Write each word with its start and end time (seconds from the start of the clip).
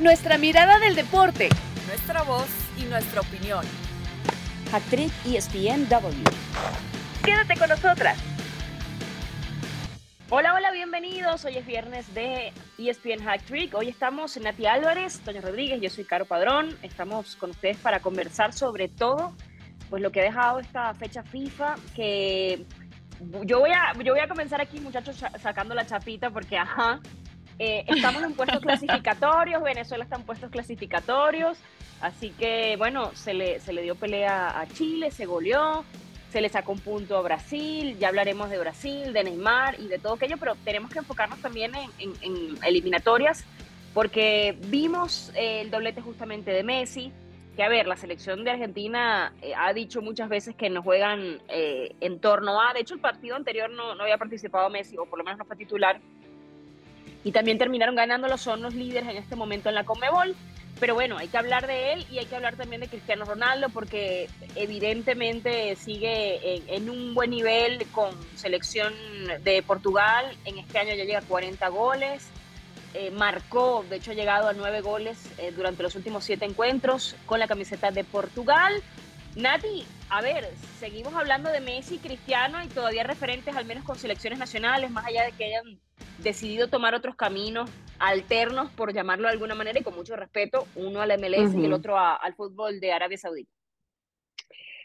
Nuestra 0.00 0.38
mirada 0.38 0.78
del 0.78 0.94
deporte. 0.94 1.48
Nuestra 1.88 2.22
voz 2.22 2.46
y 2.78 2.84
nuestra 2.84 3.20
opinión. 3.20 3.64
Actriz 4.72 5.12
ESPNW. 5.26 6.22
Quédate 7.24 7.56
con 7.58 7.68
nosotras. 7.68 8.16
Hola, 10.30 10.54
hola, 10.54 10.70
bienvenidos. 10.70 11.44
Hoy 11.44 11.56
es 11.56 11.66
viernes 11.66 12.14
de 12.14 12.52
ESPN 12.78 13.24
Hack 13.24 13.42
Trick. 13.42 13.74
Hoy 13.74 13.88
estamos 13.88 14.36
en 14.36 14.44
Nati 14.44 14.66
Álvarez, 14.66 15.18
Toño 15.18 15.40
Rodríguez, 15.40 15.80
yo 15.80 15.90
soy 15.90 16.04
Caro 16.04 16.26
Padrón. 16.26 16.78
Estamos 16.84 17.34
con 17.34 17.50
ustedes 17.50 17.76
para 17.78 17.98
conversar 17.98 18.52
sobre 18.52 18.86
todo 18.86 19.34
pues 19.90 20.00
lo 20.00 20.12
que 20.12 20.20
ha 20.20 20.24
dejado 20.24 20.60
esta 20.60 20.94
fecha 20.94 21.24
FIFA 21.24 21.74
que 21.96 22.64
yo 23.42 23.58
voy 23.58 23.72
a 23.72 23.94
yo 23.94 24.12
voy 24.12 24.20
a 24.20 24.28
comenzar 24.28 24.60
aquí 24.60 24.78
muchachos 24.78 25.24
sacando 25.42 25.74
la 25.74 25.86
chapita 25.86 26.30
porque 26.30 26.56
ajá 26.56 27.00
eh, 27.58 27.84
estamos 27.88 28.22
en 28.22 28.34
puestos 28.34 28.60
clasificatorios, 28.60 29.62
Venezuela 29.62 30.04
está 30.04 30.16
en 30.16 30.22
puestos 30.22 30.50
clasificatorios, 30.50 31.58
así 32.00 32.30
que 32.30 32.76
bueno, 32.76 33.10
se 33.14 33.34
le, 33.34 33.58
se 33.60 33.72
le 33.72 33.82
dio 33.82 33.96
pelea 33.96 34.60
a 34.60 34.66
Chile, 34.68 35.10
se 35.10 35.26
goleó, 35.26 35.84
se 36.30 36.40
le 36.40 36.48
sacó 36.48 36.72
un 36.72 36.80
punto 36.80 37.16
a 37.16 37.22
Brasil, 37.22 37.96
ya 37.98 38.08
hablaremos 38.08 38.50
de 38.50 38.58
Brasil, 38.58 39.12
de 39.12 39.24
Neymar 39.24 39.80
y 39.80 39.88
de 39.88 39.98
todo 39.98 40.14
aquello, 40.14 40.36
pero 40.38 40.54
tenemos 40.64 40.90
que 40.90 41.00
enfocarnos 41.00 41.40
también 41.40 41.72
en, 41.98 42.58
eliminatorias, 42.62 43.44
porque 43.92 44.56
vimos 44.66 45.32
el 45.34 45.70
doblete 45.70 46.00
justamente 46.00 46.52
de 46.52 46.62
Messi, 46.62 47.12
que 47.56 47.64
a 47.64 47.68
ver, 47.68 47.88
la 47.88 47.96
selección 47.96 48.44
de 48.44 48.52
Argentina 48.52 49.32
eh, 49.42 49.52
ha 49.56 49.72
dicho 49.72 50.00
muchas 50.00 50.28
veces 50.28 50.54
que 50.54 50.70
no 50.70 50.80
juegan 50.80 51.40
eh, 51.48 51.96
en 52.00 52.20
torno 52.20 52.60
a, 52.60 52.72
de 52.72 52.80
hecho 52.80 52.94
el 52.94 53.00
partido 53.00 53.34
anterior 53.34 53.68
no, 53.68 53.96
no 53.96 54.04
había 54.04 54.16
participado 54.16 54.70
Messi, 54.70 54.96
o 54.96 55.06
por 55.06 55.18
lo 55.18 55.24
menos 55.24 55.38
no 55.38 55.44
fue 55.44 55.56
titular, 55.56 55.98
y 57.24 57.32
también 57.32 57.58
terminaron 57.58 57.94
ganándolo, 57.94 58.38
son 58.38 58.62
los 58.62 58.74
líderes 58.74 59.08
en 59.08 59.16
este 59.16 59.36
momento 59.36 59.68
en 59.68 59.74
la 59.74 59.84
Conmebol. 59.84 60.34
Pero 60.80 60.94
bueno, 60.94 61.18
hay 61.18 61.26
que 61.26 61.36
hablar 61.36 61.66
de 61.66 61.92
él 61.92 62.06
y 62.08 62.18
hay 62.18 62.26
que 62.26 62.36
hablar 62.36 62.56
también 62.56 62.80
de 62.80 62.88
Cristiano 62.88 63.24
Ronaldo 63.24 63.68
porque 63.68 64.28
evidentemente 64.54 65.74
sigue 65.74 66.62
en, 66.74 66.88
un 66.88 67.14
buen 67.14 67.30
nivel 67.30 67.84
con 67.90 68.10
selección 68.36 68.92
de 69.42 69.62
Portugal. 69.62 70.36
En 70.44 70.58
este 70.58 70.78
año 70.78 70.94
ya 70.94 71.04
llega 71.04 71.18
a 71.18 71.22
40 71.22 71.66
goles. 71.68 72.28
Eh, 72.94 73.10
marcó, 73.10 73.84
de 73.90 73.96
hecho 73.96 74.12
ha 74.12 74.14
llegado 74.14 74.48
a 74.48 74.52
9 74.52 74.80
goles 74.80 75.18
eh, 75.38 75.52
durante 75.54 75.82
los 75.82 75.94
últimos 75.96 76.24
7 76.24 76.44
encuentros 76.44 77.16
con 77.26 77.40
la 77.40 77.48
camiseta 77.48 77.90
de 77.90 78.04
Portugal. 78.04 78.80
Nati, 79.34 79.84
a 80.08 80.22
ver, 80.22 80.48
seguimos 80.80 81.14
hablando 81.14 81.50
de 81.50 81.60
Messi 81.60 81.98
Cristiano 81.98 82.62
y 82.62 82.68
todavía 82.68 83.02
referentes 83.02 83.54
al 83.54 83.66
menos 83.66 83.84
con 83.84 83.98
selecciones 83.98 84.38
nacionales, 84.38 84.90
más 84.90 85.04
allá 85.06 85.24
de 85.24 85.32
que 85.32 85.44
hayan 85.44 85.78
decidido 86.18 86.68
tomar 86.68 86.94
otros 86.94 87.16
caminos 87.16 87.70
alternos, 87.98 88.70
por 88.72 88.92
llamarlo 88.92 89.26
de 89.26 89.32
alguna 89.32 89.54
manera, 89.54 89.80
y 89.80 89.82
con 89.82 89.94
mucho 89.94 90.16
respeto, 90.16 90.66
uno 90.76 91.00
al 91.00 91.18
MLS 91.18 91.54
y 91.54 91.64
el 91.64 91.72
otro 91.72 91.98
al 91.98 92.34
fútbol 92.34 92.80
de 92.80 92.92
Arabia 92.92 93.18
Saudita. 93.18 93.50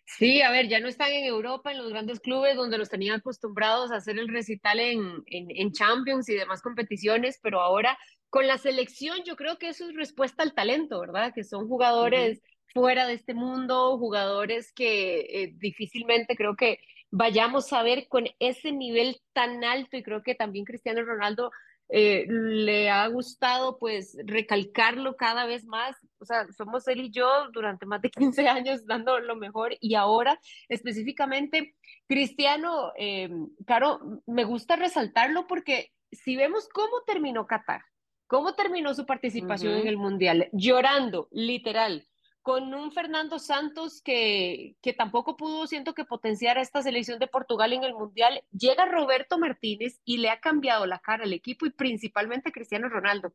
Sí, 0.06 0.42
a 0.42 0.52
ver, 0.52 0.68
ya 0.68 0.80
no 0.80 0.88
están 0.90 1.12
en 1.12 1.24
Europa, 1.24 1.72
en 1.72 1.78
los 1.78 1.90
grandes 1.90 2.20
clubes 2.20 2.58
donde 2.58 2.78
los 2.78 2.90
tenían 2.90 3.20
acostumbrados 3.20 3.92
a 3.92 3.96
hacer 3.98 4.20
el 4.20 4.28
recital 4.28 4.80
en, 4.80 5.24
en, 5.28 5.72
Champions 5.72 6.28
y 6.28 6.36
demás 6.36 6.62
competiciones, 6.62 7.40
pero 7.42 7.62
ahora 7.62 7.98
con 8.30 8.46
la 8.46 8.58
selección 8.58 9.20
yo 9.26 9.36
creo 9.36 9.58
que 9.58 9.70
eso 9.70 9.88
es 9.88 9.96
respuesta 9.96 10.44
al 10.44 10.54
talento, 10.54 11.00
¿verdad? 11.00 11.34
Que 11.34 11.44
son 11.44 11.68
jugadores 11.68 12.42
fuera 12.74 13.08
de 13.08 13.14
este 13.14 13.34
mundo, 13.34 13.98
jugadores 13.98 14.74
que 14.74 15.20
eh, 15.20 15.54
difícilmente 15.56 16.36
creo 16.36 16.56
que 16.56 16.80
vayamos 17.16 17.72
a 17.74 17.84
ver 17.84 18.08
con 18.08 18.26
ese 18.40 18.72
nivel 18.72 19.22
tan 19.34 19.64
alto 19.64 19.96
y 19.96 20.04
creo 20.04 20.24
que 20.24 20.34
también 20.34 20.66
Cristiano 20.66 21.04
Ronaldo 21.04 21.52
eh, 21.90 22.26
le 22.28 22.90
ha 22.90 23.06
gustado 23.08 23.78
pues 23.78 24.18
recalcarlo 24.26 25.16
cada 25.16 25.46
vez 25.46 25.64
más. 25.64 25.96
O 26.18 26.26
sea, 26.26 26.48
somos 26.58 26.88
él 26.88 27.02
y 27.02 27.12
yo 27.12 27.28
durante 27.52 27.86
más 27.86 28.02
de 28.02 28.10
15 28.10 28.48
años 28.48 28.88
dando 28.88 29.20
lo 29.20 29.36
mejor 29.36 29.76
y 29.80 29.94
ahora 29.94 30.40
específicamente 30.70 31.76
Cristiano, 32.08 32.92
eh, 32.98 33.30
claro, 33.68 34.22
me 34.26 34.44
gusta 34.44 34.76
resaltarlo 34.76 35.46
porque 35.46 35.92
si 36.12 36.36
vemos 36.36 36.68
cómo 36.68 37.04
terminó 37.06 37.46
Qatar, 37.46 37.84
cómo 38.26 38.56
terminó 38.56 38.96
su 38.96 39.06
participación 39.06 39.74
en 39.74 39.88
el 39.88 39.98
Mundial, 39.98 40.50
llorando, 40.52 41.28
literal, 41.32 42.08
con 42.44 42.74
un 42.74 42.92
Fernando 42.92 43.40
Santos 43.40 44.02
que, 44.02 44.76
que 44.82 44.94
tampoco 44.94 45.38
pudo, 45.38 45.66
siento 45.66 45.94
que 45.94 46.04
potenciar 46.04 46.58
a 46.58 46.62
esta 46.62 46.84
selección 46.84 47.18
de 47.18 47.28
Portugal 47.28 47.72
en 47.72 47.86
el 47.86 47.94
Mundial, 47.94 48.44
llega 48.52 48.86
Roberto 48.86 49.40
Martínez 49.40 50.02
y 50.04 50.18
le 50.18 50.30
ha 50.30 50.42
cambiado 50.42 50.86
la 50.86 51.00
cara 51.00 51.24
al 51.24 51.32
equipo 51.32 51.66
y 51.66 51.72
principalmente 51.72 52.52
Cristiano 52.52 52.90
Ronaldo. 52.90 53.34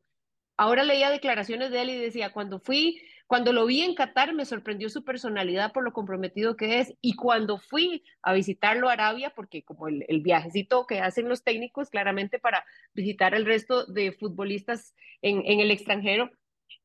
Ahora 0.58 0.84
leía 0.84 1.08
declaraciones 1.08 1.70
de 1.70 1.82
él 1.82 1.90
y 1.90 1.96
decía, 1.98 2.32
cuando 2.32 2.60
fui, 2.60 3.00
cuando 3.26 3.52
lo 3.52 3.64
vi 3.64 3.80
en 3.82 3.94
Qatar 3.94 4.34
me 4.34 4.44
sorprendió 4.44 4.90
su 4.90 5.04
personalidad 5.04 5.72
por 5.72 5.84
lo 5.84 5.92
comprometido 5.92 6.56
que 6.56 6.80
es 6.80 6.92
y 7.00 7.14
cuando 7.14 7.58
fui 7.58 8.04
a 8.22 8.34
visitarlo 8.34 8.90
a 8.90 8.92
Arabia, 8.92 9.32
porque 9.34 9.62
como 9.62 9.88
el, 9.88 10.04
el 10.08 10.20
viajecito 10.20 10.86
que 10.86 11.00
hacen 11.00 11.28
los 11.28 11.44
técnicos 11.44 11.88
claramente 11.88 12.38
para 12.38 12.66
visitar 12.92 13.34
el 13.34 13.46
resto 13.46 13.86
de 13.86 14.12
futbolistas 14.12 14.94
en, 15.22 15.42
en 15.46 15.60
el 15.60 15.70
extranjero, 15.70 16.30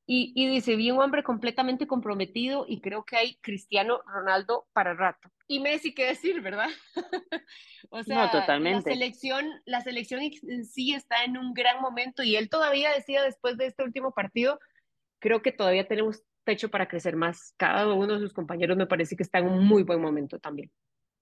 y, 0.05 0.33
y, 0.35 0.49
dice, 0.49 0.75
vi 0.75 0.91
un 0.91 0.99
hombre 0.99 1.23
completamente 1.23 1.87
comprometido 1.87 2.65
y 2.67 2.81
creo 2.81 3.05
que 3.05 3.15
hay 3.15 3.35
Cristiano 3.37 4.01
Ronaldo 4.05 4.67
para 4.73 4.93
rato. 4.93 5.29
Y 5.47 5.61
Messi, 5.61 5.93
qué 5.93 6.05
decir, 6.05 6.41
¿verdad? 6.41 6.69
o 7.89 8.03
sea, 8.03 8.29
totalmente. 8.29 8.89
La 8.89 8.95
selección, 8.95 9.45
la 9.65 9.81
selección 9.81 10.21
en 10.21 10.65
sí 10.65 10.93
está 10.93 11.23
en 11.23 11.37
un 11.37 11.53
gran 11.53 11.81
momento 11.81 12.21
y 12.21 12.35
él 12.35 12.49
todavía 12.49 12.91
decía 12.91 13.23
después 13.23 13.57
de 13.57 13.67
este 13.67 13.83
último 13.83 14.13
partido, 14.13 14.59
creo 15.19 15.41
que 15.41 15.53
todavía 15.53 15.87
tenemos 15.87 16.21
techo 16.43 16.69
para 16.69 16.89
crecer 16.89 17.15
más. 17.15 17.53
Cada 17.55 17.93
uno 17.93 18.15
de 18.15 18.19
sus 18.19 18.33
compañeros 18.33 18.75
me 18.75 18.87
parece 18.87 19.15
que 19.15 19.23
está 19.23 19.39
en 19.39 19.47
un 19.47 19.65
muy 19.65 19.83
buen 19.83 20.01
momento 20.01 20.37
también. 20.37 20.69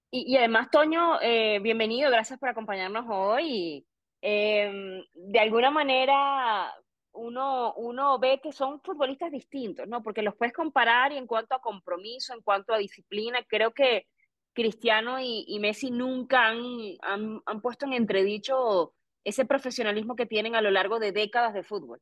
Y, 0.09 0.33
y 0.33 0.38
además, 0.38 0.69
Toño, 0.71 1.21
eh, 1.21 1.59
bienvenido, 1.59 2.09
gracias 2.09 2.39
por 2.39 2.50
acompañarnos 2.50 3.05
hoy. 3.07 3.85
Eh, 4.21 5.03
de 5.13 5.39
alguna 5.39 5.71
manera, 5.71 6.73
uno, 7.13 7.73
uno 7.75 8.19
ve 8.19 8.39
que 8.41 8.51
son 8.51 8.81
futbolistas 8.81 9.31
distintos, 9.31 9.88
¿no? 9.88 10.01
Porque 10.01 10.22
los 10.22 10.35
puedes 10.35 10.53
comparar 10.53 11.11
y 11.11 11.17
en 11.17 11.27
cuanto 11.27 11.55
a 11.55 11.61
compromiso, 11.61 12.33
en 12.33 12.41
cuanto 12.41 12.73
a 12.73 12.77
disciplina, 12.77 13.39
creo 13.47 13.73
que 13.73 14.07
Cristiano 14.53 15.17
y, 15.19 15.57
Messi 15.59 15.91
nunca 15.91 16.47
han, 16.47 16.59
han, 17.01 17.41
han, 17.45 17.61
puesto 17.61 17.85
en 17.85 17.94
entredicho 17.94 18.94
ese 19.23 19.45
profesionalismo 19.45 20.16
que 20.16 20.25
tienen 20.25 20.55
a 20.55 20.61
lo 20.61 20.71
largo 20.71 21.00
de 21.00 21.11
décadas 21.11 21.53
de 21.53 21.63
fútbol. 21.63 22.00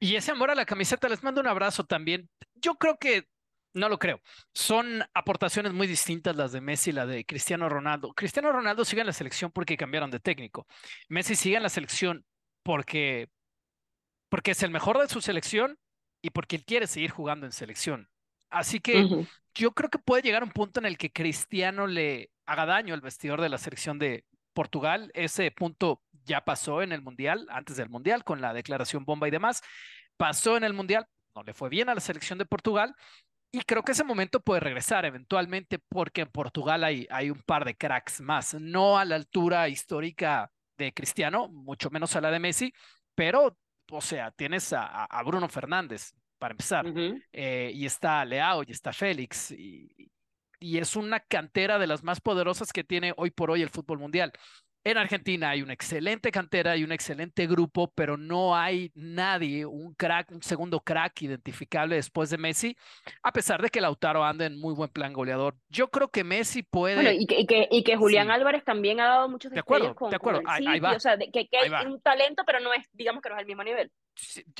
Y 0.00 0.16
ese 0.16 0.30
amor 0.30 0.50
a 0.50 0.54
la 0.54 0.66
camiseta, 0.66 1.08
les 1.08 1.22
mando 1.22 1.40
un 1.40 1.48
abrazo 1.48 1.84
también. 1.84 2.28
Yo 2.54 2.74
creo 2.74 2.98
que, 2.98 3.24
no 3.72 3.88
lo 3.88 3.98
creo, 3.98 4.20
son 4.52 5.02
aportaciones 5.14 5.72
muy 5.72 5.86
distintas 5.86 6.36
las 6.36 6.52
de 6.52 6.60
Messi 6.60 6.90
y 6.90 6.92
la 6.92 7.06
de 7.06 7.24
Cristiano 7.24 7.68
Ronaldo. 7.68 8.12
Cristiano 8.14 8.52
Ronaldo 8.52 8.84
sigue 8.84 9.00
en 9.00 9.06
la 9.06 9.12
selección 9.12 9.50
porque 9.50 9.76
cambiaron 9.76 10.10
de 10.10 10.20
técnico. 10.20 10.66
Messi 11.08 11.34
sigue 11.34 11.56
en 11.56 11.62
la 11.62 11.68
selección 11.68 12.24
porque 12.62 13.28
porque 14.28 14.52
es 14.52 14.62
el 14.62 14.70
mejor 14.70 14.98
de 14.98 15.08
su 15.08 15.20
selección 15.20 15.78
y 16.22 16.30
porque 16.30 16.56
él 16.56 16.64
quiere 16.64 16.86
seguir 16.86 17.10
jugando 17.10 17.46
en 17.46 17.52
selección. 17.52 18.08
Así 18.50 18.80
que 18.80 19.06
yo 19.54 19.72
creo 19.72 19.90
que 19.90 19.98
puede 19.98 20.22
llegar 20.22 20.42
un 20.42 20.50
punto 20.50 20.80
en 20.80 20.86
el 20.86 20.96
que 20.96 21.12
Cristiano 21.12 21.86
le 21.86 22.30
haga 22.46 22.66
daño 22.66 22.94
al 22.94 23.00
vestidor 23.00 23.40
de 23.40 23.48
la 23.48 23.58
selección 23.58 23.98
de 23.98 24.24
Portugal. 24.54 25.10
Ese 25.14 25.50
punto 25.50 26.02
ya 26.24 26.44
pasó 26.44 26.82
en 26.82 26.92
el 26.92 27.02
Mundial, 27.02 27.46
antes 27.50 27.76
del 27.76 27.88
Mundial, 27.88 28.24
con 28.24 28.40
la 28.40 28.54
declaración 28.54 29.04
bomba 29.04 29.28
y 29.28 29.30
demás. 29.30 29.62
Pasó 30.16 30.56
en 30.56 30.64
el 30.64 30.72
Mundial, 30.72 31.06
no 31.34 31.42
le 31.42 31.54
fue 31.54 31.68
bien 31.68 31.88
a 31.88 31.94
la 31.94 32.00
selección 32.00 32.38
de 32.38 32.46
Portugal. 32.46 32.94
Y 33.50 33.62
creo 33.62 33.82
que 33.82 33.92
ese 33.92 34.04
momento 34.04 34.40
puede 34.40 34.60
regresar 34.60 35.04
eventualmente 35.04 35.78
porque 35.78 36.22
en 36.22 36.28
Portugal 36.28 36.84
hay, 36.84 37.06
hay 37.10 37.30
un 37.30 37.40
par 37.42 37.64
de 37.64 37.76
cracks 37.76 38.20
más, 38.20 38.54
no 38.54 38.98
a 38.98 39.06
la 39.06 39.16
altura 39.16 39.68
histórica 39.68 40.50
de 40.76 40.92
Cristiano, 40.92 41.48
mucho 41.48 41.88
menos 41.90 42.14
a 42.14 42.20
la 42.20 42.30
de 42.30 42.40
Messi, 42.40 42.72
pero 43.14 43.56
o 43.90 44.00
sea, 44.00 44.30
tienes 44.30 44.72
a, 44.72 45.22
Bruno 45.24 45.48
Fernández, 45.48 46.14
para 46.38 46.52
empezar, 46.52 46.86
eh, 47.32 47.72
y 47.74 47.86
está 47.86 48.24
Leao, 48.24 48.62
y 48.66 48.70
está 48.70 48.92
Félix, 48.92 49.50
y, 49.50 50.10
y, 50.60 50.78
es 50.78 50.94
una 50.94 51.20
cantera 51.20 51.78
de 51.78 51.86
las 51.86 52.02
más 52.04 52.20
poderosas 52.20 52.72
que 52.72 52.84
tiene 52.84 53.12
hoy 53.16 53.30
por 53.30 53.50
hoy 53.50 53.62
el 53.62 53.70
fútbol 53.70 53.98
mundial. 53.98 54.32
En 54.84 54.96
Argentina 54.96 55.50
hay 55.50 55.62
una 55.62 55.72
excelente 55.72 56.30
cantera 56.30 56.76
y 56.76 56.84
un 56.84 56.92
excelente 56.92 57.46
grupo, 57.46 57.92
pero 57.94 58.16
no 58.16 58.56
hay 58.56 58.90
nadie, 58.94 59.66
un 59.66 59.92
crack, 59.94 60.30
un 60.30 60.42
segundo 60.42 60.80
crack 60.80 61.22
identificable 61.22 61.96
después 61.96 62.30
de 62.30 62.38
Messi, 62.38 62.76
a 63.22 63.32
pesar 63.32 63.60
de 63.60 63.68
que 63.70 63.80
Lautaro 63.80 64.24
anda 64.24 64.46
en 64.46 64.58
muy 64.58 64.74
buen 64.74 64.88
plan 64.88 65.12
goleador. 65.12 65.56
Yo 65.68 65.88
creo 65.88 66.08
que 66.08 66.24
Messi 66.24 66.62
puede. 66.62 66.94
Bueno, 66.94 67.10
y 67.10 67.26
que, 67.26 67.68
y 67.70 67.82
que, 67.82 67.96
Julián 67.96 68.30
Álvarez 68.30 68.64
también 68.64 69.00
ha 69.00 69.08
dado 69.08 69.28
muchos 69.28 69.50
De 69.50 69.58
acuerdo, 69.60 69.94
de 70.08 70.16
acuerdo. 70.16 70.42
ahí, 70.46 70.78
va. 70.78 70.92
O 70.92 71.00
sea, 71.00 71.18
que, 71.18 71.48
hay 71.52 71.86
un 71.86 72.00
talento, 72.00 72.44
pero 72.46 72.60
no 72.60 72.72
es, 72.72 72.88
digamos 72.92 73.20
que 73.20 73.28
no 73.28 73.34
es 73.34 73.40
al 73.40 73.46
mismo 73.46 73.64
nivel. 73.64 73.90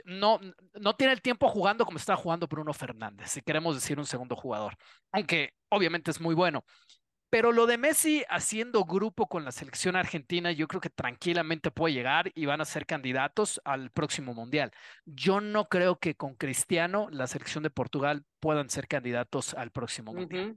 No, 0.05 0.41
no 0.75 0.95
tiene 0.95 1.13
el 1.13 1.23
tiempo 1.23 1.49
jugando 1.49 1.85
como 1.85 1.99
está 1.99 2.17
jugando 2.17 2.47
Bruno 2.47 2.73
Fernández, 2.73 3.31
si 3.31 3.41
queremos 3.41 3.75
decir 3.75 3.99
un 3.99 4.07
segundo 4.07 4.37
jugador, 4.37 4.77
aunque 5.13 5.55
obviamente 5.69 6.11
es 6.11 6.21
muy 6.21 6.35
bueno. 6.35 6.65
Pero 7.31 7.53
lo 7.53 7.67
de 7.67 7.77
Messi 7.77 8.25
haciendo 8.29 8.85
grupo 8.85 9.27
con 9.27 9.45
la 9.45 9.53
selección 9.53 9.97
argentina, 9.97 10.51
yo 10.51 10.67
creo 10.67 10.81
que 10.81 10.89
tranquilamente 10.89 11.71
puede 11.71 11.95
llegar 11.95 12.33
y 12.35 12.47
van 12.47 12.61
a 12.61 12.65
ser 12.65 12.87
candidatos 12.87 13.61
al 13.65 13.91
próximo 13.91 14.33
mundial. 14.33 14.73
Yo 15.05 15.41
no 15.41 15.69
creo 15.69 15.99
que 15.99 16.15
con 16.15 16.35
Cristiano 16.35 17.09
la 17.11 17.27
selección 17.27 17.63
de 17.63 17.71
Portugal 17.71 18.25
puedan 18.41 18.71
ser 18.71 18.89
candidatos 18.89 19.53
al 19.55 19.71
próximo 19.71 20.15
mundial. 20.15 20.57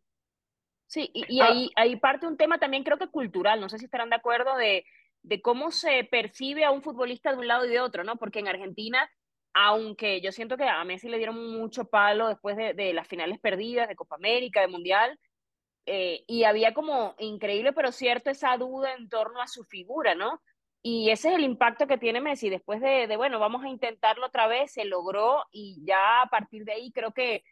Sí, 0.88 1.10
y, 1.14 1.26
y 1.28 1.42
ah. 1.42 1.48
ahí, 1.48 1.70
ahí 1.76 1.96
parte 1.98 2.28
un 2.28 2.38
tema 2.38 2.58
también 2.58 2.84
creo 2.84 2.98
que 2.98 3.08
cultural, 3.08 3.60
no 3.60 3.70
sé 3.70 3.78
si 3.78 3.86
estarán 3.86 4.10
de 4.10 4.16
acuerdo 4.16 4.56
de, 4.58 4.86
de 5.24 5.42
cómo 5.42 5.72
se 5.72 6.04
percibe 6.06 6.64
a 6.64 6.72
un 6.72 6.82
futbolista 6.82 7.32
de 7.32 7.38
un 7.38 7.48
lado 7.48 7.66
y 7.66 7.70
de 7.70 7.80
otro, 7.80 8.04
¿no? 8.04 8.18
Porque 8.18 8.40
en 8.40 8.48
Argentina 8.48 9.10
aunque 9.54 10.22
yo 10.22 10.32
siento 10.32 10.58
que 10.58 10.64
a 10.64 10.84
Messi 10.86 11.10
le 11.10 11.18
dieron 11.18 11.52
mucho 11.52 11.86
palo 11.86 12.30
después 12.30 12.56
de, 12.56 12.74
de 12.74 12.94
las 12.94 13.08
finales 13.08 13.40
perdidas 13.40 13.88
de 13.88 13.96
Copa 13.96 14.16
América, 14.16 14.62
de 14.62 14.68
Mundial, 14.68 15.20
eh, 15.86 16.24
y 16.28 16.44
había 16.44 16.74
como 16.74 17.16
increíble 17.20 17.74
pero 17.74 17.92
cierto 17.92 18.30
esa 18.30 18.56
duda 18.58 18.94
en 18.94 19.10
torno 19.10 19.42
a 19.42 19.48
su 19.48 19.64
figura, 19.64 20.16
¿no? 20.16 20.42
Y 20.84 21.12
ese 21.12 21.30
es 21.30 21.36
el 21.36 21.44
impacto 21.44 21.86
que 21.88 21.98
tiene 21.98 22.22
Messi 22.22 22.50
después 22.50 22.82
de, 22.82 23.16
bueno, 23.16 23.40
vamos 23.40 23.64
a 23.64 23.70
intentarlo 23.70 24.26
otra 24.26 24.48
vez, 24.48 24.72
se 24.74 24.86
logró 24.86 25.46
y 25.52 25.80
ya 25.86 26.24
a 26.24 26.30
partir 26.30 26.66
de 26.66 26.74
ahí 26.74 26.92
creo 26.92 27.14
que 27.14 27.44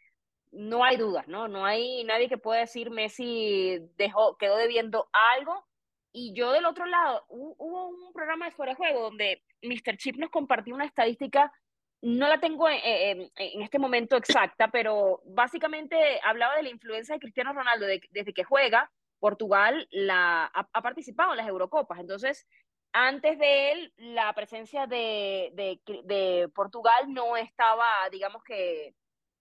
no 0.50 0.84
hay 0.84 0.96
dudas, 0.96 1.28
¿no? 1.28 1.46
No 1.46 1.64
hay 1.64 2.02
nadie 2.04 2.28
que 2.28 2.38
pueda 2.38 2.60
decir 2.60 2.90
Messi 2.90 3.78
dejó, 3.96 4.36
quedó 4.36 4.56
debiendo 4.56 5.08
algo. 5.36 5.64
Y 6.12 6.32
yo 6.34 6.50
del 6.50 6.66
otro 6.66 6.86
lado, 6.86 7.24
hubo 7.28 7.88
un 7.88 8.12
programa 8.12 8.46
de 8.46 8.52
fuera 8.52 8.72
de 8.72 8.76
juego 8.76 9.02
donde 9.02 9.44
Mr. 9.62 9.96
Chip 9.96 10.16
nos 10.16 10.30
compartió 10.30 10.74
una 10.74 10.84
estadística 10.86 11.52
no 12.02 12.28
la 12.28 12.40
tengo 12.40 12.68
en, 12.68 13.30
este 13.36 13.78
momento 13.78 14.16
exacta, 14.16 14.68
pero 14.68 15.20
básicamente 15.24 16.20
hablaba 16.24 16.56
de 16.56 16.62
la 16.62 16.70
influencia 16.70 17.14
de 17.14 17.20
Cristiano 17.20 17.52
Ronaldo 17.52 17.86
desde 17.86 18.32
que 18.32 18.44
juega. 18.44 18.90
Portugal 19.18 19.86
ha, 20.10 20.68
participado 20.82 21.32
en 21.32 21.36
las 21.36 21.48
Eurocopas. 21.48 21.98
Entonces, 21.98 22.46
antes 22.92 23.38
de 23.38 23.72
él, 23.72 23.92
la 23.98 24.32
presencia 24.32 24.86
de, 24.86 25.52
de, 25.54 26.48
Portugal 26.54 27.12
no 27.12 27.36
estaba, 27.36 27.86
digamos 28.10 28.42
que, 28.42 28.94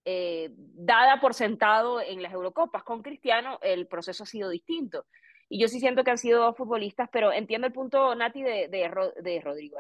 eh, 0.05 0.49
dada 0.51 1.19
por 1.19 1.33
sentado 1.33 2.01
en 2.01 2.21
las 2.21 2.33
Eurocopas. 2.33 2.83
Con 2.83 3.01
Cristiano 3.01 3.57
el 3.61 3.87
proceso 3.87 4.23
ha 4.23 4.27
sido 4.27 4.49
distinto. 4.49 5.05
Y 5.47 5.59
yo 5.59 5.67
sí 5.67 5.79
siento 5.79 6.03
que 6.03 6.11
han 6.11 6.17
sido 6.17 6.41
dos 6.43 6.57
futbolistas, 6.57 7.09
pero 7.11 7.31
entiendo 7.31 7.65
el 7.65 7.73
punto, 7.73 8.13
Nati, 8.13 8.43
de, 8.43 8.67
de, 8.67 9.41
Rodrigo. 9.41 9.77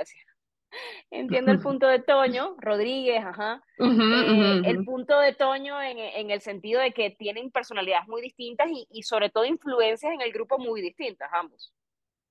Entiendo 1.11 1.51
el 1.51 1.59
punto 1.59 1.87
de 1.87 1.99
Toño, 1.99 2.55
Rodríguez, 2.59 3.23
ajá. 3.23 3.63
Eh, 3.81 4.61
el 4.65 4.83
punto 4.83 5.19
de 5.19 5.33
Toño 5.33 5.81
en, 5.81 5.97
en, 5.97 6.31
el 6.31 6.41
sentido 6.41 6.81
de 6.81 6.91
que 6.91 7.11
tienen 7.11 7.49
personalidades 7.49 8.07
muy 8.07 8.21
distintas 8.21 8.67
y, 8.69 8.87
y, 8.91 9.03
sobre 9.03 9.29
todo 9.29 9.45
influencias 9.45 10.13
en 10.13 10.21
el 10.21 10.31
grupo 10.31 10.59
muy 10.59 10.81
distintas, 10.81 11.29
ambos. 11.33 11.73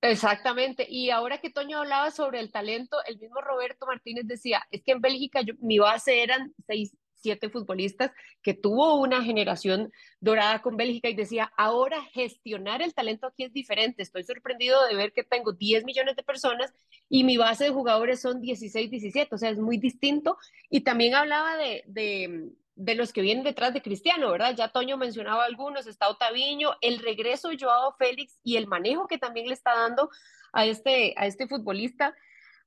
Exactamente. 0.01 0.85
Y 0.87 1.09
ahora 1.09 1.39
que 1.39 1.49
Toño 1.49 1.79
hablaba 1.79 2.11
sobre 2.11 2.39
el 2.39 2.51
talento, 2.51 2.97
el 3.05 3.17
mismo 3.19 3.41
Roberto 3.41 3.85
Martínez 3.85 4.27
decía, 4.27 4.65
es 4.71 4.81
que 4.83 4.93
en 4.93 5.01
Bélgica 5.01 5.41
yo, 5.41 5.53
mi 5.59 5.79
base 5.79 6.23
eran 6.23 6.53
seis, 6.65 6.95
siete 7.21 7.49
futbolistas, 7.49 8.11
que 8.41 8.53
tuvo 8.53 8.95
una 8.95 9.23
generación 9.23 9.91
dorada 10.19 10.61
con 10.61 10.77
Bélgica 10.77 11.09
y 11.09 11.15
decía, 11.15 11.51
ahora 11.57 12.01
gestionar 12.13 12.81
el 12.81 12.93
talento 12.93 13.27
aquí 13.27 13.43
es 13.43 13.53
diferente. 13.53 14.03
Estoy 14.03 14.23
sorprendido 14.23 14.85
de 14.87 14.95
ver 14.95 15.13
que 15.13 15.23
tengo 15.23 15.53
10 15.53 15.85
millones 15.85 16.15
de 16.15 16.23
personas 16.23 16.73
y 17.09 17.23
mi 17.23 17.37
base 17.37 17.65
de 17.65 17.69
jugadores 17.71 18.21
son 18.21 18.41
16, 18.41 18.89
17, 18.89 19.35
o 19.35 19.37
sea, 19.37 19.49
es 19.49 19.59
muy 19.59 19.77
distinto. 19.77 20.37
Y 20.69 20.81
también 20.81 21.15
hablaba 21.15 21.57
de, 21.57 21.83
de, 21.87 22.51
de 22.75 22.95
los 22.95 23.11
que 23.11 23.21
vienen 23.21 23.43
detrás 23.43 23.73
de 23.73 23.81
Cristiano, 23.81 24.31
¿verdad? 24.31 24.55
Ya 24.55 24.69
Toño 24.69 24.95
mencionaba 24.95 25.43
algunos, 25.43 25.85
está 25.85 26.09
Otaviño, 26.09 26.71
el 26.79 26.99
regreso 26.99 27.49
Joao 27.59 27.93
Félix 27.97 28.39
y 28.41 28.55
el 28.55 28.67
manejo 28.67 29.07
que 29.07 29.17
también 29.17 29.47
le 29.47 29.53
está 29.53 29.75
dando 29.75 30.09
a 30.53 30.65
este, 30.65 31.13
a 31.17 31.25
este 31.25 31.47
futbolista. 31.47 32.15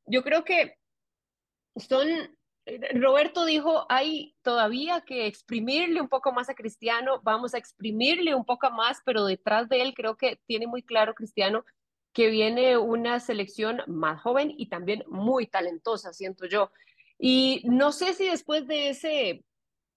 Yo 0.05 0.23
creo 0.23 0.45
que 0.45 0.77
son 1.77 2.07
Roberto 2.95 3.45
dijo, 3.45 3.87
hay 3.89 4.37
todavía 4.43 5.01
que 5.01 5.27
exprimirle 5.27 6.01
un 6.01 6.09
poco 6.09 6.33
más 6.33 6.49
a 6.49 6.55
Cristiano, 6.55 7.21
vamos 7.23 7.55
a 7.55 7.59
exprimirle 7.59 8.35
un 8.35 8.45
poco 8.45 8.71
más, 8.71 8.99
pero 9.05 9.25
detrás 9.25 9.69
de 9.69 9.83
él 9.83 9.95
creo 9.95 10.17
que 10.17 10.41
tiene 10.47 10.67
muy 10.67 10.83
claro 10.83 11.15
Cristiano 11.15 11.65
que 12.13 12.29
viene 12.29 12.77
una 12.77 13.21
selección 13.21 13.83
más 13.87 14.21
joven 14.21 14.53
y 14.57 14.69
también 14.69 15.03
muy 15.09 15.47
talentosa, 15.47 16.13
siento 16.13 16.47
yo. 16.47 16.71
Y 17.19 17.63
no 17.65 17.91
sé 17.91 18.15
si 18.15 18.27
después 18.27 18.67
de 18.67 18.91
ese 18.91 19.45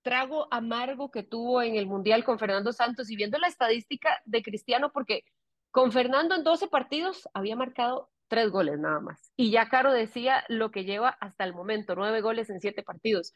trago 0.01 0.47
amargo 0.51 1.11
que 1.11 1.23
tuvo 1.23 1.61
en 1.61 1.75
el 1.75 1.87
Mundial 1.87 2.23
con 2.23 2.39
Fernando 2.39 2.71
Santos 2.71 3.09
y 3.09 3.15
viendo 3.15 3.37
la 3.37 3.47
estadística 3.47 4.21
de 4.25 4.43
Cristiano, 4.43 4.91
porque 4.91 5.23
con 5.71 5.91
Fernando 5.91 6.35
en 6.35 6.43
12 6.43 6.67
partidos 6.67 7.27
había 7.33 7.55
marcado 7.55 8.09
tres 8.27 8.49
goles 8.49 8.79
nada 8.79 8.99
más. 8.99 9.31
Y 9.35 9.51
ya 9.51 9.69
Caro 9.69 9.91
decía 9.91 10.43
lo 10.47 10.71
que 10.71 10.83
lleva 10.83 11.09
hasta 11.19 11.43
el 11.43 11.53
momento, 11.53 11.95
nueve 11.95 12.21
goles 12.21 12.49
en 12.49 12.59
siete 12.59 12.83
partidos. 12.83 13.33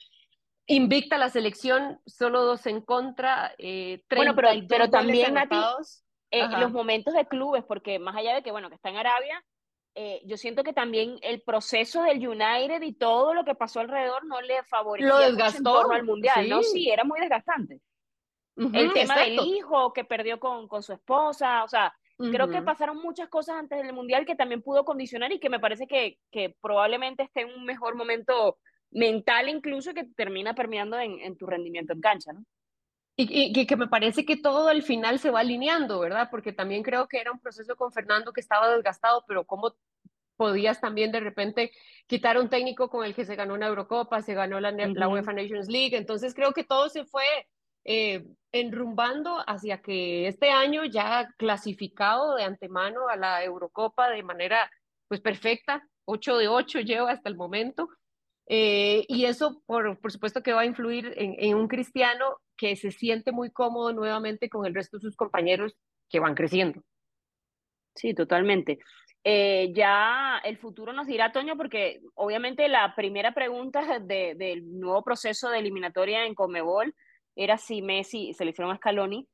Invicta 0.68 1.18
la 1.18 1.30
selección, 1.30 2.00
solo 2.06 2.44
dos 2.44 2.65
en 2.68 2.81
contra, 2.81 3.53
eh, 3.57 4.03
bueno, 4.09 4.36
pero, 4.36 4.50
pero 4.68 4.89
también 4.89 5.36
eh, 6.31 6.47
los 6.59 6.71
momentos 6.71 7.13
de 7.13 7.27
clubes, 7.27 7.63
porque 7.63 7.97
más 7.97 8.15
allá 8.15 8.36
de 8.36 8.44
que, 8.44 8.51
bueno, 8.51 8.69
que 8.69 8.75
está 8.75 8.89
en 8.89 8.97
Arabia, 8.97 9.44
eh, 9.95 10.21
yo 10.25 10.38
siento 10.38 10.63
que 10.63 10.74
también 10.74 11.18
el 11.24 11.42
proceso 11.42 12.03
del 12.03 12.25
United 12.25 12.81
y 12.83 12.94
todo 12.94 13.33
lo 13.33 13.44
que 13.44 13.56
pasó 13.56 13.80
alrededor 13.80 14.25
no 14.25 14.39
le 14.42 14.63
favoreció 14.63 15.09
lo 15.09 15.18
desgastó 15.18 15.92
al 15.92 16.03
mundial, 16.03 16.47
¿no? 16.47 16.62
Sí, 16.62 16.89
era 16.89 17.03
muy 17.03 17.19
desgastante. 17.19 17.81
el 18.56 18.94
tema 18.94 19.18
del 19.19 19.39
hijo 19.39 19.92
que 19.92 20.03
perdió 20.03 20.39
con, 20.39 20.68
con 20.68 20.83
su 20.83 20.94
esposa, 20.94 21.63
o 21.63 21.68
sea, 21.68 21.94
Creo 22.19 22.50
que 22.50 22.62
pasaron 22.62 22.98
muchas 22.98 23.30
cosas 23.30 23.56
antes 23.56 23.81
del 23.81 23.94
Mundial 23.94 24.25
que 24.25 24.36
también 24.36 24.62
pudo 24.62 24.83
condicionar 24.83 25.31
y 25.31 25.39
que 25.39 25.50
me 25.50 25.60
parece 25.60 25.88
que, 25.88 26.19
que 26.31 26.54
probablemente 26.62 27.24
esté 27.24 27.42
en 27.42 27.54
un 27.54 27.63
mejor 27.63 27.95
momento 27.95 28.57
mental 28.92 29.48
incluso 29.48 29.94
que 29.94 30.04
termina 30.04 30.54
permeando 30.54 31.00
en, 31.00 31.19
en 31.21 31.38
tu 31.38 31.45
rendimiento 31.45 31.94
en 31.94 32.01
cancha, 32.01 32.33
¿no? 32.33 32.44
Y, 33.16 33.60
y, 33.60 33.66
que 33.66 33.75
me 33.75 33.88
parece 33.88 34.25
que 34.25 34.38
todo 34.38 34.69
al 34.69 34.81
final 34.81 35.19
se 35.19 35.30
va 35.30 35.42
alineando, 35.42 36.00
¿verdad? 36.00 36.30
Porque 36.31 36.54
también 36.54 36.83
creo 36.83 37.10
que 37.10 37.19
era 37.19 37.33
un 37.33 37.39
proceso 37.42 37.75
con 37.75 37.92
Fernando 37.92 38.31
que 38.31 38.39
estaba 38.39 38.74
desgastado, 38.74 39.25
pero 39.27 39.44
cómo 39.44 39.75
podías 40.38 40.80
también 40.80 41.12
de 41.12 41.19
repente 41.19 41.71
quitar 42.07 42.38
un 42.38 42.50
técnico 42.50 42.89
con 42.89 43.06
el 43.06 43.13
que 43.13 43.25
se 43.25 43.36
ganó 43.36 43.56
una 43.56 43.68
Eurocopa, 43.68 44.21
se 44.21 44.36
ganó 44.36 44.62
la, 44.62 44.71
la 44.71 45.10
UEFA 45.10 45.33
Nations 45.33 45.68
League, 45.68 45.98
entonces 45.98 46.33
creo 46.33 46.54
que 46.54 46.63
todo 46.63 46.88
se 46.88 47.04
fue 47.04 47.25
eh, 47.91 48.24
enrumbando 48.51 49.38
hacia 49.47 49.81
que 49.81 50.27
este 50.27 50.51
año 50.51 50.86
ya 50.86 51.27
clasificado 51.39 52.36
de 52.36 52.44
antemano 52.44 53.07
a 53.09 53.15
la 53.15 53.44
Eurocopa 53.44 54.12
de 54.12 54.21
manera 54.21 54.69
pues 55.07 55.21
perfecta, 55.21 55.81
8 56.06 56.38
de 56.38 56.47
8 56.50 56.81
lleva 56.81 57.12
hasta 57.12 57.30
el 57.30 57.36
momento, 57.36 57.89
eh, 58.45 59.06
y 59.07 59.25
eso 59.25 59.63
por, 59.65 60.00
por, 60.00 60.12
supuesto 60.12 60.44
que 60.44 60.53
va 60.53 60.62
a 60.62 60.65
influir 60.68 61.13
en, 61.15 61.56
un 61.56 61.68
cristiano 61.68 62.37
que 62.56 62.75
se 62.75 62.92
siente 62.92 63.31
muy 63.31 63.49
cómodo 63.49 63.92
nuevamente 63.92 64.49
con 64.49 64.68
el 64.68 64.75
resto 64.75 64.97
de 64.97 65.02
sus 65.02 65.16
compañeros 65.16 65.75
que 66.09 66.19
van 66.19 66.35
creciendo. 66.35 66.83
Sí, 67.95 68.14
totalmente. 68.14 68.78
Eh, 69.23 69.71
ya 69.73 70.40
el 70.44 70.57
futuro 70.57 70.94
nos 70.94 71.07
dirá, 71.07 71.31
Toño, 71.31 71.57
porque 71.57 72.02
obviamente 72.14 72.69
la 72.69 72.94
primera 72.95 73.33
pregunta 73.33 73.97
de, 73.97 74.35
del 74.35 74.80
nuevo 74.80 75.04
proceso 75.04 75.49
de 75.49 75.57
eliminatoria 75.57 76.25
en 76.25 76.35
Comebol 76.35 76.94
era 77.40 77.58
si 77.58 77.81
Messi, 77.81 78.34
se 78.34 78.44
le 78.44 78.52
hicieron 78.52 78.74
a 78.74 78.78
Scaloni, 78.78 79.26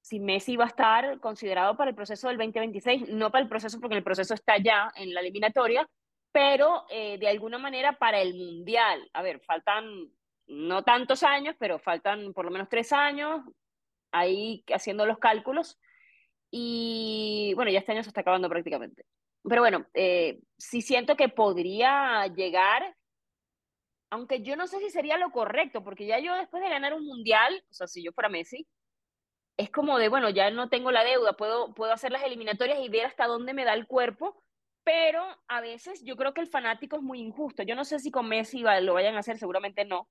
si 0.00 0.18
Messi 0.18 0.54
iba 0.54 0.64
a 0.64 0.68
estar 0.68 1.20
considerado 1.20 1.76
para 1.76 1.90
el 1.90 1.94
proceso 1.94 2.26
del 2.26 2.36
2026, 2.36 3.08
no 3.10 3.30
para 3.30 3.44
el 3.44 3.48
proceso 3.48 3.78
porque 3.80 3.96
el 3.96 4.02
proceso 4.02 4.34
está 4.34 4.58
ya 4.58 4.90
en 4.96 5.14
la 5.14 5.20
eliminatoria, 5.20 5.88
pero 6.32 6.84
eh, 6.90 7.18
de 7.18 7.28
alguna 7.28 7.58
manera 7.58 7.92
para 7.92 8.20
el 8.20 8.34
Mundial. 8.34 9.08
A 9.12 9.22
ver, 9.22 9.38
faltan 9.40 10.10
no 10.48 10.82
tantos 10.82 11.22
años, 11.22 11.54
pero 11.56 11.78
faltan 11.78 12.32
por 12.32 12.44
lo 12.44 12.50
menos 12.50 12.68
tres 12.68 12.92
años 12.92 13.42
ahí 14.10 14.64
haciendo 14.74 15.06
los 15.06 15.18
cálculos. 15.18 15.78
Y 16.50 17.52
bueno, 17.54 17.70
ya 17.70 17.78
este 17.78 17.92
año 17.92 18.02
se 18.02 18.08
está 18.08 18.22
acabando 18.22 18.48
prácticamente. 18.48 19.04
Pero 19.44 19.62
bueno, 19.62 19.86
eh, 19.94 20.40
sí 20.58 20.82
siento 20.82 21.16
que 21.16 21.28
podría 21.28 22.26
llegar 22.26 22.96
aunque 24.12 24.42
yo 24.42 24.56
no 24.56 24.66
sé 24.66 24.78
si 24.78 24.90
sería 24.90 25.16
lo 25.16 25.30
correcto, 25.30 25.82
porque 25.82 26.04
ya 26.04 26.18
yo 26.18 26.34
después 26.34 26.62
de 26.62 26.68
ganar 26.68 26.92
un 26.92 27.06
mundial, 27.06 27.64
o 27.70 27.72
sea, 27.72 27.86
si 27.86 28.04
yo 28.04 28.12
fuera 28.12 28.28
Messi, 28.28 28.68
es 29.56 29.70
como 29.70 29.98
de, 29.98 30.10
bueno, 30.10 30.28
ya 30.28 30.50
no 30.50 30.68
tengo 30.68 30.92
la 30.92 31.02
deuda, 31.02 31.32
puedo, 31.32 31.72
puedo 31.72 31.94
hacer 31.94 32.12
las 32.12 32.22
eliminatorias 32.22 32.78
y 32.80 32.90
ver 32.90 33.06
hasta 33.06 33.26
dónde 33.26 33.54
me 33.54 33.64
da 33.64 33.72
el 33.72 33.86
cuerpo, 33.86 34.44
pero 34.84 35.24
a 35.48 35.62
veces 35.62 36.04
yo 36.04 36.16
creo 36.16 36.34
que 36.34 36.42
el 36.42 36.46
fanático 36.46 36.96
es 36.96 37.02
muy 37.02 37.20
injusto. 37.20 37.62
Yo 37.62 37.74
no 37.74 37.86
sé 37.86 38.00
si 38.00 38.10
con 38.10 38.28
Messi 38.28 38.62
lo 38.82 38.92
vayan 38.92 39.16
a 39.16 39.20
hacer, 39.20 39.38
seguramente 39.38 39.86
no, 39.86 40.10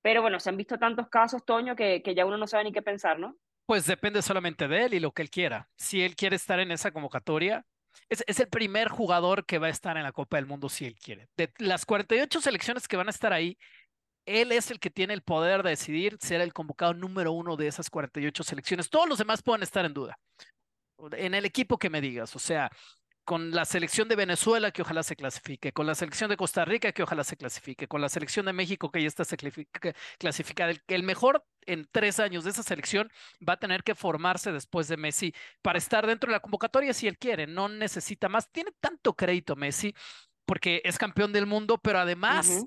pero 0.00 0.22
bueno, 0.22 0.40
se 0.40 0.48
han 0.48 0.56
visto 0.56 0.78
tantos 0.78 1.10
casos, 1.10 1.44
Toño, 1.44 1.76
que, 1.76 2.02
que 2.02 2.14
ya 2.14 2.24
uno 2.24 2.38
no 2.38 2.46
sabe 2.46 2.64
ni 2.64 2.72
qué 2.72 2.80
pensar, 2.80 3.18
¿no? 3.18 3.36
Pues 3.66 3.84
depende 3.84 4.22
solamente 4.22 4.66
de 4.66 4.86
él 4.86 4.94
y 4.94 5.00
lo 5.00 5.12
que 5.12 5.20
él 5.20 5.30
quiera. 5.30 5.68
Si 5.76 6.02
él 6.02 6.16
quiere 6.16 6.36
estar 6.36 6.58
en 6.58 6.70
esa 6.70 6.90
convocatoria, 6.90 7.66
es, 8.08 8.24
es, 8.26 8.40
el 8.40 8.48
primer 8.48 8.88
jugador 8.88 9.44
que 9.46 9.58
va 9.58 9.68
a 9.68 9.70
estar 9.70 9.96
en 9.96 10.02
la 10.02 10.12
Copa 10.12 10.36
del 10.36 10.46
Mundo 10.46 10.68
si 10.68 10.86
él 10.86 10.94
quiere. 10.94 11.28
De 11.36 11.52
las 11.58 11.84
48 11.86 12.40
selecciones 12.40 12.88
que 12.88 12.96
van 12.96 13.08
a 13.08 13.10
estar 13.10 13.32
ahí, 13.32 13.56
él 14.26 14.52
es 14.52 14.70
el 14.70 14.78
que 14.78 14.90
tiene 14.90 15.14
el 15.14 15.22
poder 15.22 15.62
de 15.62 15.70
decidir 15.70 16.16
ser 16.20 16.40
el 16.40 16.52
convocado 16.52 16.94
número 16.94 17.32
uno 17.32 17.56
de 17.56 17.66
esas 17.66 17.90
48 17.90 18.42
selecciones. 18.44 18.90
Todos 18.90 19.08
los 19.08 19.18
demás 19.18 19.42
pueden 19.42 19.62
estar 19.62 19.84
en 19.84 19.94
duda. 19.94 20.18
en 21.12 21.34
el 21.34 21.44
equipo 21.44 21.78
que 21.78 21.90
me 21.90 22.00
digas, 22.00 22.36
o 22.36 22.38
sea, 22.38 22.70
con 23.24 23.52
la 23.52 23.64
selección 23.64 24.08
de 24.08 24.16
Venezuela 24.16 24.72
que 24.72 24.82
ojalá 24.82 25.02
se 25.02 25.16
clasifique, 25.16 25.72
con 25.72 25.86
la 25.86 25.94
selección 25.94 26.28
de 26.28 26.36
Costa 26.36 26.64
Rica 26.64 26.92
que 26.92 27.02
ojalá 27.02 27.24
se 27.24 27.36
clasifique, 27.36 27.86
con 27.86 28.00
la 28.00 28.08
selección 28.08 28.46
de 28.46 28.52
México 28.52 28.90
que 28.90 29.00
ya 29.00 29.08
está 29.08 29.24
clasificada. 30.18 30.70
El, 30.70 30.82
el 30.88 31.02
mejor 31.02 31.44
en 31.66 31.88
tres 31.90 32.18
años 32.20 32.44
de 32.44 32.50
esa 32.50 32.62
selección 32.62 33.10
va 33.46 33.54
a 33.54 33.58
tener 33.58 33.84
que 33.84 33.94
formarse 33.94 34.52
después 34.52 34.88
de 34.88 34.96
Messi 34.96 35.34
para 35.62 35.78
estar 35.78 36.06
dentro 36.06 36.28
de 36.28 36.32
la 36.32 36.40
convocatoria 36.40 36.92
si 36.94 37.06
él 37.06 37.18
quiere, 37.18 37.46
no 37.46 37.68
necesita 37.68 38.28
más. 38.28 38.50
Tiene 38.50 38.72
tanto 38.80 39.14
crédito 39.14 39.56
Messi 39.56 39.94
porque 40.44 40.82
es 40.84 40.98
campeón 40.98 41.32
del 41.32 41.46
mundo, 41.46 41.78
pero 41.78 42.00
además, 42.00 42.64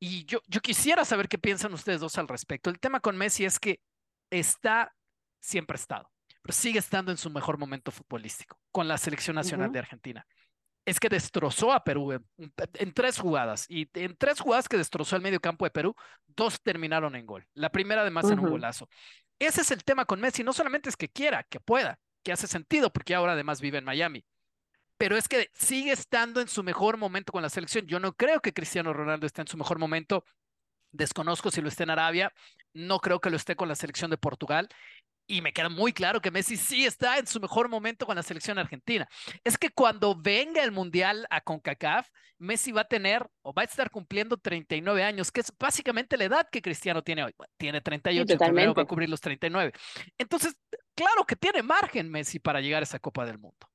y 0.00 0.24
yo, 0.24 0.40
yo 0.46 0.60
quisiera 0.60 1.04
saber 1.04 1.28
qué 1.28 1.38
piensan 1.38 1.72
ustedes 1.74 2.00
dos 2.00 2.16
al 2.18 2.28
respecto. 2.28 2.70
El 2.70 2.80
tema 2.80 3.00
con 3.00 3.16
Messi 3.16 3.44
es 3.44 3.58
que 3.58 3.80
está, 4.30 4.94
siempre 5.40 5.76
estado 5.76 6.10
pero 6.48 6.56
sigue 6.56 6.78
estando 6.78 7.10
en 7.10 7.18
su 7.18 7.28
mejor 7.28 7.58
momento 7.58 7.90
futbolístico 7.90 8.58
con 8.72 8.88
la 8.88 8.96
selección 8.96 9.36
nacional 9.36 9.70
de 9.70 9.80
Argentina. 9.80 10.26
Es 10.86 10.98
que 10.98 11.10
destrozó 11.10 11.74
a 11.74 11.84
Perú 11.84 12.10
en, 12.38 12.92
tres 12.94 13.18
jugadas 13.18 13.66
y 13.68 13.86
en 13.92 14.16
tres 14.16 14.40
jugadas 14.40 14.66
que 14.66 14.78
destrozó 14.78 15.14
el 15.14 15.20
medio 15.20 15.40
campo 15.40 15.66
de 15.66 15.70
Perú, 15.70 15.94
dos 16.26 16.58
terminaron 16.62 17.14
en 17.16 17.26
gol. 17.26 17.46
La 17.52 17.68
primera 17.70 18.00
además 18.00 18.30
en 18.30 18.38
un 18.38 18.48
golazo. 18.48 18.88
Ese 19.38 19.60
es 19.60 19.70
el 19.72 19.84
tema 19.84 20.06
con 20.06 20.22
Messi. 20.22 20.42
No 20.42 20.54
solamente 20.54 20.88
es 20.88 20.96
que 20.96 21.10
quiera, 21.10 21.42
que 21.42 21.60
pueda, 21.60 21.98
que 22.22 22.32
hace 22.32 22.46
sentido 22.46 22.90
porque 22.90 23.14
ahora 23.14 23.32
además 23.34 23.60
vive 23.60 23.76
en 23.76 23.84
Miami. 23.84 24.24
Pero 24.96 25.18
es 25.18 25.28
que 25.28 25.50
sigue 25.52 25.92
estando 25.92 26.40
en 26.40 26.48
su 26.48 26.62
mejor 26.62 26.96
momento 26.96 27.30
con 27.30 27.42
la 27.42 27.50
selección. 27.50 27.86
Yo 27.86 28.00
no 28.00 28.14
creo 28.14 28.40
que 28.40 28.54
Cristiano 28.54 28.94
Ronaldo 28.94 29.26
esté 29.26 29.42
en 29.42 29.48
su 29.48 29.58
mejor 29.58 29.78
momento 29.78 30.24
Desconozco 30.90 31.50
si 31.50 31.60
lo 31.60 31.68
esté 31.68 31.82
en 31.82 31.90
Arabia, 31.90 32.32
no 32.72 32.98
creo 33.00 33.20
que 33.20 33.30
lo 33.30 33.36
esté 33.36 33.56
con 33.56 33.68
la 33.68 33.74
selección 33.74 34.10
de 34.10 34.16
Portugal 34.16 34.68
y 35.28 35.42
me 35.42 35.52
queda 35.52 35.68
muy 35.68 35.92
claro 35.92 36.20
que 36.20 36.30
Messi 36.30 36.56
sí 36.56 36.86
está 36.86 37.18
en 37.18 37.26
su 37.26 37.38
mejor 37.38 37.68
momento 37.68 38.06
con 38.06 38.16
la 38.16 38.22
selección 38.22 38.58
argentina. 38.58 39.06
Es 39.44 39.58
que 39.58 39.70
cuando 39.70 40.16
venga 40.16 40.64
el 40.64 40.72
Mundial 40.72 41.26
a 41.30 41.42
CONCACAF, 41.42 42.08
Messi 42.38 42.72
va 42.72 42.80
a 42.82 42.88
tener 42.88 43.28
o 43.42 43.52
va 43.52 43.62
a 43.62 43.64
estar 43.66 43.90
cumpliendo 43.90 44.38
39 44.38 45.04
años, 45.04 45.30
que 45.30 45.40
es 45.40 45.52
básicamente 45.58 46.16
la 46.16 46.24
edad 46.24 46.48
que 46.50 46.62
Cristiano 46.62 47.02
tiene 47.02 47.24
hoy. 47.24 47.34
tiene 47.58 47.80
38, 47.80 48.26
sí, 48.26 48.36
va 48.38 48.82
a 48.82 48.84
cubrir 48.86 49.10
los 49.10 49.20
39. 49.20 49.72
Entonces, 50.16 50.56
claro 50.94 51.24
que 51.24 51.36
tiene 51.36 51.62
margen 51.62 52.10
Messi 52.10 52.38
para 52.38 52.60
llegar 52.60 52.82
a 52.82 52.84
esa 52.84 52.98
Copa 52.98 53.26
del 53.26 53.38
Mundo. 53.38 53.68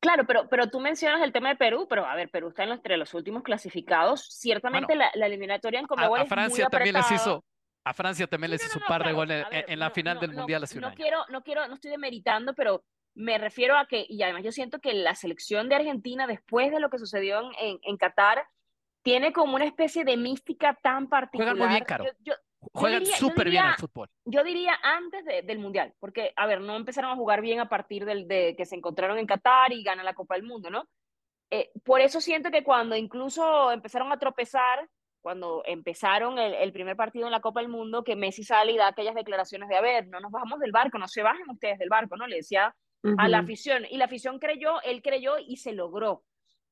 Claro, 0.00 0.26
pero, 0.26 0.48
pero 0.48 0.70
tú 0.70 0.80
mencionas 0.80 1.22
el 1.22 1.32
tema 1.32 1.50
de 1.50 1.56
Perú, 1.56 1.86
pero 1.88 2.06
a 2.06 2.14
ver, 2.14 2.30
Perú 2.30 2.48
está 2.48 2.64
entre 2.64 2.96
los 2.96 3.12
últimos 3.14 3.42
clasificados. 3.42 4.26
Ciertamente 4.30 4.94
la, 4.96 5.08
eliminatoria 5.14 5.80
en 5.80 5.86
Conmebol 5.86 6.20
a, 6.20 6.22
a 6.22 6.26
Francia 6.26 6.68
también 6.68 6.94
les 6.94 7.10
hizo 7.10 7.44
a 7.90 7.92
Francia 7.92 8.28
también 8.28 8.52
les 8.52 8.64
hizo 8.64 8.78
un 8.78 8.84
par 8.86 9.04
de 9.04 9.12
goles 9.12 9.44
en, 9.50 9.78
la 9.78 9.90
final 9.90 10.20
del 10.20 10.32
Mundial 10.32 10.62
hace 10.62 10.78
un 10.78 10.84
Quiero, 10.94 11.24
no 11.28 11.42
quiero, 11.42 11.66
no 11.66 11.74
estoy 11.74 11.90
demeritando, 11.90 12.54
pero 12.54 12.84
me 13.14 13.36
refiero 13.36 13.76
a 13.76 13.86
que, 13.86 14.06
y 14.08 14.22
además 14.22 14.44
yo 14.44 14.52
siento 14.52 14.78
que 14.78 14.94
la 14.94 15.16
selección 15.16 15.68
de 15.68 15.74
Argentina, 15.74 16.28
después 16.28 16.70
de 16.70 16.78
lo 16.78 16.88
que 16.88 16.98
sucedió 16.98 17.50
en, 17.58 17.80
en, 17.82 17.96
Qatar, 17.96 18.46
tiene 19.02 19.32
como 19.32 19.56
una 19.56 19.64
especie 19.64 20.04
de 20.04 20.16
mística 20.16 20.78
tan 20.80 21.08
particular. 21.08 21.56
Juegan 21.56 21.68
muy 21.68 21.74
bien, 21.74 21.84
Caro. 21.84 22.04
Juegan 22.72 23.06
súper 23.06 23.50
bien 23.50 23.64
al 23.64 23.76
fútbol. 23.76 24.08
Yo 24.24 24.44
diría 24.44 24.78
antes 24.82 25.24
del 25.24 25.58
Mundial, 25.58 25.92
porque, 25.98 26.32
a 26.36 26.46
ver, 26.46 26.60
no 26.60 26.76
empezaron 26.76 27.10
a 27.10 27.16
jugar 27.16 27.40
bien 27.40 27.58
a 27.58 27.68
partir 27.68 28.04
del, 28.04 28.28
de 28.28 28.54
que 28.56 28.66
se 28.66 28.76
encontraron 28.76 29.18
en 29.18 29.26
Qatar 29.26 29.72
y 29.72 29.82
ganan 29.82 30.04
la 30.04 30.14
Copa 30.14 30.34
del 30.34 30.44
Mundo, 30.44 30.70
¿no? 30.70 30.88
Eh, 31.50 31.72
por 31.84 32.00
eso 32.00 32.20
siento 32.20 32.52
que 32.52 32.62
cuando 32.62 32.94
incluso 32.94 33.72
empezaron 33.72 34.12
a 34.12 34.18
tropezar, 34.18 34.88
cuando 35.20 35.62
empezaron 35.66 36.38
el, 36.38 36.72
primer 36.72 36.96
partido 36.96 37.26
en 37.26 37.32
la 37.32 37.40
Copa 37.40 37.60
del 37.60 37.68
Mundo, 37.68 38.04
que 38.04 38.16
Messi 38.16 38.42
sale 38.42 38.72
y 38.72 38.76
da 38.76 38.88
aquellas 38.88 39.14
declaraciones 39.14 39.68
de, 39.68 39.76
a 39.76 39.80
ver, 39.80 40.08
no 40.08 40.20
nos 40.20 40.32
bajamos 40.32 40.58
del 40.60 40.72
barco, 40.72 40.98
no 40.98 41.08
se 41.08 41.22
bajen 41.22 41.48
ustedes 41.50 41.78
del 41.78 41.88
barco, 41.88 42.16
¿no? 42.16 42.26
Le 42.26 42.36
decía 42.36 42.74
a 43.18 43.28
la 43.28 43.38
afición. 43.38 43.86
Y 43.90 43.98
la 43.98 44.06
afición 44.06 44.38
creyó, 44.38 44.80
él 44.82 45.02
creyó 45.02 45.38
y 45.38 45.56
se 45.56 45.72
logró. 45.72 46.24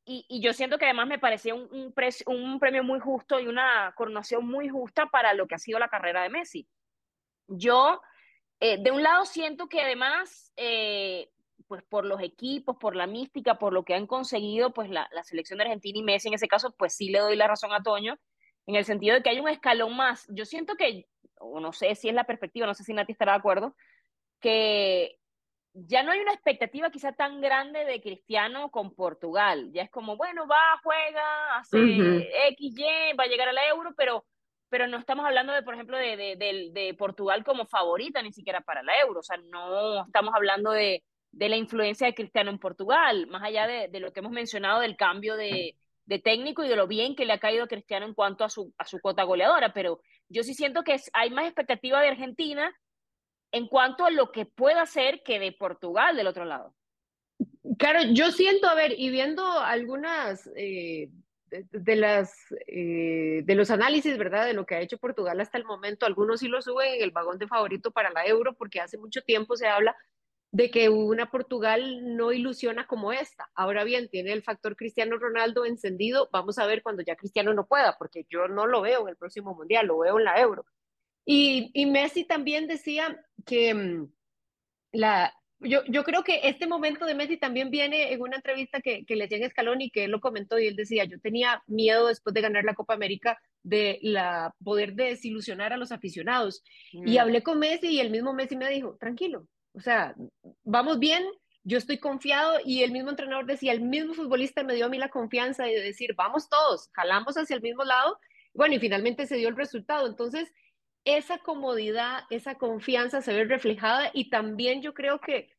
Y, 0.05 0.25
y 0.29 0.41
yo 0.41 0.55
siento 0.55 0.79
que 0.79 0.87
además 0.87 1.07
me 1.07 1.19
parecía 1.19 1.55
un, 1.55 1.69
un, 1.71 1.95
un, 2.27 2.59
premio 2.59 2.83
muy 2.83 2.99
justo 2.99 3.39
y 3.39 3.47
una 3.47 3.93
coronación 3.95 4.47
muy 4.47 4.69
justa 4.69 5.07
para 5.07 5.35
lo 5.35 5.47
que 5.47 5.55
ha 5.55 5.59
sido 5.59 5.79
la 5.79 5.89
carrera 5.89 6.23
de 6.23 6.31
Messi. 6.31 6.67
Yo, 7.47 8.01
eh, 8.61 8.79
de 8.83 8.91
un 8.91 9.03
lado, 9.03 9.27
siento 9.27 9.69
que 9.69 9.83
además, 9.83 10.51
eh, 10.57 11.31
pues 11.67 11.83
por 11.83 12.07
los 12.07 12.23
equipos, 12.23 12.79
por 12.79 12.97
la 12.97 13.07
mística, 13.07 13.59
por 13.59 13.75
lo 13.75 13.85
que 13.85 13.95
han 13.95 14.07
conseguido, 14.07 14.73
pues 14.73 14.89
la, 14.89 15.11
la 15.13 15.23
selección 15.25 15.59
de 15.59 15.65
Argentina 15.65 15.99
y 15.99 16.03
Messi 16.03 16.29
en 16.29 16.35
ese 16.35 16.49
caso, 16.49 16.75
pues 16.79 16.95
sí 16.95 17.11
le 17.11 17.19
doy 17.19 17.37
la 17.37 17.47
razón 17.47 17.75
a 17.75 17.83
Toño 17.83 18.19
en 18.69 18.77
el 18.77 18.85
sentido 18.85 19.15
de 19.17 19.23
que 19.23 19.31
hay 19.31 19.41
un 19.41 19.49
escalón 19.49 19.97
más. 19.97 20.27
Yo 20.29 20.45
siento 20.45 20.77
que, 20.77 21.07
o 21.41 21.59
no 21.59 21.73
sé 21.73 21.95
si 21.95 22.11
es 22.11 22.15
la 22.15 22.25
perspectiva, 22.25 22.67
no 22.67 22.75
sé 22.75 22.85
si 22.85 22.93
Nati 22.93 23.13
estará 23.13 23.33
de 23.33 23.39
acuerdo, 23.39 23.75
que 24.41 25.19
ya 25.73 26.03
no 26.03 26.13
hay 26.13 26.21
una 26.21 26.35
expectativa 26.35 26.91
quizá 26.91 27.13
tan 27.13 27.41
grande 27.41 27.87
de 27.87 28.03
Cristiano 28.03 28.71
con 28.71 28.95
Portugal. 28.95 29.71
Ya 29.73 29.83
es 29.83 29.91
como, 29.91 30.19
bueno, 30.19 30.47
va, 30.47 30.79
juega, 30.83 31.57
hace 31.57 31.79
X, 32.51 32.75
Y, 32.77 33.17
va 33.17 33.25
a 33.25 33.29
llegar 33.29 33.49
al 33.49 33.57
euro, 33.71 33.95
pero, 33.97 34.27
pero 34.69 34.87
no 34.87 34.99
estamos 34.99 35.25
hablando 35.25 35.55
de, 35.55 35.63
por 35.63 35.73
ejemplo, 35.73 35.97
de, 35.97 36.19
de, 36.19 36.71
de, 36.71 36.95
Portugal 36.95 37.45
como 37.45 37.65
favorita 37.65 38.21
ni 38.21 38.35
siquiera 38.35 38.61
para 38.61 38.83
la 38.83 39.01
euro. 39.01 39.21
O 39.21 39.23
sea, 39.23 39.39
no 39.39 40.05
estamos 40.05 40.35
hablando 40.35 40.73
de, 40.73 41.03
de 41.33 41.49
la 41.49 41.57
influencia 41.57 42.07
de 42.07 42.15
Cristiano 42.15 42.51
en 42.51 42.59
Portugal, 42.59 43.29
más 43.29 43.43
allá 43.43 43.67
de, 43.67 43.99
lo 43.99 44.13
que 44.13 44.21
hemos 44.21 44.33
mencionado 44.33 44.81
del 44.81 44.97
cambio 44.97 45.37
de, 45.37 45.75
de 46.09 46.19
técnico 46.19 46.65
y 46.65 46.69
de 46.69 46.77
lo 46.77 46.87
bien 46.87 47.15
que 47.15 47.27
le 47.27 47.35
ha 47.35 47.39
caído 47.39 47.65
a 47.65 47.69
Cristiano 47.69 48.07
en 48.07 48.15
cuanto 48.15 48.43
a 48.43 48.49
su, 48.49 48.73
a 48.79 48.87
su 48.87 48.99
cuota 48.99 49.25
goleadora, 49.25 49.75
pero 49.75 50.01
yo 50.31 50.43
sí 50.43 50.55
siento 50.55 50.83
que 50.83 50.97
hay 51.13 51.31
más 51.31 51.45
expectativa 51.45 52.01
de 52.01 52.09
Argentina 52.09 52.75
en 53.53 53.69
cuanto 53.69 54.07
a 54.07 54.11
lo 54.11 54.33
que 54.33 54.47
pueda 54.47 54.83
hacer 54.83 55.23
que 55.23 55.39
de 55.39 55.53
Portugal 55.53 56.17
del 56.17 56.27
otro 56.27 56.47
lado. 56.47 56.75
Claro, 57.79 58.01
yo 58.13 58.33
siento, 58.33 58.69
a 58.69 58.75
ver, 58.75 58.95
y 58.97 59.11
viendo 59.11 59.47
algunas 59.47 60.51
eh, 60.57 61.11
de, 61.51 61.97
las 61.97 62.35
eh, 62.67 63.43
de 63.45 63.55
los 63.55 63.71
análisis, 63.71 64.17
¿verdad? 64.17 64.47
De 64.47 64.55
lo 64.55 64.65
que 64.65 64.77
ha 64.77 64.81
hecho 64.81 64.97
Portugal 64.97 65.39
hasta 65.41 65.59
el 65.59 65.65
momento, 65.65 66.07
algunos 66.07 66.41
sí 66.41 66.49
lo 66.49 66.63
suben 66.63 66.95
en 66.95 67.03
el 67.03 67.11
vagón 67.11 67.37
de 67.37 67.47
favorito 67.47 67.91
para 67.91 68.11
la 68.11 68.25
Euro, 68.25 68.55
porque 68.55 68.81
hace 68.81 68.97
mucho 68.97 69.21
tiempo 69.21 69.57
se 69.57 69.67
habla 69.67 69.95
de 70.51 70.71
que 70.71 70.89
una 70.89 71.31
Portugal 71.31 72.17
no 72.17 72.33
ilusiona 72.33 72.87
como 72.87 73.13
esta. 73.13 73.51
Ahora 73.55 73.85
bien, 73.85 74.09
tiene 74.09 74.33
el 74.33 74.43
factor 74.43 74.77
Cristiano 74.77 75.19
Ronaldo 75.19 75.65
encendido. 75.65 76.29
Vamos 76.33 76.59
a 76.59 76.67
ver 76.67 76.83
cuando 76.83 77.03
ya 77.03 77.17
Cristiano 77.17 77.53
no 77.53 77.67
pueda, 77.67 77.97
porque 77.99 78.27
yo 78.31 78.49
no 78.49 78.67
lo 78.67 78.81
veo 78.81 79.03
en 79.03 79.09
el 79.09 79.17
próximo 79.17 79.55
Mundial, 79.55 79.87
lo 79.87 79.99
veo 79.99 80.19
en 80.19 80.25
la 80.25 80.41
Euro. 80.41 80.65
Y, 81.25 81.71
y 81.75 81.87
Messi 81.87 82.25
también 82.25 82.67
decía 82.67 83.23
que 83.45 83.75
mm, 83.75 84.11
la, 84.93 85.35
yo, 85.61 85.83
yo, 85.87 86.03
creo 86.05 86.25
que 86.25 86.41
este 86.45 86.67
momento 86.67 87.05
de 87.05 87.15
Messi 87.15 87.37
también 87.37 87.71
viene 87.71 88.13
en 88.13 88.23
una 88.23 88.37
entrevista 88.37 88.81
que, 88.81 89.05
que 89.05 89.17
le 89.17 89.25
hacía 89.25 89.37
en 89.37 89.45
Escalón 89.45 89.83
y 89.83 89.91
que 89.91 90.05
él 90.05 90.13
lo 90.13 90.21
comentó 90.21 90.59
y 90.59 90.67
él 90.67 90.77
decía, 90.77 91.05
yo 91.05 91.21
tenía 91.21 91.63
miedo 91.67 92.07
después 92.07 92.33
de 92.33 92.41
ganar 92.41 92.65
la 92.65 92.75
Copa 92.75 92.95
América 92.95 93.39
de 93.63 93.99
la 94.01 94.55
poder 94.65 94.95
desilusionar 94.95 95.75
a 95.75 95.77
los 95.77 95.93
aficionados. 95.93 96.63
Y 96.93 97.17
mm. 97.17 97.19
hablé 97.19 97.43
con 97.43 97.59
Messi 97.59 97.89
y 97.89 98.01
el 98.01 98.11
mismo 98.11 98.33
Messi 98.33 98.57
me 98.57 98.71
dijo, 98.71 98.97
tranquilo, 98.99 99.47
o 99.75 99.81
sea, 99.81 100.15
vamos 100.65 100.99
bien, 100.99 101.25
yo 101.65 101.79
estoy 101.79 101.99
confiado 101.99 102.59
y 102.65 102.83
el 102.83 102.93
mismo 102.93 103.11
entrenador 103.11 103.47
decía, 103.47 103.73
el 103.73 103.83
mismo 103.83 104.15
futbolista 104.15 104.63
me 104.63 104.75
dio 104.75 104.87
a 104.87 104.89
mí 104.89 104.99
la 104.99 105.11
confianza 105.11 105.65
de 105.65 105.81
decir, 105.81 106.15
vamos 106.15 106.49
todos, 106.49 106.89
jalamos 106.93 107.37
hacia 107.37 107.57
el 107.57 107.63
mismo 107.63 107.85
lado. 107.85 108.19
Bueno, 108.55 108.75
y 108.75 108.79
finalmente 108.79 109.27
se 109.27 109.37
dio 109.37 109.49
el 109.49 109.57
resultado. 109.57 110.07
Entonces, 110.07 110.51
esa 111.05 111.39
comodidad, 111.39 112.25
esa 112.31 112.57
confianza 112.57 113.21
se 113.21 113.33
ve 113.33 113.45
reflejada 113.45 114.11
y 114.15 114.31
también 114.31 114.83
yo 114.83 114.95
creo 114.95 115.21
que 115.21 115.51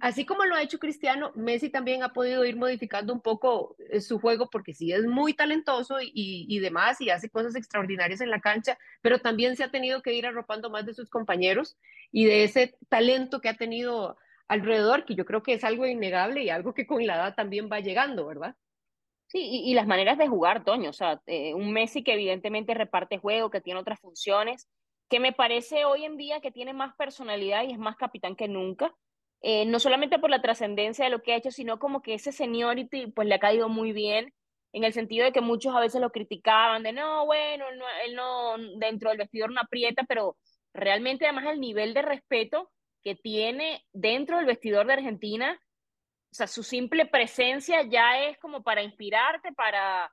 así 0.00 0.24
como 0.24 0.44
lo 0.44 0.54
ha 0.54 0.62
hecho 0.62 0.78
Cristiano, 0.78 1.32
Messi 1.34 1.70
también 1.70 2.02
ha 2.02 2.12
podido 2.12 2.44
ir 2.44 2.56
modificando 2.56 3.12
un 3.12 3.20
poco 3.20 3.76
eh, 3.90 4.00
su 4.00 4.18
juego 4.18 4.48
porque 4.50 4.72
sí 4.72 4.92
es 4.92 5.04
muy 5.06 5.34
talentoso 5.34 6.00
y, 6.00 6.12
y, 6.14 6.58
demás 6.60 7.00
y 7.00 7.10
hace 7.10 7.28
cosas 7.28 7.54
extraordinarias 7.54 8.20
en 8.20 8.30
la 8.30 8.40
cancha, 8.40 8.78
pero 9.02 9.18
también 9.18 9.56
se 9.56 9.64
ha 9.64 9.70
tenido 9.70 10.02
que 10.02 10.14
ir 10.14 10.26
arropando 10.26 10.70
más 10.70 10.86
de 10.86 10.94
sus 10.94 11.10
compañeros 11.10 11.76
y 12.10 12.24
de 12.24 12.44
ese 12.44 12.76
talento 12.88 13.40
que 13.40 13.48
ha 13.48 13.56
tenido 13.56 14.16
alrededor, 14.48 15.04
que 15.04 15.14
yo 15.14 15.24
creo 15.24 15.42
que 15.42 15.54
es 15.54 15.64
algo 15.64 15.86
innegable 15.86 16.42
y 16.42 16.50
algo 16.50 16.74
que 16.74 16.86
con 16.86 17.06
la 17.06 17.16
edad 17.16 17.34
también 17.34 17.68
va 17.70 17.80
llegando, 17.80 18.26
¿verdad? 18.26 18.56
Sí, 19.26 19.40
y, 19.64 19.74
las 19.74 19.86
maneras 19.86 20.16
de 20.18 20.28
jugar, 20.28 20.64
Toño, 20.64 20.90
o 20.90 20.92
sea, 20.92 21.20
eh, 21.26 21.54
un 21.54 21.72
Messi 21.72 22.04
que 22.04 22.12
evidentemente 22.12 22.72
reparte 22.72 23.18
juego, 23.18 23.50
que 23.50 23.60
tiene 23.60 23.80
otras 23.80 23.98
funciones, 24.00 24.68
que 25.08 25.18
me 25.18 25.32
parece 25.32 25.84
hoy 25.84 26.04
en 26.04 26.16
día 26.16 26.40
que 26.40 26.52
tiene 26.52 26.72
más 26.72 26.94
personalidad 26.94 27.64
y 27.64 27.72
es 27.72 27.78
más 27.78 27.96
capitán 27.96 28.36
que 28.36 28.48
nunca 28.48 28.94
eh, 29.46 29.66
no 29.66 29.78
solamente 29.78 30.18
por 30.18 30.30
la 30.30 30.40
trascendencia 30.40 31.04
de 31.04 31.10
lo 31.10 31.20
que 31.20 31.34
ha 31.34 31.36
hecho, 31.36 31.50
sino 31.50 31.78
como 31.78 32.00
que 32.00 32.14
ese 32.14 32.32
seniority 32.32 33.08
pues 33.08 33.28
le 33.28 33.34
ha 33.34 33.38
caído 33.38 33.68
muy 33.68 33.92
bien, 33.92 34.32
en 34.72 34.84
el 34.84 34.94
sentido 34.94 35.26
de 35.26 35.32
que 35.32 35.42
muchos 35.42 35.76
a 35.76 35.80
veces 35.80 36.00
lo 36.00 36.10
criticaban, 36.10 36.82
de 36.82 36.92
no, 36.92 37.26
bueno, 37.26 37.66
él 38.06 38.14
no, 38.14 38.56
dentro 38.78 39.10
del 39.10 39.18
vestidor 39.18 39.52
no 39.52 39.60
aprieta, 39.60 40.04
pero 40.08 40.38
realmente 40.72 41.26
además 41.26 41.44
el 41.52 41.60
nivel 41.60 41.92
de 41.92 42.00
respeto 42.00 42.70
que 43.02 43.16
tiene 43.16 43.84
dentro 43.92 44.38
del 44.38 44.46
vestidor 44.46 44.86
de 44.86 44.94
Argentina, 44.94 45.60
o 46.32 46.34
sea, 46.34 46.46
su 46.46 46.62
simple 46.62 47.04
presencia 47.04 47.82
ya 47.82 48.24
es 48.24 48.38
como 48.38 48.62
para 48.62 48.82
inspirarte, 48.82 49.52
para 49.52 50.10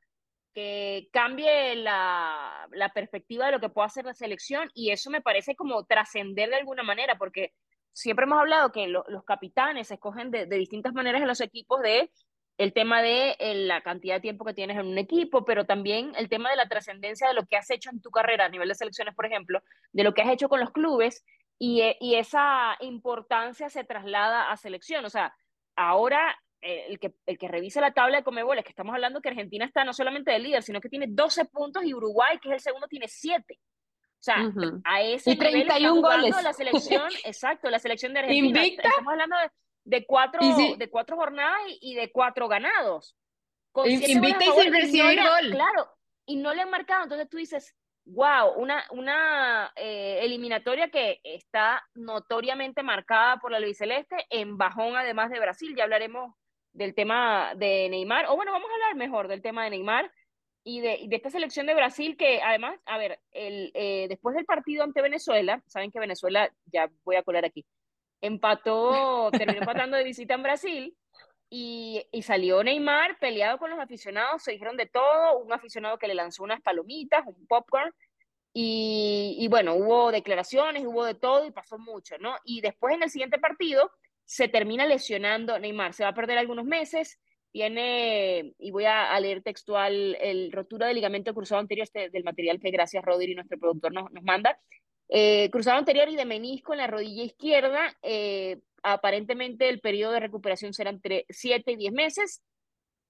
que 0.54 1.08
cambie 1.14 1.76
la, 1.78 2.68
la 2.74 2.90
perspectiva 2.90 3.46
de 3.46 3.54
lo 3.54 3.62
que 3.62 3.70
puede 3.70 3.86
hacer 3.86 4.04
la 4.04 4.14
selección, 4.14 4.70
y 4.74 4.92
eso 4.92 5.10
me 5.10 5.22
parece 5.22 5.56
como 5.56 5.86
trascender 5.86 6.50
de 6.50 6.58
alguna 6.58 6.84
manera, 6.84 7.18
porque 7.18 7.54
siempre 7.94 8.26
hemos 8.26 8.40
hablado 8.40 8.72
que 8.72 8.88
los 8.88 9.24
capitanes 9.26 9.88
se 9.88 9.96
escogen 9.96 10.32
de, 10.32 10.46
de, 10.46 10.58
distintas 10.58 10.94
maneras 10.94 11.22
en 11.22 11.28
los 11.28 11.42
equipos 11.42 11.82
de 11.82 12.10
el 12.58 12.74
tema 12.74 13.02
de 13.02 13.36
eh, 13.40 13.56
la 13.56 13.82
cantidad 13.82 14.16
de 14.16 14.22
tiempo 14.22 14.46
que 14.46 14.54
tienes 14.54 14.78
en 14.78 14.86
un 14.86 14.98
equipo, 14.98 15.46
pero 15.46 15.66
también 15.66 16.12
el 16.16 16.30
tema 16.30 16.52
de 16.52 16.56
la 16.56 16.68
trascendencia 16.68 17.28
de 17.28 17.34
lo 17.34 17.46
que 17.46 17.58
has 17.58 17.70
hecho 17.72 17.90
en 17.90 18.02
tu 18.02 18.12
carrera 18.12 18.46
a 18.46 18.50
nivel 18.50 18.70
de 18.70 18.76
selecciones, 18.76 19.16
por 19.16 19.26
ejemplo, 19.26 19.62
de 19.92 20.04
lo 20.04 20.14
que 20.14 20.22
has 20.22 20.30
hecho 20.30 20.48
con 20.48 20.60
los 20.60 20.72
clubes 20.72 21.24
y, 21.58 21.82
eh, 21.82 21.98
esa 22.02 22.76
importancia 22.82 23.70
se 23.70 23.84
traslada 23.84 24.52
a 24.52 24.58
selección. 24.58 25.04
O 25.06 25.10
sea, 25.10 25.34
ahora 25.76 26.38
eh, 26.62 26.86
el, 26.90 27.00
que, 27.00 27.14
el 27.26 27.38
que 27.40 27.48
revisa 27.48 27.82
la 27.82 27.94
tabla 27.94 28.18
de 28.18 28.24
Comebol 28.24 28.60
es 28.60 28.64
que 28.64 28.72
estamos 28.72 28.94
hablando 28.94 29.22
que 29.22 29.30
Argentina 29.30 29.66
está 29.66 29.84
no 29.84 29.94
solamente 29.94 30.32
de 30.32 30.40
líder, 30.40 30.62
sino 30.62 30.82
que 30.82 30.90
tiene 30.90 31.08
12 31.10 31.46
puntos 31.46 31.84
y 31.84 31.94
Uruguay, 31.96 32.38
que 32.40 32.50
es 32.50 32.54
el 32.54 32.60
segundo, 32.60 32.88
tiene 32.88 33.08
7. 33.08 33.60
O 34.22 34.24
sea, 34.24 34.52
a 34.84 35.02
ese 35.02 35.32
y 35.32 35.36
31 35.36 35.80
nivel 35.80 36.02
goles. 36.04 36.44
la 36.44 36.54
selección, 36.54 37.10
exacto, 37.26 37.72
la 37.72 37.80
selección 37.80 38.14
de 38.14 38.20
Argentina. 38.20 38.64
Invicta. 38.64 38.88
Estamos 38.88 39.12
hablando 39.12 39.36
de, 39.36 39.50
de 39.98 40.06
cuatro, 40.06 40.40
de 40.78 40.90
cuatro 40.92 41.16
jornadas 41.16 41.60
y, 41.70 41.94
y, 41.94 41.96
de 41.96 42.12
cuatro 42.12 42.48
ganados. 42.48 43.18
Con 43.72 43.90
Invicta 43.90 44.46
y 44.46 44.62
sin 44.62 44.74
recibir 44.74 45.20
no 45.20 45.28
gol. 45.28 45.50
Claro, 45.50 45.90
y 46.28 46.36
no 46.36 46.54
le 46.54 46.62
han 46.62 46.70
marcado. 46.70 47.04
Entonces 47.04 47.30
tú 47.30 47.38
dices, 47.38 47.76
wow, 48.06 48.54
una, 48.58 48.86
una 48.92 49.72
eh, 49.76 50.20
eliminatoria 50.22 50.92
que 50.92 51.20
está 51.24 51.84
notoriamente 51.96 52.84
marcada 52.84 53.38
por 53.38 53.52
la 53.52 53.60
Luis 53.60 53.80
Celeste, 53.80 54.28
en 54.30 54.56
bajón 54.56 54.96
además 54.98 55.32
de 55.32 55.40
Brasil. 55.40 55.74
Ya 55.76 55.86
hablaremos 55.86 56.36
del 56.74 56.94
tema 56.94 57.54
de 57.56 57.90
Neymar, 57.90 58.28
o 58.28 58.36
bueno, 58.36 58.52
vamos 58.52 58.70
a 58.70 58.74
hablar 58.74 58.96
mejor 58.96 59.28
del 59.28 59.42
tema 59.42 59.64
de 59.64 59.72
Neymar 59.72 60.12
y 60.64 60.82
de, 60.82 61.06
de 61.08 61.16
esta 61.16 61.30
selección 61.30 61.66
de 61.66 61.74
Brasil 61.74 62.16
que 62.18 62.42
además, 62.42 62.80
a 62.86 62.98
ver, 62.98 63.20
el, 63.32 63.72
eh, 63.74 64.06
después 64.10 64.36
del 64.36 64.46
partido 64.46 64.84
ante 64.84 65.02
Venezuela, 65.02 65.62
saben 65.68 65.92
que 65.92 66.00
Venezuela, 66.00 66.52
ya 66.66 66.90
voy 67.04 67.16
a 67.16 67.24
colar 67.24 67.46
aquí, 67.46 67.66
empató, 68.22 69.30
terminó 69.32 69.62
empatando 69.62 69.98
de 69.98 70.04
visita 70.04 70.36
en 70.36 70.44
Brasil 70.44 70.98
y, 71.50 72.06
y, 72.12 72.22
salió 72.22 72.64
Neymar 72.64 73.20
peleado 73.20 73.58
con 73.58 73.72
los 73.72 73.80
aficionados, 73.80 74.44
se 74.44 74.52
dijeron 74.52 74.78
de 74.78 74.86
todo, 74.86 75.40
un 75.40 75.52
aficionado 75.52 75.98
que 75.98 76.08
le 76.08 76.16
lanzó 76.16 76.44
unas 76.44 76.62
palomitas, 76.62 77.26
un 77.26 77.46
popcorn, 77.48 77.94
y, 78.54 79.38
y 79.40 79.48
bueno, 79.48 79.76
hubo 79.76 80.12
declaraciones, 80.12 80.86
hubo 80.86 81.06
de 81.06 81.16
todo 81.16 81.46
y 81.46 81.52
pasó 81.52 81.78
mucho, 81.78 82.18
¿no? 82.20 82.36
Y 82.44 82.62
después 82.62 82.96
en 82.96 83.04
el 83.04 83.10
siguiente 83.10 83.40
partido 83.40 83.92
se 84.26 84.48
termina 84.48 84.86
lesionando 84.86 85.58
Neymar, 85.58 85.94
se 85.94 86.04
va 86.04 86.10
a 86.10 86.14
perder 86.14 86.38
algunos 86.38 86.66
meses, 86.66 87.20
tiene, 87.52 88.54
y 88.58 88.72
voy 88.72 88.86
a, 88.86 89.20
leer 89.20 89.44
textual, 89.44 90.18
el 90.20 90.52
rotura 90.52 90.88
del 90.88 90.96
ligamento 90.96 91.34
cruzado 91.34 91.60
anterior 91.60 91.84
este, 91.84 92.10
del 92.10 92.24
material 92.24 92.60
que 92.60 92.72
gracias 92.72 93.04
Rodri, 93.04 93.36
nuestro 93.36 93.60
productor, 93.60 93.94
nos, 93.94 94.12
nos 94.12 94.24
manda, 94.24 94.60
eh, 95.14 95.50
cruzado 95.52 95.78
anterior 95.78 96.08
y 96.10 96.16
de 96.16 96.26
menisco 96.26 96.74
en 96.74 96.80
la 96.80 96.88
rodilla 96.88 97.24
izquierda. 97.24 97.98
Eh, 98.02 98.60
aparentemente 98.82 99.68
el 99.68 99.82
periodo 99.82 100.14
de 100.14 100.22
recuperación 100.22 100.74
será 100.74 100.90
entre 100.90 101.26
7 101.30 101.74
y 101.74 101.76
10 101.76 101.94
meses. 101.94 102.42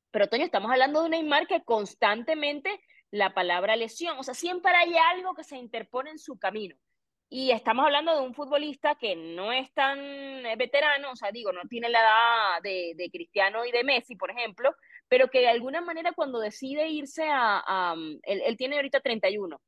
Pero, 0.09 0.27
Toño, 0.27 0.43
estamos 0.43 0.71
hablando 0.71 0.99
de 0.99 1.05
un 1.05 1.11
Neymar 1.11 1.47
que 1.47 1.63
constantemente 1.63 2.81
la 3.11 3.33
palabra 3.33 3.75
lesión, 3.75 4.17
o 4.17 4.23
sea, 4.23 4.33
siempre 4.33 4.71
hay 4.73 4.93
algo 5.13 5.35
que 5.35 5.43
se 5.43 5.57
interpone 5.57 6.11
en 6.11 6.19
su 6.19 6.37
camino. 6.39 6.75
Y 7.33 7.51
estamos 7.51 7.85
hablando 7.85 8.13
de 8.13 8.19
un 8.27 8.33
futbolista 8.33 8.95
que 8.95 9.15
no 9.15 9.53
es 9.53 9.73
tan 9.73 9.97
veterano, 10.57 11.11
o 11.13 11.15
sea, 11.15 11.31
digo, 11.31 11.53
no 11.53 11.61
tiene 11.69 11.87
la 11.87 12.01
edad 12.01 12.61
de, 12.61 13.09
Cristiano 13.09 13.63
y 13.63 13.71
de 13.71 13.85
Messi, 13.85 14.17
por 14.17 14.31
ejemplo, 14.31 14.75
pero 15.07 15.29
que 15.29 15.39
de 15.39 15.47
alguna 15.47 15.79
manera 15.79 16.11
cuando 16.11 16.41
decide 16.41 16.89
irse 16.89 17.29
a, 17.29 17.63
a 17.65 17.95
él, 18.23 18.41
él 18.45 18.57
tiene 18.57 18.75
ahorita 18.75 18.99
31, 18.99 19.61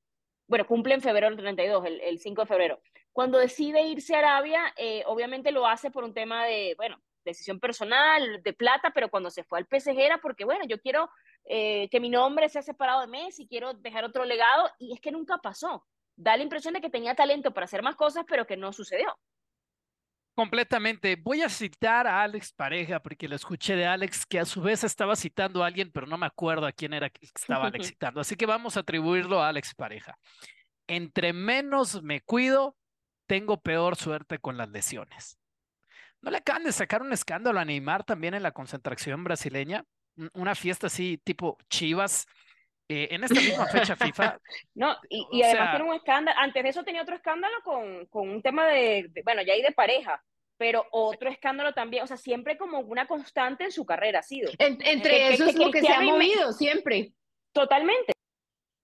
bueno, 0.45 0.67
cumple 0.67 0.95
en 0.95 1.01
febrero 1.01 1.27
del 1.27 1.37
32, 1.37 1.85
el, 1.85 2.01
el 2.01 2.19
5 2.19 2.41
de 2.41 2.47
febrero. 2.47 2.81
Cuando 3.13 3.37
decide 3.37 3.81
irse 3.83 4.13
a 4.13 4.19
Arabia, 4.19 4.73
eh, 4.75 5.03
obviamente 5.05 5.53
lo 5.53 5.65
hace 5.65 5.89
por 5.89 6.03
un 6.03 6.13
tema 6.13 6.45
de, 6.45 6.73
bueno, 6.75 7.01
decisión 7.23 7.61
personal, 7.61 8.43
de 8.43 8.51
plata, 8.53 8.91
pero 8.93 9.09
cuando 9.09 9.29
se 9.31 9.45
fue 9.45 9.59
al 9.59 9.67
PSG 9.71 9.97
era 9.97 10.17
porque, 10.17 10.43
bueno, 10.43 10.65
yo 10.67 10.81
quiero 10.81 11.09
eh, 11.45 11.87
que 11.89 12.01
mi 12.01 12.09
nombre 12.09 12.49
sea 12.49 12.61
separado 12.61 12.99
de 12.99 13.07
Messi, 13.07 13.47
quiero 13.47 13.73
dejar 13.73 14.03
otro 14.03 14.25
legado, 14.25 14.69
y 14.79 14.93
es 14.93 14.99
que 14.99 15.13
nunca 15.13 15.37
pasó. 15.37 15.85
Da 16.15 16.37
la 16.37 16.43
impresión 16.43 16.73
de 16.73 16.81
que 16.81 16.89
tenía 16.89 17.15
talento 17.15 17.53
para 17.53 17.65
hacer 17.65 17.81
más 17.81 17.95
cosas, 17.95 18.25
pero 18.27 18.45
que 18.45 18.57
no 18.57 18.71
sucedió. 18.71 19.17
Completamente. 20.35 21.15
Voy 21.15 21.43
a 21.43 21.49
citar 21.49 22.07
a 22.07 22.23
Alex 22.23 22.53
Pareja, 22.53 22.99
porque 23.01 23.27
lo 23.27 23.35
escuché 23.35 23.75
de 23.75 23.85
Alex, 23.85 24.25
que 24.25 24.39
a 24.39 24.45
su 24.45 24.61
vez 24.61 24.83
estaba 24.83 25.15
citando 25.15 25.63
a 25.63 25.67
alguien, 25.67 25.91
pero 25.91 26.07
no 26.07 26.17
me 26.17 26.25
acuerdo 26.25 26.65
a 26.65 26.71
quién 26.71 26.93
era 26.93 27.09
que 27.09 27.25
estaba 27.25 27.67
Alex 27.67 27.87
citando. 27.89 28.19
Así 28.19 28.35
que 28.35 28.47
vamos 28.47 28.75
a 28.75 28.79
atribuirlo 28.79 29.41
a 29.41 29.49
Alex 29.49 29.75
Pareja. 29.75 30.17
Entre 30.87 31.33
menos 31.33 32.01
me 32.01 32.21
cuido, 32.21 32.75
tengo 33.27 33.61
peor 33.61 33.95
suerte 33.95 34.39
con 34.39 34.57
las 34.57 34.69
lesiones. 34.69 35.37
¿No 36.21 36.31
le 36.31 36.37
acaban 36.37 36.63
de 36.63 36.71
sacar 36.71 37.01
un 37.01 37.13
escándalo 37.13 37.59
a 37.59 37.65
Neymar 37.65 38.03
también 38.03 38.33
en 38.33 38.43
la 38.43 38.53
concentración 38.53 39.23
brasileña? 39.23 39.85
Una 40.33 40.55
fiesta 40.55 40.87
así, 40.87 41.19
tipo 41.23 41.57
Chivas, 41.69 42.27
eh, 42.93 43.07
en 43.11 43.23
esta 43.23 43.39
misma 43.39 43.65
fecha 43.67 43.95
FIFA. 43.95 44.39
no, 44.75 44.95
y, 45.09 45.25
y 45.31 45.41
además 45.41 45.67
sea... 45.67 45.75
tiene 45.77 45.89
un 45.89 45.95
escándalo. 45.95 46.39
Antes 46.39 46.63
de 46.63 46.69
eso 46.69 46.83
tenía 46.83 47.01
otro 47.01 47.15
escándalo 47.15 47.55
con, 47.63 48.05
con 48.07 48.29
un 48.29 48.41
tema 48.41 48.67
de, 48.67 49.07
de, 49.09 49.21
bueno, 49.23 49.41
ya 49.41 49.53
hay 49.53 49.61
de 49.61 49.71
pareja, 49.71 50.23
pero 50.57 50.85
otro 50.91 51.29
escándalo 51.29 51.73
también. 51.73 52.03
O 52.03 52.07
sea, 52.07 52.17
siempre 52.17 52.57
como 52.57 52.79
una 52.79 53.07
constante 53.07 53.63
en 53.63 53.71
su 53.71 53.85
carrera 53.85 54.19
ha 54.19 54.23
sido. 54.23 54.51
En, 54.59 54.77
entre 54.85 55.11
que, 55.11 55.33
eso 55.33 55.45
que, 55.45 55.49
es 55.49 55.55
lo 55.57 55.71
que 55.71 55.81
se 55.81 55.91
ha 55.91 56.01
movido 56.01 56.47
me... 56.47 56.53
siempre. 56.53 57.13
Totalmente. 57.51 58.13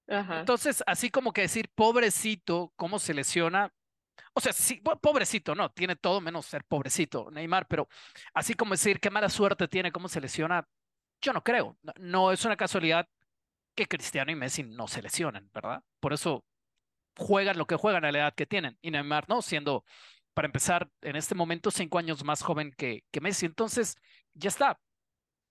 Ajá. 0.08 0.40
Entonces, 0.40 0.84
así 0.88 1.10
como 1.10 1.34
que 1.34 1.42
decir, 1.42 1.70
pobrecito, 1.76 2.74
cómo 2.76 2.98
se 2.98 3.14
lesiona. 3.14 3.72
O 4.34 4.42
sea, 4.42 4.54
sí, 4.54 4.82
pobrecito, 5.02 5.56
no, 5.56 5.70
tiene 5.72 5.96
todo 5.96 6.22
menos 6.22 6.46
ser 6.46 6.64
pobrecito, 6.64 7.30
Neymar, 7.32 7.68
pero 7.68 7.88
así 8.34 8.54
como 8.54 8.72
decir 8.72 9.00
qué 9.00 9.10
mala 9.10 9.30
suerte 9.30 9.68
tiene, 9.68 9.92
cómo 9.92 10.08
se 10.08 10.22
lesiona, 10.22 10.68
yo 11.22 11.34
no 11.34 11.44
creo. 11.44 11.78
No, 11.82 11.94
no 12.00 12.32
es 12.32 12.46
una 12.46 12.56
casualidad 12.56 13.08
que 13.76 13.88
Cristiano 13.88 14.32
y 14.32 14.36
Messi 14.36 14.64
no 14.64 14.88
se 14.88 15.02
lesionan, 15.02 15.50
¿verdad? 15.54 15.84
Por 16.00 16.14
eso 16.14 16.44
juegan 17.18 17.58
lo 17.58 17.68
que 17.68 17.76
juegan 17.76 18.06
a 18.06 18.12
la 18.12 18.20
edad 18.20 18.34
que 18.36 18.46
tienen. 18.46 18.78
Y 18.82 18.92
Neymar, 18.92 19.28
¿no? 19.30 19.42
Siendo, 19.42 19.86
para 20.34 20.48
empezar, 20.48 20.90
en 21.02 21.16
este 21.16 21.36
momento 21.36 21.72
cinco 21.72 22.00
años 22.00 22.24
más 22.24 22.42
joven 22.42 22.74
que, 22.78 23.04
que 23.12 23.22
Messi. 23.22 23.46
Entonces, 23.46 23.96
ya 24.34 24.50
está. 24.50 24.80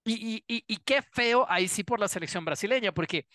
Y, 0.04 0.14
y, 0.14 0.44
y, 0.48 0.64
y, 0.66 0.76
qué 0.78 1.02
feo 1.02 1.46
ahí 1.50 1.68
sí 1.68 1.84
por 1.84 2.00
la 2.00 2.08
selección 2.08 2.44
brasileña, 2.44 2.92
porque 2.92 3.26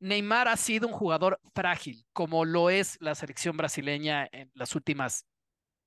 Neymar 0.00 0.48
ha 0.48 0.56
sido 0.56 0.86
un 0.86 0.92
jugador 0.92 1.40
frágil, 1.54 2.04
como 2.12 2.44
lo 2.44 2.70
es 2.70 2.98
la 3.00 3.14
selección 3.14 3.56
brasileña 3.56 4.28
en 4.32 4.50
las 4.54 4.74
últimas 4.74 5.24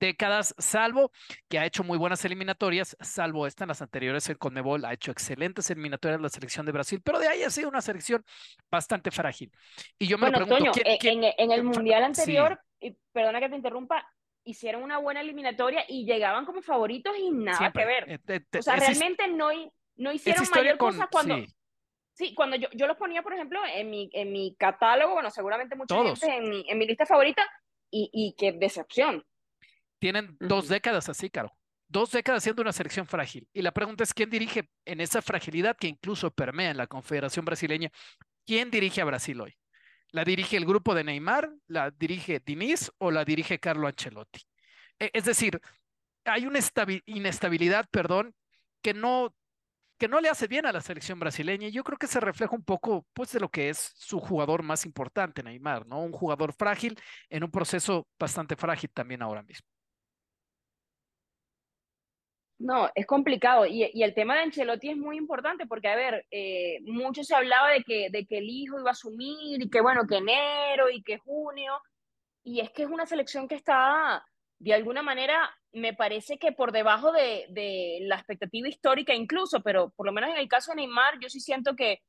décadas, 0.01 0.53
salvo 0.57 1.11
que 1.47 1.59
ha 1.59 1.65
hecho 1.65 1.83
muy 1.83 1.97
buenas 1.97 2.25
eliminatorias, 2.25 2.97
salvo 2.99 3.47
esta 3.47 3.63
en 3.63 3.69
las 3.69 3.81
anteriores 3.81 4.27
en 4.29 4.35
Conmebol, 4.35 4.83
ha 4.83 4.93
hecho 4.93 5.11
excelentes 5.11 5.69
eliminatorias 5.69 6.19
la 6.19 6.29
selección 6.29 6.65
de 6.65 6.71
Brasil, 6.71 7.01
pero 7.03 7.19
de 7.19 7.27
ahí 7.27 7.43
ha 7.43 7.49
sido 7.49 7.69
una 7.69 7.81
selección 7.81 8.25
bastante 8.69 9.11
frágil. 9.11 9.51
Y 9.97 10.07
yo 10.07 10.17
me 10.17 10.29
bueno, 10.29 10.39
pregunto, 10.39 10.57
Toño, 10.57 10.71
¿quién, 10.73 10.87
en, 10.87 10.97
quién, 10.97 11.23
en, 11.23 11.33
en, 11.37 11.51
el 11.51 11.63
Mundial 11.63 12.03
anterior, 12.03 12.59
sí. 12.79 12.87
y 12.87 12.97
perdona 13.13 13.39
que 13.39 13.49
te 13.49 13.55
interrumpa, 13.55 14.05
hicieron 14.43 14.81
una 14.81 14.97
buena 14.97 15.21
eliminatoria 15.21 15.85
y 15.87 16.03
llegaban 16.03 16.45
como 16.45 16.61
favoritos 16.61 17.15
y 17.17 17.29
nada 17.31 17.59
Siempre. 17.59 17.83
que 17.83 17.87
ver. 17.87 18.21
Eh, 18.27 18.57
o 18.57 18.61
sea, 18.61 18.75
realmente 18.75 19.27
no, 19.27 19.49
no 19.97 20.11
hicieron 20.11 20.43
mayor 20.49 20.77
con, 20.77 20.93
cosa 20.93 21.07
cuando... 21.09 21.37
Sí. 21.37 21.47
Sí, 22.13 22.35
cuando 22.35 22.57
yo, 22.57 22.67
yo 22.73 22.87
los 22.87 22.97
ponía, 22.97 23.23
por 23.23 23.33
ejemplo, 23.33 23.59
en 23.73 23.89
mi, 23.89 24.09
en 24.11 24.33
mi 24.33 24.53
catálogo, 24.55 25.13
bueno, 25.13 25.31
seguramente 25.31 25.77
gente 25.77 26.27
en 26.27 26.49
mi, 26.49 26.65
en 26.67 26.77
mi 26.77 26.85
lista 26.85 27.05
favorita, 27.05 27.41
y, 27.89 28.09
y 28.13 28.35
qué 28.37 28.51
decepción. 28.51 29.25
Tienen 30.01 30.25
uh 30.25 30.33
-huh. 30.33 30.47
dos 30.47 30.67
décadas 30.67 31.07
así, 31.09 31.29
Caro. 31.29 31.55
Dos 31.87 32.11
décadas 32.11 32.41
siendo 32.41 32.63
una 32.63 32.73
selección 32.73 33.05
frágil. 33.05 33.47
Y 33.53 33.61
la 33.61 33.71
pregunta 33.71 34.03
es, 34.03 34.13
¿quién 34.13 34.31
dirige 34.31 34.67
en 34.83 34.99
esa 34.99 35.21
fragilidad 35.21 35.77
que 35.77 35.87
incluso 35.87 36.31
permea 36.31 36.71
en 36.71 36.77
la 36.77 36.87
Confederación 36.87 37.45
Brasileña? 37.45 37.91
¿Quién 38.45 38.71
dirige 38.71 39.01
a 39.01 39.05
Brasil 39.05 39.39
hoy? 39.39 39.55
¿La 40.11 40.23
dirige 40.23 40.57
el 40.57 40.65
grupo 40.65 40.95
de 40.95 41.03
Neymar? 41.03 41.51
¿La 41.67 41.91
dirige 41.91 42.41
Diniz 42.43 42.91
o 42.97 43.11
la 43.11 43.23
dirige 43.23 43.59
Carlo 43.59 43.87
Ancelotti? 43.87 44.41
Es 44.97 45.25
decir, 45.25 45.61
hay 46.25 46.47
una 46.47 46.59
inestabilidad, 47.05 47.87
perdón, 47.91 48.33
que 48.81 48.93
no 48.93 49.35
que 49.99 50.07
no 50.07 50.19
le 50.19 50.29
hace 50.29 50.47
bien 50.47 50.65
a 50.65 50.71
la 50.71 50.81
selección 50.81 51.19
brasileña. 51.19 51.67
Y 51.67 51.71
yo 51.71 51.83
creo 51.83 51.99
que 51.99 52.07
se 52.07 52.19
refleja 52.19 52.55
un 52.55 52.63
poco 52.63 53.05
pues, 53.13 53.31
de 53.33 53.39
lo 53.39 53.49
que 53.49 53.69
es 53.69 53.93
su 53.95 54.19
jugador 54.19 54.63
más 54.63 54.83
importante, 54.83 55.43
Neymar, 55.43 55.85
¿no? 55.85 56.01
Un 56.01 56.11
jugador 56.11 56.53
frágil 56.53 56.97
en 57.29 57.43
un 57.43 57.51
proceso 57.51 58.07
bastante 58.19 58.55
frágil 58.55 58.89
también 58.91 59.21
ahora 59.21 59.43
mismo. 59.43 59.70
No, 62.61 62.89
es 62.93 63.07
complicado. 63.07 63.65
Y, 63.65 63.89
y, 63.91 64.03
el 64.03 64.13
tema 64.13 64.35
de 64.35 64.41
Ancelotti 64.41 64.91
es 64.91 64.97
muy 64.97 65.17
importante 65.17 65.65
porque, 65.65 65.87
a 65.87 65.95
ver, 65.95 66.27
eh, 66.29 66.79
mucho 66.85 67.23
se 67.23 67.33
hablaba 67.33 67.71
de 67.71 67.83
que, 67.83 68.09
de 68.11 68.25
que 68.27 68.37
el 68.37 68.49
hijo 68.49 68.79
iba 68.79 68.89
a 68.89 68.91
asumir 68.91 69.61
y 69.63 69.69
que, 69.69 69.81
bueno, 69.81 70.05
que 70.07 70.17
enero 70.17 70.89
y 70.91 71.01
que 71.01 71.17
junio. 71.17 71.81
Y 72.43 72.59
es 72.59 72.69
que 72.71 72.83
es 72.83 72.89
una 72.89 73.07
selección 73.07 73.47
que 73.47 73.55
está, 73.55 74.23
de 74.59 74.73
alguna 74.75 75.01
manera, 75.01 75.49
me 75.71 75.93
parece 75.95 76.37
que 76.37 76.51
por 76.51 76.71
debajo 76.71 77.11
de, 77.11 77.47
de, 77.49 77.99
la 78.01 78.15
expectativa 78.17 78.67
histórica 78.67 79.15
incluso, 79.15 79.61
pero 79.61 79.91
por 79.95 80.05
lo 80.05 80.11
menos 80.11 80.29
en 80.29 80.37
el 80.37 80.47
caso 80.47 80.71
de 80.71 80.77
Neymar, 80.77 81.19
yo 81.19 81.29
sí 81.29 81.39
siento 81.39 81.75
que, 81.75 82.01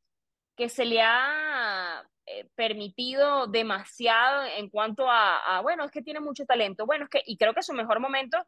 que 0.56 0.68
se 0.68 0.84
le 0.84 1.00
ha 1.02 2.02
eh, 2.26 2.46
permitido 2.54 3.46
demasiado 3.46 4.44
en 4.58 4.68
cuanto 4.68 5.08
a, 5.10 5.38
a, 5.38 5.60
bueno, 5.62 5.84
es 5.84 5.90
que 5.90 6.02
tiene 6.02 6.20
mucho 6.20 6.44
talento, 6.44 6.86
bueno, 6.86 7.04
es 7.04 7.10
que, 7.10 7.22
y 7.26 7.36
creo 7.38 7.54
que 7.54 7.62
su 7.62 7.72
mejor 7.72 8.00
momento 8.00 8.38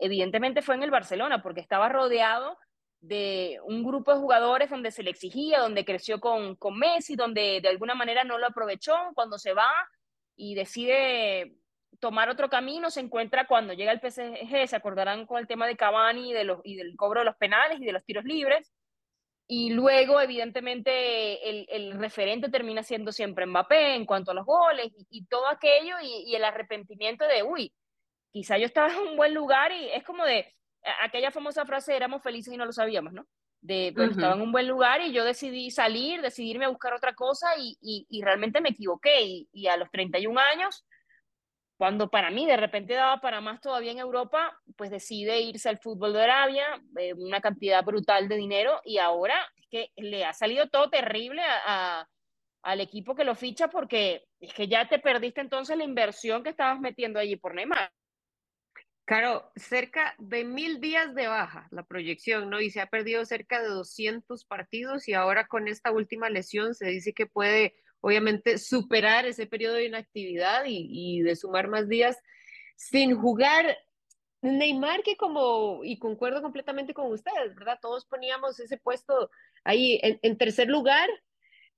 evidentemente 0.00 0.62
fue 0.62 0.74
en 0.74 0.82
el 0.82 0.90
Barcelona, 0.90 1.42
porque 1.42 1.60
estaba 1.60 1.88
rodeado 1.88 2.58
de 3.00 3.58
un 3.64 3.82
grupo 3.82 4.12
de 4.12 4.20
jugadores 4.20 4.70
donde 4.70 4.90
se 4.90 5.02
le 5.02 5.10
exigía, 5.10 5.60
donde 5.60 5.84
creció 5.84 6.20
con, 6.20 6.56
con 6.56 6.78
Messi, 6.78 7.16
donde 7.16 7.60
de 7.62 7.68
alguna 7.68 7.94
manera 7.94 8.24
no 8.24 8.38
lo 8.38 8.46
aprovechó. 8.46 8.94
Cuando 9.14 9.38
se 9.38 9.54
va 9.54 9.70
y 10.36 10.54
decide 10.54 11.54
tomar 11.98 12.28
otro 12.28 12.48
camino, 12.48 12.90
se 12.90 13.00
encuentra 13.00 13.46
cuando 13.46 13.72
llega 13.72 13.92
el 13.92 14.00
PSG, 14.00 14.68
se 14.68 14.76
acordarán 14.76 15.26
con 15.26 15.38
el 15.38 15.46
tema 15.46 15.66
de 15.66 15.76
Cavani 15.76 16.30
y, 16.30 16.76
del 16.76 16.96
cobro 16.96 17.20
de 17.20 17.26
los 17.26 17.36
penales 17.36 17.80
y 17.80 17.84
de 17.84 17.92
los 17.92 18.04
tiros 18.04 18.24
libres, 18.24 18.72
y 19.46 19.70
luego 19.70 20.20
evidentemente 20.20 21.66
el, 21.76 21.92
referente 21.98 22.50
termina 22.50 22.84
siendo 22.84 23.10
siempre 23.10 23.46
Mbappé 23.46 23.96
en 23.96 24.06
cuanto 24.06 24.30
a 24.30 24.34
los 24.34 24.46
goles 24.46 24.92
y, 24.96 25.06
y 25.10 25.26
todo 25.26 25.48
aquello 25.48 25.96
y, 26.00 26.30
y, 26.30 26.36
el 26.36 26.44
arrepentimiento 26.44 27.26
de, 27.26 27.42
uy, 27.42 27.72
quizá 28.30 28.58
yo 28.58 28.66
estaba 28.66 28.92
en 28.92 28.98
un 28.98 29.16
buen 29.16 29.34
lugar 29.34 29.72
y 29.72 29.90
es 29.90 30.04
como 30.04 30.24
de 30.24 30.54
aquella 31.02 31.30
famosa 31.30 31.64
frase, 31.66 31.94
éramos 31.96 32.22
felices 32.22 32.52
y 32.52 32.56
no 32.56 32.64
lo 32.64 32.72
sabíamos, 32.72 33.12
¿no? 33.12 33.26
De, 33.60 33.92
uh 33.94 34.00
-huh. 34.00 34.10
estaba 34.10 34.34
en 34.34 34.40
un 34.40 34.52
buen 34.52 34.66
lugar 34.66 35.02
y 35.02 35.12
yo 35.12 35.24
decidí 35.24 35.70
salir, 35.70 36.22
decidirme 36.22 36.64
a 36.64 36.70
buscar 36.70 36.94
otra 36.94 37.14
cosa 37.14 37.48
y, 37.58 37.76
y, 37.82 38.06
y 38.08 38.22
realmente 38.22 38.60
me 38.60 38.70
equivoqué. 38.70 39.22
Y, 39.22 39.48
y, 39.52 39.66
a 39.66 39.76
los 39.76 39.90
31 39.90 40.40
años, 40.40 40.86
cuando 41.76 42.08
para 42.08 42.30
mí 42.30 42.46
de 42.46 42.56
repente 42.56 42.94
daba 42.94 43.20
para 43.20 43.40
más 43.42 43.60
todavía 43.60 43.92
en 43.92 43.98
Europa, 43.98 44.58
pues 44.76 44.90
decide 44.90 45.40
irse 45.40 45.68
al 45.68 45.78
fútbol 45.78 46.14
de 46.14 46.22
Arabia, 46.22 46.66
eh, 46.98 47.12
una 47.14 47.40
cantidad 47.40 47.84
brutal 47.84 48.28
de 48.28 48.36
dinero 48.36 48.80
y 48.84 48.98
ahora 48.98 49.36
es 49.56 49.66
que 49.68 49.90
le 49.96 50.24
ha 50.24 50.32
salido 50.32 50.68
todo 50.68 50.88
terrible 50.88 51.42
a, 51.42 52.00
a, 52.00 52.08
al 52.62 52.80
equipo 52.80 53.14
que 53.14 53.24
lo 53.24 53.34
ficha 53.34 53.68
porque 53.68 54.24
es 54.40 54.52
que 54.54 54.68
ya 54.68 54.88
te 54.88 54.98
perdiste 54.98 55.40
entonces 55.40 55.76
la 55.76 55.84
inversión 55.84 56.42
que 56.42 56.50
estabas 56.50 56.80
metiendo 56.80 57.18
allí 57.18 57.36
por 57.36 57.54
Neymar. 57.54 57.90
Claro, 59.10 59.50
cerca 59.56 60.14
de 60.18 60.44
mil 60.44 60.80
días 60.80 61.16
de 61.16 61.26
baja 61.26 61.66
la 61.72 61.82
proyección, 61.82 62.48
¿no? 62.48 62.60
Y 62.60 62.70
se 62.70 62.80
ha 62.80 62.86
perdido 62.86 63.24
cerca 63.24 63.60
de 63.60 63.66
200 63.66 64.44
partidos 64.44 65.08
y 65.08 65.14
ahora 65.14 65.48
con 65.48 65.66
esta 65.66 65.90
última 65.90 66.30
lesión 66.30 66.76
se 66.76 66.86
dice 66.86 67.12
que 67.12 67.26
puede, 67.26 67.74
obviamente, 68.02 68.56
superar 68.58 69.26
ese 69.26 69.48
periodo 69.48 69.74
de 69.74 69.86
inactividad 69.86 70.64
y, 70.64 70.86
y 70.88 71.22
de 71.22 71.34
sumar 71.34 71.66
más 71.66 71.88
días 71.88 72.18
sin 72.76 73.16
jugar. 73.16 73.76
Neymar, 74.42 75.02
que 75.02 75.16
como, 75.16 75.80
y 75.82 75.98
concuerdo 75.98 76.40
completamente 76.40 76.94
con 76.94 77.10
ustedes, 77.10 77.56
¿verdad? 77.56 77.80
Todos 77.82 78.06
poníamos 78.06 78.60
ese 78.60 78.76
puesto 78.78 79.28
ahí 79.64 79.98
en, 80.04 80.20
en 80.22 80.38
tercer 80.38 80.68
lugar, 80.68 81.08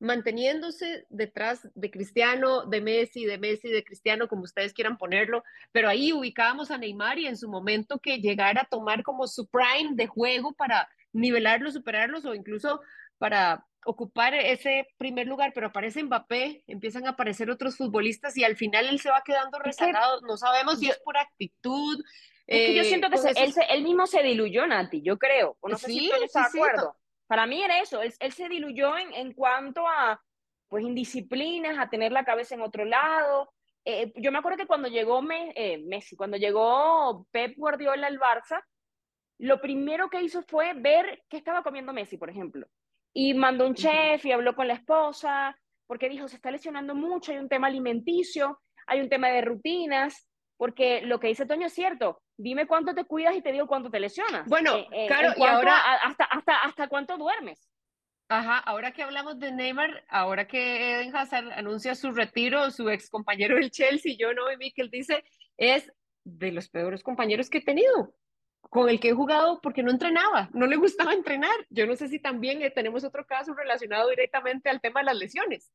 manteniéndose 0.03 1.07
detrás 1.11 1.69
de 1.75 1.91
Cristiano, 1.91 2.67
de 2.67 2.81
Messi, 2.81 3.25
de 3.25 3.39
Messi, 3.39 3.69
de 3.69 3.85
Cristiano, 3.85 4.27
como 4.27 4.43
ustedes 4.43 4.75
quieran 4.75 4.99
ponerlo, 4.99 5.45
pero 5.71 5.89
ahí 5.89 6.13
ubicábamos 6.13 6.73
a 6.73 6.79
Neymar 6.79 7.21
y 7.21 7.27
en 7.27 7.37
su 7.37 7.49
momento 7.49 8.01
que 8.01 8.19
llegara 8.19 8.63
a 8.63 8.69
tomar 8.69 9.05
como 9.05 9.29
su 9.29 9.47
prime 9.47 9.93
de 9.93 10.09
juego 10.09 10.55
para 10.55 10.89
nivelarlos, 11.13 11.75
superarlos 11.75 12.25
o 12.25 12.35
incluso 12.35 12.81
para 13.19 13.65
ocupar 13.85 14.35
ese 14.35 14.89
primer 14.99 15.29
lugar, 15.29 15.53
pero 15.55 15.69
aparece 15.69 16.03
Mbappé, 16.03 16.65
empiezan 16.67 17.07
a 17.07 17.11
aparecer 17.11 17.49
otros 17.49 17.77
futbolistas 17.77 18.37
y 18.37 18.43
al 18.43 18.57
final 18.57 18.89
él 18.89 18.99
se 18.99 19.09
va 19.09 19.23
quedando 19.25 19.61
rezagado, 19.61 20.21
no 20.23 20.37
sabemos 20.37 20.81
si 20.81 20.91
es 20.91 20.99
por 20.99 21.17
actitud. 21.17 22.03
Es 22.49 22.67
que 22.67 22.75
yo 22.75 22.83
siento 22.83 23.09
que 23.09 23.19
se, 23.19 23.31
él, 23.31 23.55
él, 23.71 23.83
mismo 23.85 24.09
se 24.09 24.21
diluyó, 24.25 24.67
Nati, 24.67 25.01
yo 25.01 25.17
creo, 25.17 25.57
o 25.61 25.69
no 25.69 25.79
sé 25.79 25.87
si 25.87 26.09
tú 26.09 26.17
sí, 26.17 26.39
de 26.39 26.41
acuerdo. 26.41 26.97
Para 27.33 27.47
mí 27.47 27.63
era 27.63 27.81
eso, 27.81 28.03
él, 28.03 28.13
él 28.21 28.33
se 28.33 28.47
diluyó 28.47 28.99
en, 28.99 29.11
en, 29.15 29.33
cuanto 29.33 29.89
a 29.89 30.21
pues 30.69 30.85
indisciplinas, 30.85 31.79
a 31.79 31.89
tener 31.89 32.13
la 32.13 32.27
cabeza 32.27 32.55
en 32.55 32.61
otro 32.61 32.85
lado. 32.85 33.51
Eh, 33.87 34.13
yo 34.17 34.31
me 34.31 34.37
acuerdo 34.37 34.59
que 34.59 34.67
cuando 34.67 34.89
llegó 34.89 35.23
Me, 35.23 35.51
eh, 35.57 35.79
Messi, 35.79 36.15
cuando 36.15 36.37
llegó 36.37 37.27
Pep 37.31 37.55
Guardiola 37.57 38.09
al 38.09 38.21
Barça, 38.21 38.63
lo 39.39 39.63
primero 39.63 40.11
que 40.11 40.21
hizo 40.21 40.43
fue 40.43 40.75
ver 40.75 41.23
qué 41.31 41.39
estaba 41.39 41.63
comiendo 41.63 41.95
Messi, 41.95 42.19
por 42.19 42.29
ejemplo. 42.29 42.67
Y 43.15 43.33
mandó 43.33 43.67
un 43.67 43.77
chef 43.77 44.23
y 44.27 44.33
habló 44.33 44.55
con 44.55 44.69
la 44.69 44.75
esposa, 44.75 45.59
porque 45.87 46.11
dijo, 46.11 46.29
se 46.29 46.37
está 46.37 46.51
lesionando 46.51 46.95
mucho, 46.95 47.33
hay 47.33 47.39
un 47.39 47.49
tema 47.49 47.69
alimenticio, 47.69 48.61
hay 48.87 49.01
un 49.01 49.09
tema 49.09 49.29
de 49.29 49.41
rutinas, 49.41 50.29
porque 50.59 51.01
lo 51.01 51.19
que 51.19 51.29
dice 51.29 51.47
Toño 51.47 51.69
es 51.69 51.73
cierto, 51.73 52.22
dime 52.37 52.67
cuánto 52.67 52.95
te 52.95 53.05
cuidas 53.05 53.37
y 53.37 53.43
te 53.43 53.53
digo 53.53 53.67
cuánto 53.67 53.91
te 53.91 54.01
lesionas. 54.01 54.47
Bueno, 54.49 54.77
eh, 54.91 55.07
claro, 55.07 55.33
y 55.37 55.43
ahora 55.43 55.77
a, 55.77 55.95
hasta, 56.09 56.25
hasta, 56.25 56.63
hasta 56.63 56.89
cuánto 56.89 57.17
duermes. 57.17 57.69
Ajá, 58.29 58.59
ahora 58.59 58.93
que 58.93 59.03
hablamos 59.03 59.39
de 59.39 59.53
Neymar, 59.53 60.05
ahora 60.09 60.47
que 60.47 60.95
Eden 60.95 61.15
Hazard 61.15 61.53
anuncia 61.53 61.95
su 61.95 62.13
retiro, 62.13 62.71
su 62.71 62.89
ex 62.89 63.11
compañero 63.11 63.57
del 63.57 63.71
Chelsea, 63.71 64.17
yo 64.19 64.33
no, 64.33 64.51
y 64.51 64.57
Mikel 64.57 64.91
dice, 64.91 65.23
es 65.59 65.93
de 66.25 66.53
los 66.53 66.69
peores 66.69 67.03
compañeros 67.03 67.51
que 67.51 67.59
he 67.59 67.65
tenido, 67.65 68.15
con 68.63 68.89
el 68.89 69.01
que 69.01 69.11
he 69.11 69.15
jugado 69.15 69.61
porque 69.61 69.83
no 69.83 69.91
entrenaba, 69.91 70.49
no 70.55 70.67
le 70.67 70.77
gustaba 70.77 71.13
entrenar. 71.13 71.55
Yo 71.69 71.87
no 71.87 71.95
sé 71.95 72.09
si 72.09 72.21
también 72.21 72.63
eh, 72.63 72.71
tenemos 72.71 73.05
otro 73.05 73.27
caso 73.27 73.53
relacionado 73.55 74.09
directamente 74.09 74.71
al 74.71 74.81
tema 74.81 75.01
de 75.01 75.07
las 75.07 75.17
lesiones. 75.17 75.71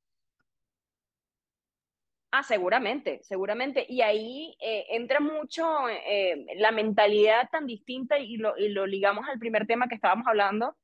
Ah, 2.31 2.43
seguramente, 2.43 3.21
seguramente. 3.23 3.85
Y 3.87 4.01
ahí 4.01 4.55
eh, 4.59 4.85
entra 4.89 5.19
mucho 5.19 5.87
eh, 5.89 6.45
la 6.57 6.71
mentalidad 6.71 7.49
tan 7.49 7.65
distinta 7.65 8.19
y 8.19 8.37
lo, 8.37 8.57
y 8.57 8.69
lo, 8.69 8.85
ligamos 8.85 9.27
al 9.29 9.39
primer 9.39 9.65
tema 9.65 9.87
que 9.87 9.95
estábamos 9.95 10.27
hablando, 10.27 10.75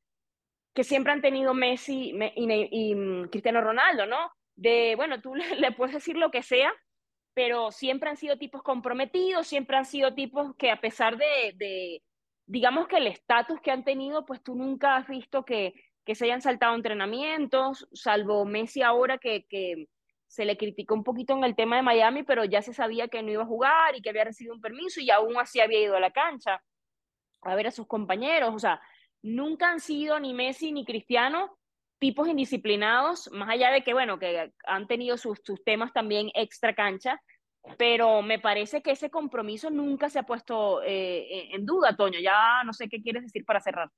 que 0.73 0.83
siempre 0.83 1.11
han 1.11 1.21
tenido 1.21 1.53
Messi 1.53 2.11
y, 2.11 2.23
y, 2.35 2.67
y 2.71 2.95
mm, 2.95 3.29
Cristiano 3.29 3.61
Ronaldo, 3.61 4.05
¿no? 4.05 4.31
De, 4.55 4.93
bueno, 4.95 5.21
tú 5.21 5.35
le, 5.35 5.55
le, 5.57 5.71
puedes 5.73 5.95
decir 5.95 6.15
lo 6.17 6.31
que 6.31 6.43
sea, 6.43 6.73
pero 7.33 7.71
siempre 7.71 8.09
han 8.09 8.17
sido 8.17 8.37
tipos 8.37 8.63
comprometidos, 8.63 9.47
siempre 9.47 9.77
han 9.77 9.85
sido 9.85 10.13
tipos 10.13 10.55
que 10.55 10.71
a 10.71 10.79
pesar 10.79 11.17
de, 11.17 11.53
de 11.55 12.03
digamos 12.45 12.87
que 12.87 12.97
el 12.97 13.07
estatus 13.07 13.59
que 13.61 13.71
han 13.71 13.83
tenido, 13.83 14.25
pues 14.25 14.41
tú 14.41 14.55
nunca 14.55 14.95
has 14.95 15.07
visto 15.07 15.43
que, 15.43 15.73
que 16.05 16.15
se 16.15 16.25
hayan 16.25 16.41
saltado 16.41 16.75
entrenamientos, 16.75 17.87
salvo 17.93 18.45
Messi 18.45 18.81
ahora 18.81 19.17
que... 19.17 19.45
que 19.47 19.87
se 20.33 20.45
le 20.45 20.57
criticó 20.57 20.95
un 20.95 21.03
poquito 21.03 21.33
en 21.33 21.43
el 21.43 21.55
tema 21.55 21.75
de 21.75 21.83
Miami, 21.83 22.23
pero 22.23 22.43
ya 22.43 22.63
se 22.63 22.73
sabía 22.73 23.07
que 23.07 23.21
no 23.21 23.29
iba 23.29 23.43
a 23.43 23.45
jugar 23.45 23.95
y 23.95 24.01
que 24.01 24.09
había 24.09 24.23
recibido 24.23 24.55
un 24.55 24.61
permiso 24.61 24.99
y 24.99 25.11
aún 25.11 25.37
así 25.37 25.59
había 25.59 25.79
ido 25.79 25.95
a 25.95 25.99
la 25.99 26.09
cancha 26.09 26.59
a 27.43 27.53
ver 27.53 27.67
a 27.67 27.71
sus 27.71 27.85
compañeros. 27.85 28.51
O 28.51 28.57
sea, 28.57 28.81
nunca 29.21 29.69
han 29.69 29.79
sido 29.79 30.19
ni 30.19 30.33
Messi 30.33 30.71
ni 30.71 30.85
Cristiano 30.85 31.55
tipos 31.99 32.27
indisciplinados, 32.27 33.29
más 33.31 33.47
allá 33.47 33.69
de 33.69 33.83
que, 33.83 33.93
bueno, 33.93 34.17
que 34.17 34.51
han 34.65 34.87
tenido 34.87 35.17
sus, 35.17 35.39
sus 35.45 35.63
temas 35.63 35.93
también 35.93 36.31
extra 36.33 36.73
cancha, 36.73 37.21
pero 37.77 38.23
me 38.23 38.39
parece 38.39 38.81
que 38.81 38.91
ese 38.91 39.11
compromiso 39.11 39.69
nunca 39.69 40.09
se 40.09 40.17
ha 40.17 40.23
puesto 40.23 40.81
eh, 40.81 41.53
en 41.53 41.63
duda, 41.63 41.95
Toño. 41.95 42.19
Ya 42.19 42.63
no 42.65 42.73
sé 42.73 42.89
qué 42.89 43.03
quieres 43.03 43.21
decir 43.21 43.45
para 43.45 43.61
cerrar. 43.61 43.91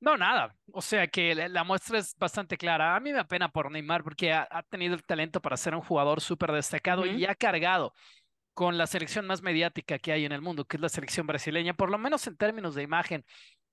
No, 0.00 0.16
nada. 0.16 0.56
O 0.72 0.80
sea 0.80 1.06
que 1.08 1.34
la 1.34 1.62
muestra 1.62 1.98
es 1.98 2.16
bastante 2.16 2.56
clara. 2.56 2.96
A 2.96 3.00
mí 3.00 3.12
me 3.12 3.18
apena 3.18 3.50
por 3.50 3.70
Neymar 3.70 4.02
porque 4.02 4.32
ha, 4.32 4.48
ha 4.50 4.62
tenido 4.62 4.94
el 4.94 5.04
talento 5.04 5.40
para 5.40 5.56
ser 5.58 5.74
un 5.74 5.82
jugador 5.82 6.20
súper 6.22 6.52
destacado 6.52 7.02
uh 7.02 7.04
-huh. 7.04 7.18
y 7.18 7.26
ha 7.26 7.34
cargado 7.34 7.92
con 8.54 8.78
la 8.78 8.86
selección 8.86 9.26
más 9.26 9.42
mediática 9.42 9.98
que 9.98 10.12
hay 10.12 10.24
en 10.24 10.32
el 10.32 10.40
mundo, 10.42 10.64
que 10.66 10.76
es 10.76 10.80
la 10.80 10.88
selección 10.88 11.26
brasileña, 11.26 11.74
por 11.74 11.90
lo 11.90 11.98
menos 11.98 12.26
en 12.26 12.36
términos 12.36 12.74
de 12.74 12.82
imagen, 12.82 13.24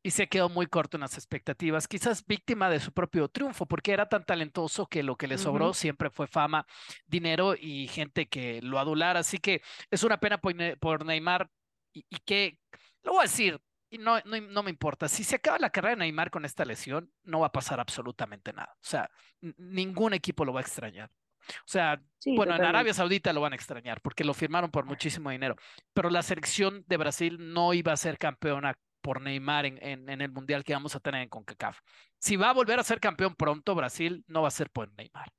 y 0.04 0.12
se 0.12 0.28
quedó 0.28 0.50
muy 0.50 0.68
corto 0.68 0.96
en 0.98 1.02
las 1.02 1.16
expectativas, 1.16 1.88
quizás 1.88 2.26
víctima 2.26 2.70
de 2.70 2.80
su 2.80 2.92
propio 2.94 3.28
triunfo, 3.28 3.66
porque 3.66 3.92
era 3.92 4.08
tan 4.08 4.24
talentoso 4.26 4.88
que 4.88 5.04
lo 5.04 5.16
que 5.18 5.28
le 5.28 5.38
sobró 5.38 5.68
uh 5.68 5.70
-huh. 5.72 5.74
siempre 5.74 6.10
fue 6.10 6.28
fama, 6.28 6.66
dinero 7.06 7.56
y 7.60 7.88
gente 7.88 8.28
que 8.28 8.62
lo 8.62 8.80
adulara. 8.80 9.20
Así 9.22 9.40
que 9.40 9.62
es 9.92 10.04
una 10.04 10.18
pena 10.20 10.38
por, 10.38 10.54
por 10.80 11.06
Neymar 11.06 11.50
y, 11.94 12.06
y 12.10 12.18
que, 12.20 12.60
lo 13.04 13.14
voy 13.14 13.22
a 13.22 13.24
decir, 13.24 13.60
y 13.90 13.98
no, 13.98 14.20
no, 14.26 14.42
no, 14.42 14.64
me 14.64 14.70
importa. 14.70 15.08
Si 15.08 15.24
se 15.24 15.38
acaba 15.38 15.60
la 15.60 15.70
carrera 15.70 15.96
de 15.96 16.00
Neymar 16.00 16.30
con 16.30 16.46
esta 16.46 16.66
lesión, 16.66 17.12
no 17.24 17.40
va 17.42 17.48
a 17.48 17.52
pasar 17.52 17.80
absolutamente 17.80 18.54
nada. 18.54 18.74
O 18.74 18.86
sea, 18.86 19.10
ningún 19.58 20.14
equipo 20.14 20.46
lo 20.46 20.54
va 20.54 20.60
a 20.60 20.64
extrañar. 20.64 21.10
O 21.50 21.68
sea, 21.68 22.02
sí, 22.20 22.36
bueno, 22.36 22.56
en 22.56 22.64
Arabia 22.64 22.94
Saudita 22.94 23.32
lo 23.32 23.42
van 23.42 23.54
a 23.54 23.56
extrañar 23.56 24.02
porque 24.02 24.26
lo 24.26 24.34
firmaron 24.34 24.70
por 24.70 24.86
muchísimo 24.86 25.30
dinero. 25.30 25.56
Pero 25.94 26.10
la 26.10 26.22
selección 26.22 26.84
de 26.88 26.98
Brasil 26.98 27.38
no 27.54 27.74
iba 27.74 27.94
a 27.94 27.98
ser 27.98 28.18
campeona 28.18 28.78
por 29.02 29.22
Neymar 29.22 29.66
en, 29.66 29.82
en, 29.82 30.10
en 30.10 30.22
el 30.22 30.32
mundial 30.32 30.66
que 30.66 30.74
vamos 30.74 30.96
a 30.96 31.00
tener 31.00 31.22
en 31.22 31.30
CONCACAF. 31.30 31.80
Si 32.20 32.36
va 32.36 32.50
a 32.50 32.54
volver 32.54 32.80
a 32.80 32.84
ser 32.84 33.00
campeón 33.00 33.36
pronto, 33.36 33.76
Brasil 33.76 34.26
no 34.28 34.42
va 34.42 34.50
a 34.50 34.52
ser 34.52 34.70
por 34.70 34.92
Neymar. 34.98 35.32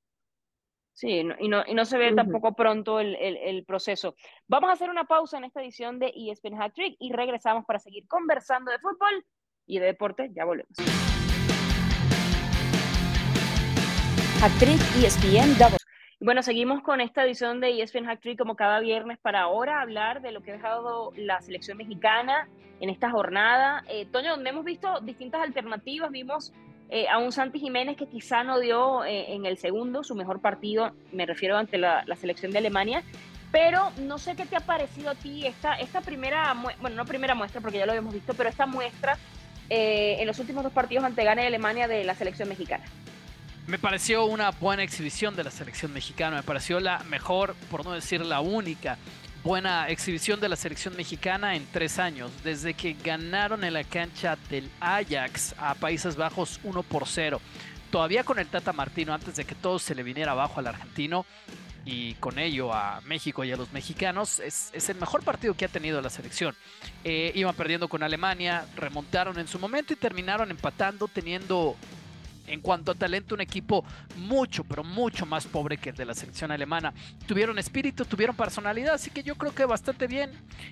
Sí, 0.98 1.22
no, 1.22 1.36
y, 1.38 1.46
no, 1.46 1.62
y 1.64 1.74
no 1.74 1.84
se 1.84 1.96
ve 1.96 2.08
uh 2.08 2.10
-huh. 2.10 2.16
tampoco 2.16 2.54
pronto 2.54 2.98
el, 2.98 3.14
el, 3.14 3.36
el, 3.36 3.64
proceso. 3.64 4.16
Vamos 4.48 4.68
a 4.68 4.72
hacer 4.72 4.90
una 4.90 5.04
pausa 5.04 5.38
en 5.38 5.44
esta 5.44 5.62
edición 5.62 6.00
de 6.00 6.12
ESPN 6.12 6.60
Hat 6.60 6.72
Trick 6.74 6.96
y 6.98 7.12
regresamos 7.12 7.64
para 7.66 7.78
seguir 7.78 8.08
conversando 8.08 8.72
de 8.72 8.80
fútbol 8.80 9.24
y 9.64 9.78
de 9.78 9.86
deporte. 9.86 10.28
Ya 10.34 10.44
volvemos. 10.44 10.72
Hat 14.42 14.50
Trick 14.58 14.80
ESPN 15.00 15.56
Double. 15.56 15.78
Bueno, 16.20 16.42
seguimos 16.42 16.82
con 16.82 17.00
esta 17.00 17.24
edición 17.24 17.60
de 17.60 17.80
ESPN 17.80 18.06
Hack 18.06 18.20
Trick 18.20 18.36
como 18.36 18.56
cada 18.56 18.80
viernes 18.80 19.18
para 19.18 19.42
ahora 19.42 19.80
hablar 19.80 20.20
de 20.20 20.32
lo 20.32 20.42
que 20.42 20.50
ha 20.50 20.54
dejado 20.54 21.12
la 21.14 21.40
selección 21.40 21.78
mexicana 21.78 22.48
en 22.80 22.90
esta 22.90 23.08
jornada. 23.08 23.84
Eh, 23.88 24.06
Toño, 24.06 24.32
donde 24.32 24.50
hemos 24.50 24.64
visto 24.64 24.98
distintas 25.02 25.42
alternativas, 25.42 26.10
vimos 26.10 26.52
eh, 26.90 27.06
a 27.08 27.18
un 27.18 27.32
Santi 27.32 27.58
Jiménez 27.58 27.96
que 27.96 28.06
quizá 28.06 28.44
no 28.44 28.58
dio 28.58 29.04
eh, 29.04 29.34
en 29.34 29.44
el 29.44 29.58
segundo 29.58 30.02
su 30.02 30.14
mejor 30.14 30.40
partido, 30.40 30.92
me 31.12 31.26
refiero 31.26 31.58
ante 31.58 31.76
la, 31.76 32.04
selección 32.18 32.50
de 32.50 32.58
Alemania, 32.58 33.02
Pero 33.52 33.90
no 33.98 34.18
sé 34.18 34.36
qué 34.36 34.46
te 34.46 34.56
ha 34.56 34.60
parecido 34.60 35.10
a 35.10 35.14
ti 35.14 35.46
esta, 35.46 35.74
esta 35.74 36.00
primera, 36.00 36.54
bueno, 36.80 36.96
no 36.96 37.04
primera 37.04 37.34
muestra 37.34 37.60
porque 37.60 37.78
ya 37.78 37.86
lo 37.86 37.92
habíamos 37.92 38.14
visto, 38.14 38.34
pero 38.34 38.48
esta 38.48 38.66
muestra 38.66 39.18
eh, 39.70 40.16
en 40.18 40.26
los 40.26 40.38
últimos 40.38 40.64
dos 40.64 40.72
partidos 40.72 41.04
ante 41.04 41.24
Ghana 41.24 41.42
y 41.42 41.46
Alemania 41.46 41.88
de 41.88 42.04
la 42.04 42.14
selección 42.14 42.48
mexicana. 42.48 42.84
Me 43.66 43.78
pareció 43.78 44.24
una 44.24 44.50
buena 44.50 44.82
exhibición 44.82 45.36
de 45.36 45.44
la 45.44 45.50
selección 45.50 45.92
mexicana, 45.92 46.36
me 46.36 46.42
pareció 46.42 46.80
la 46.80 47.00
mejor, 47.04 47.54
por 47.70 47.84
no 47.84 47.92
decir 47.92 48.24
la 48.24 48.40
única, 48.40 48.96
buena 49.48 49.88
exhibición 49.88 50.40
de 50.40 50.48
la 50.50 50.56
selección 50.56 50.94
mexicana 50.94 51.56
en 51.56 51.66
tres 51.72 51.98
años, 51.98 52.30
desde 52.44 52.74
que 52.74 52.94
ganaron 53.02 53.64
en 53.64 53.72
la 53.72 53.82
cancha 53.82 54.36
del 54.50 54.68
Ajax 54.78 55.54
a 55.56 55.74
Países 55.74 56.16
Bajos 56.16 56.60
1 56.64 56.82
por 56.82 57.08
0. 57.08 57.40
Todavía 57.90 58.24
con 58.24 58.38
el 58.38 58.46
Tata 58.48 58.74
Martino, 58.74 59.14
antes 59.14 59.36
de 59.36 59.46
que 59.46 59.54
todo 59.54 59.78
se 59.78 59.94
le 59.94 60.02
viniera 60.02 60.32
abajo 60.32 60.60
al 60.60 60.66
argentino, 60.66 61.24
y 61.86 62.12
con 62.16 62.38
ello 62.38 62.74
a 62.74 63.00
México 63.06 63.42
y 63.42 63.50
a 63.50 63.56
los 63.56 63.72
mexicanos, 63.72 64.38
es, 64.38 64.70
el 64.90 64.96
mejor 64.96 65.22
partido 65.22 65.54
que 65.54 65.64
ha 65.64 65.68
tenido 65.68 66.02
la 66.02 66.10
selección. 66.10 66.54
Eh, 67.02 67.32
iban 67.34 67.54
perdiendo 67.54 67.88
con 67.88 68.02
Alemania, 68.02 68.66
remontaron 68.76 69.38
en 69.38 69.48
su 69.48 69.58
momento 69.58 69.94
y 69.94 69.96
terminaron 69.96 70.50
empatando, 70.50 71.08
teniendo 71.08 71.74
en 72.48 72.60
cuanto 72.60 72.92
a 72.92 72.94
talento 72.94 73.34
un 73.34 73.40
equipo 73.40 73.84
mucho, 74.16 74.64
pero 74.64 74.84
mucho 74.84 75.26
más 75.26 75.46
pobre 75.46 75.76
que 75.76 75.90
el 75.90 75.96
de 75.96 76.04
la 76.04 76.14
selección 76.14 76.50
alemana. 76.50 76.92
Tuvieron 77.26 77.58
espíritu, 77.58 78.04
tuvieron 78.04 78.36
personalidad, 78.36 78.94
así 78.94 79.10
que 79.10 79.22
yo 79.22 79.36
creo 79.36 79.54
que 79.54 79.64
bastante 79.64 80.06
bien. 80.06 80.30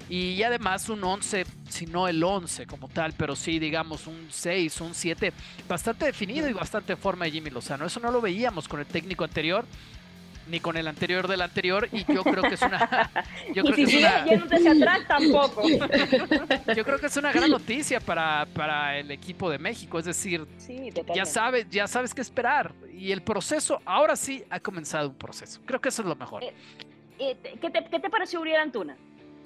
Y 0.09 0.43
además 0.43 0.89
un 0.89 1.03
11, 1.03 1.47
si 1.69 1.87
no 1.87 2.09
el 2.09 2.23
11 2.23 2.67
como 2.67 2.89
tal, 2.89 3.13
pero 3.13 3.37
sí 3.37 3.59
digamos 3.59 4.07
un 4.07 4.27
6, 4.31 4.81
un 4.81 4.95
7, 4.95 5.33
bastante 5.69 6.07
definido 6.07 6.49
y 6.49 6.53
bastante 6.53 6.97
forma 6.97 7.27
de 7.27 7.33
Jimmy 7.33 7.51
Lozano. 7.51 7.87
Eso 7.87 8.01
no 8.01 8.11
lo 8.11 8.21
veíamos 8.21 8.69
con 8.69 8.81
el 8.81 8.87
técnico 8.87 9.25
anterior 9.25 9.67
ni 10.49 10.61
con 10.61 10.77
el 10.77 10.87
anterior 10.89 11.29
del 11.29 11.43
anterior 11.43 11.89
y 11.93 12.05
yo 12.13 12.23
creo 12.23 12.43
que 12.43 12.55
es 12.55 12.63
una 12.63 13.11
yo 13.55 13.65
creo 13.65 13.75
que 13.75 13.83
es 13.83 13.95
una, 13.95 14.73
atrás 14.73 15.09
tampoco. 15.09 15.63
Yo 16.77 16.85
creo 16.85 16.99
que 16.99 17.07
es 17.07 17.17
una 17.17 17.33
gran 17.33 17.51
noticia 17.51 18.01
para, 18.01 18.47
para 18.55 18.99
el 18.99 19.11
equipo 19.11 19.51
de 19.51 19.59
México 19.59 19.99
es 19.99 20.05
decir 20.05 20.47
ya 21.15 21.25
sabes 21.25 21.69
ya 21.71 21.87
sabes 21.87 22.15
qué 22.15 22.21
esperar 22.21 22.73
y 22.93 23.13
el 23.13 23.23
proceso 23.23 23.81
ahora 23.85 24.17
sí 24.17 24.45
ha 24.51 24.61
comenzado 24.61 25.09
un 25.09 25.15
proceso. 25.15 25.61
Creo 25.65 25.81
que 25.81 25.89
eso 25.89 26.03
es 26.03 26.09
lo 26.09 26.17
mejor. 26.17 26.45
Eh, 26.45 26.53
eh, 27.19 27.37
¿qué, 27.61 27.71
te, 27.71 27.85
¿qué, 27.85 27.99
te, 27.99 28.11
pareció 28.11 28.41
Uriel 28.41 28.61
Antuna? 28.61 28.97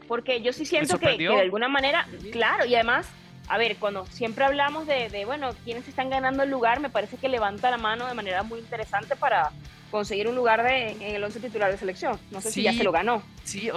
porque 0.08 0.42
yo 0.42 0.52
sí 0.52 0.64
siento 0.64 0.98
que, 0.98 1.16
que 1.16 1.28
de 1.28 1.40
alguna 1.40 1.68
manera 1.68 2.06
claro 2.32 2.64
y 2.64 2.74
además 2.74 3.08
a 3.50 3.58
ver, 3.58 3.76
cuando 3.76 4.06
siempre 4.06 4.44
hablamos 4.44 4.86
de, 4.86 5.08
de, 5.08 5.24
bueno, 5.24 5.50
quienes 5.64 5.86
están 5.88 6.08
ganando 6.08 6.44
el 6.44 6.50
lugar, 6.50 6.78
me 6.78 6.88
parece 6.88 7.16
que 7.16 7.28
levanta 7.28 7.68
la 7.68 7.78
mano 7.78 8.06
de 8.06 8.14
manera 8.14 8.44
muy 8.44 8.60
interesante 8.60 9.16
para, 9.16 9.50
conseguir 9.90 10.28
un 10.28 10.34
lugar 10.34 10.62
de, 10.62 10.92
en 10.92 11.14
el 11.14 11.24
11 11.24 11.40
titular 11.40 11.70
de 11.70 11.78
selección. 11.78 12.18
No 12.30 12.40
sé 12.40 12.50
si 12.50 12.62
ya 12.62 12.72
se 12.72 12.84
lo 12.84 12.92
ganó. 12.92 13.22
Sí, 13.44 13.70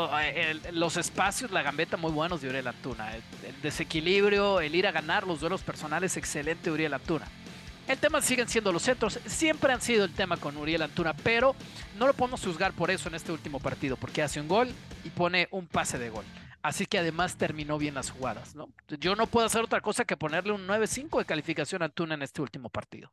los 0.72 0.98
espacios, 0.98 1.52
la 1.52 1.62
gambeta 1.62 1.98
muy 1.98 2.12
buenos 2.12 2.42
de 2.42 2.50
Uriel 2.50 2.68
Antuna. 2.68 3.16
El, 3.16 3.24
desequilibrio, 3.62 4.62
el 4.62 4.76
ir 4.76 4.88
a 4.88 4.92
ganar 4.92 5.26
los 5.26 5.40
duelos 5.40 5.62
personales, 5.62 6.18
excelente 6.18 6.70
Uriel 6.70 6.94
Antuna. 6.94 7.28
El 7.88 7.98
tema 7.98 8.22
siguen 8.22 8.48
siendo 8.48 8.72
los 8.72 8.84
centros, 8.84 9.20
siempre 9.26 9.74
han 9.74 9.82
sido 9.82 10.06
el 10.06 10.14
tema 10.14 10.38
con 10.38 10.56
Uriel 10.56 10.84
Antuna, 10.84 11.14
pero 11.14 11.54
no 11.98 12.08
lo 12.08 12.14
podemos 12.14 12.42
juzgar 12.42 12.72
por 12.72 12.92
eso 12.92 13.10
en 13.10 13.16
este 13.16 13.34
último 13.34 13.60
partido, 13.60 13.98
porque 13.98 14.22
hace 14.22 14.40
un 14.40 14.48
gol 14.48 14.70
y 15.04 15.10
pone 15.10 15.50
un 15.52 15.68
pase 15.68 15.98
de 15.98 16.10
gol. 16.10 16.24
Así 16.62 16.86
que 16.86 16.98
además 16.98 17.36
terminó 17.36 17.78
bien 17.78 17.96
las 17.96 18.10
jugadas, 18.10 18.56
¿no? 18.56 18.70
Yo 19.00 19.18
no 19.18 19.28
puedo 19.28 19.46
hacer 19.46 19.62
otra 19.62 19.82
cosa 19.82 20.06
que 20.06 20.16
ponerle 20.16 20.54
un 20.54 20.66
9-5 20.66 21.20
de 21.20 21.26
calificación 21.26 21.82
a 21.82 21.86
Antuna 21.86 22.16
en 22.16 22.22
este 22.22 22.42
último 22.42 22.70
partido. 22.70 23.12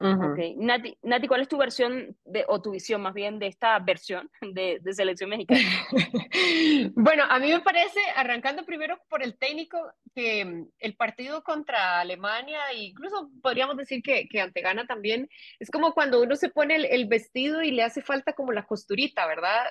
Nati, 0.00 0.98
Nati, 1.02 1.28
¿cuál 1.28 1.42
es 1.42 1.48
tu 1.48 1.56
versión 1.56 2.16
de, 2.24 2.44
o 2.48 2.60
tu 2.60 2.72
visión 2.72 3.00
más 3.00 3.14
bien 3.14 3.38
de 3.38 3.46
esta 3.46 3.78
versión 3.78 4.28
de, 4.54 4.78
de 4.80 4.92
selección 4.92 5.30
mexicana? 5.30 5.60
bueno, 6.94 7.24
a 7.28 7.38
mí 7.38 7.50
me 7.50 7.60
parece, 7.60 8.00
arrancando 8.16 8.64
primero 8.64 8.98
por 9.08 9.22
el 9.22 9.38
técnico, 9.38 9.78
que 10.14 10.44
mm, 10.44 10.68
el 10.80 10.96
partido 10.96 11.42
contra 11.42 12.00
Alemania, 12.00 12.60
e 12.72 12.84
incluso 12.84 13.30
podríamos 13.40 13.76
decir 13.76 14.02
que, 14.02 14.28
que 14.28 14.40
ante 14.40 14.62
Ghana 14.62 14.86
también, 14.86 15.28
es 15.60 15.70
como 15.70 15.94
cuando 15.94 16.20
uno 16.20 16.36
se 16.36 16.50
pone 16.50 16.76
el, 16.76 17.06
vestido 17.06 17.62
y 17.62 17.70
le 17.70 17.82
hace 17.82 18.02
falta 18.02 18.32
como 18.32 18.52
la 18.52 18.66
costurita, 18.66 19.26
¿verdad? 19.26 19.66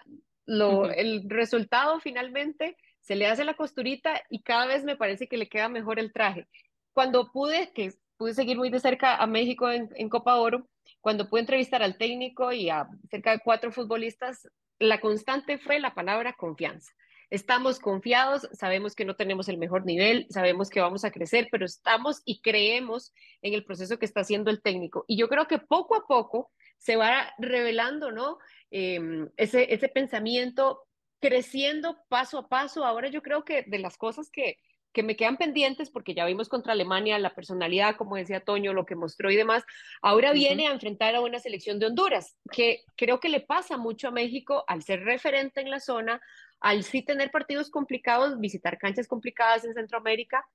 Lo, 0.45 0.89
El 0.89 1.29
resultado 1.29 1.99
finalmente 1.99 2.77
se 3.01 3.15
le 3.15 3.27
hace 3.27 3.43
la 3.43 3.55
costurita 3.55 4.21
y 4.29 4.43
cada 4.43 4.65
vez 4.65 4.83
me 4.83 4.95
parece 4.95 5.27
que 5.27 5.37
le 5.37 5.49
queda 5.49 5.67
mejor 5.67 5.99
el 5.99 6.13
traje. 6.13 6.47
Cuando 6.93 7.31
pude, 7.31 7.71
que 7.73 7.91
pude 8.23 8.35
seguir 8.35 8.55
muy 8.55 8.69
de 8.69 8.79
cerca 8.79 9.17
a 9.17 9.27
México 9.27 9.69
en, 9.69 10.07
Copa 10.07 10.37
Oro, 10.37 10.69
cuando 11.01 11.29
pude 11.29 11.41
entrevistar 11.41 11.83
al 11.83 11.97
técnico 11.97 12.53
y 12.53 12.69
a 12.69 12.87
cerca 13.11 13.31
de 13.31 13.41
cuatro 13.43 13.69
futbolistas, 13.69 14.47
la 14.79 15.01
constante 15.01 15.57
fue 15.57 15.81
la 15.81 15.93
palabra 15.93 16.31
confianza. 16.31 16.93
Estamos 17.29 17.79
confiados, 17.79 18.47
sabemos 18.53 18.95
que 18.95 19.03
no 19.03 19.17
tenemos 19.17 19.49
el 19.49 19.57
mejor 19.57 19.85
nivel, 19.85 20.25
sabemos 20.29 20.69
que 20.69 20.79
vamos 20.79 21.03
a 21.03 21.11
crecer, 21.11 21.49
pero 21.51 21.65
estamos 21.65 22.21
y 22.23 22.39
creemos 22.39 23.13
en 23.41 23.55
el 23.55 23.65
proceso 23.65 23.99
que 23.99 24.05
está 24.05 24.21
haciendo 24.21 24.49
el 24.51 24.61
técnico. 24.61 25.03
Y 25.05 25.17
yo 25.17 25.27
creo 25.27 25.45
que 25.45 25.59
poco 25.59 25.93
a 25.93 26.07
poco 26.07 26.49
se 26.77 26.95
va 26.95 27.33
revelando, 27.39 28.09
¿no? 28.13 28.37
Em, 28.71 29.27
ese, 29.35 29.73
ese 29.73 29.89
pensamiento 29.89 30.87
creciendo 31.19 31.97
paso 32.07 32.37
a 32.37 32.47
paso. 32.47 32.85
Ahora 32.85 33.09
yo 33.09 33.21
creo 33.21 33.43
que 33.43 33.63
de 33.63 33.79
las 33.79 33.97
cosas 33.97 34.29
que, 34.29 34.59
que 34.93 35.03
me 35.03 35.15
quedan 35.15 35.37
pendientes 35.37 35.89
porque 35.89 36.13
ya 36.13 36.25
vimos 36.25 36.49
contra 36.49 36.73
Alemania 36.73 37.19
la 37.19 37.33
personalidad, 37.33 37.95
como 37.95 38.15
decía 38.15 38.43
Toño, 38.43 38.73
lo 38.73 38.85
que 38.85 38.95
mostró 38.95 39.31
y 39.31 39.35
demás. 39.35 39.63
Ahora 40.01 40.31
viene 40.31 40.67
a 40.67 40.71
enfrentar 40.71 41.15
a 41.15 41.21
una 41.21 41.39
selección 41.39 41.79
de 41.79 41.87
Honduras, 41.87 42.37
que 42.51 42.83
creo 42.95 43.19
que 43.19 43.29
le 43.29 43.41
pasa 43.41 43.77
mucho 43.77 44.07
a 44.07 44.11
México 44.11 44.63
al 44.67 44.83
ser 44.83 45.03
referente 45.03 45.61
en 45.61 45.71
la 45.71 45.79
zona, 45.79 46.21
al 46.59 46.83
sí 46.83 47.01
tener 47.01 47.31
partidos 47.31 47.69
complicados, 47.69 48.39
visitar 48.39 48.77
canchas 48.77 49.07
complicadas 49.07 49.65
en 49.65 49.73
Centroamérica 49.73 50.45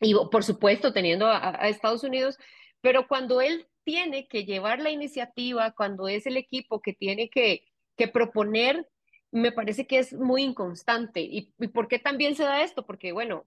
y 0.00 0.14
por 0.14 0.42
supuesto 0.42 0.92
teniendo 0.92 1.26
a, 1.26 1.62
a 1.62 1.68
Estados 1.68 2.02
Unidos, 2.02 2.38
pero 2.80 3.06
cuando 3.06 3.40
él 3.40 3.66
tiene 3.84 4.26
que 4.26 4.44
llevar 4.44 4.80
la 4.80 4.90
iniciativa, 4.90 5.72
cuando 5.72 6.08
es 6.08 6.26
el 6.26 6.36
equipo 6.36 6.80
que 6.80 6.94
tiene 6.94 7.28
que, 7.28 7.64
que 7.96 8.08
proponer 8.08 8.88
me 9.34 9.50
parece 9.50 9.86
que 9.88 9.98
es 9.98 10.12
muy 10.12 10.44
inconstante. 10.44 11.20
¿Y, 11.20 11.52
por 11.74 11.88
qué 11.88 11.98
también 11.98 12.36
se 12.36 12.44
da 12.44 12.62
esto? 12.62 12.86
Porque, 12.86 13.10
bueno, 13.10 13.46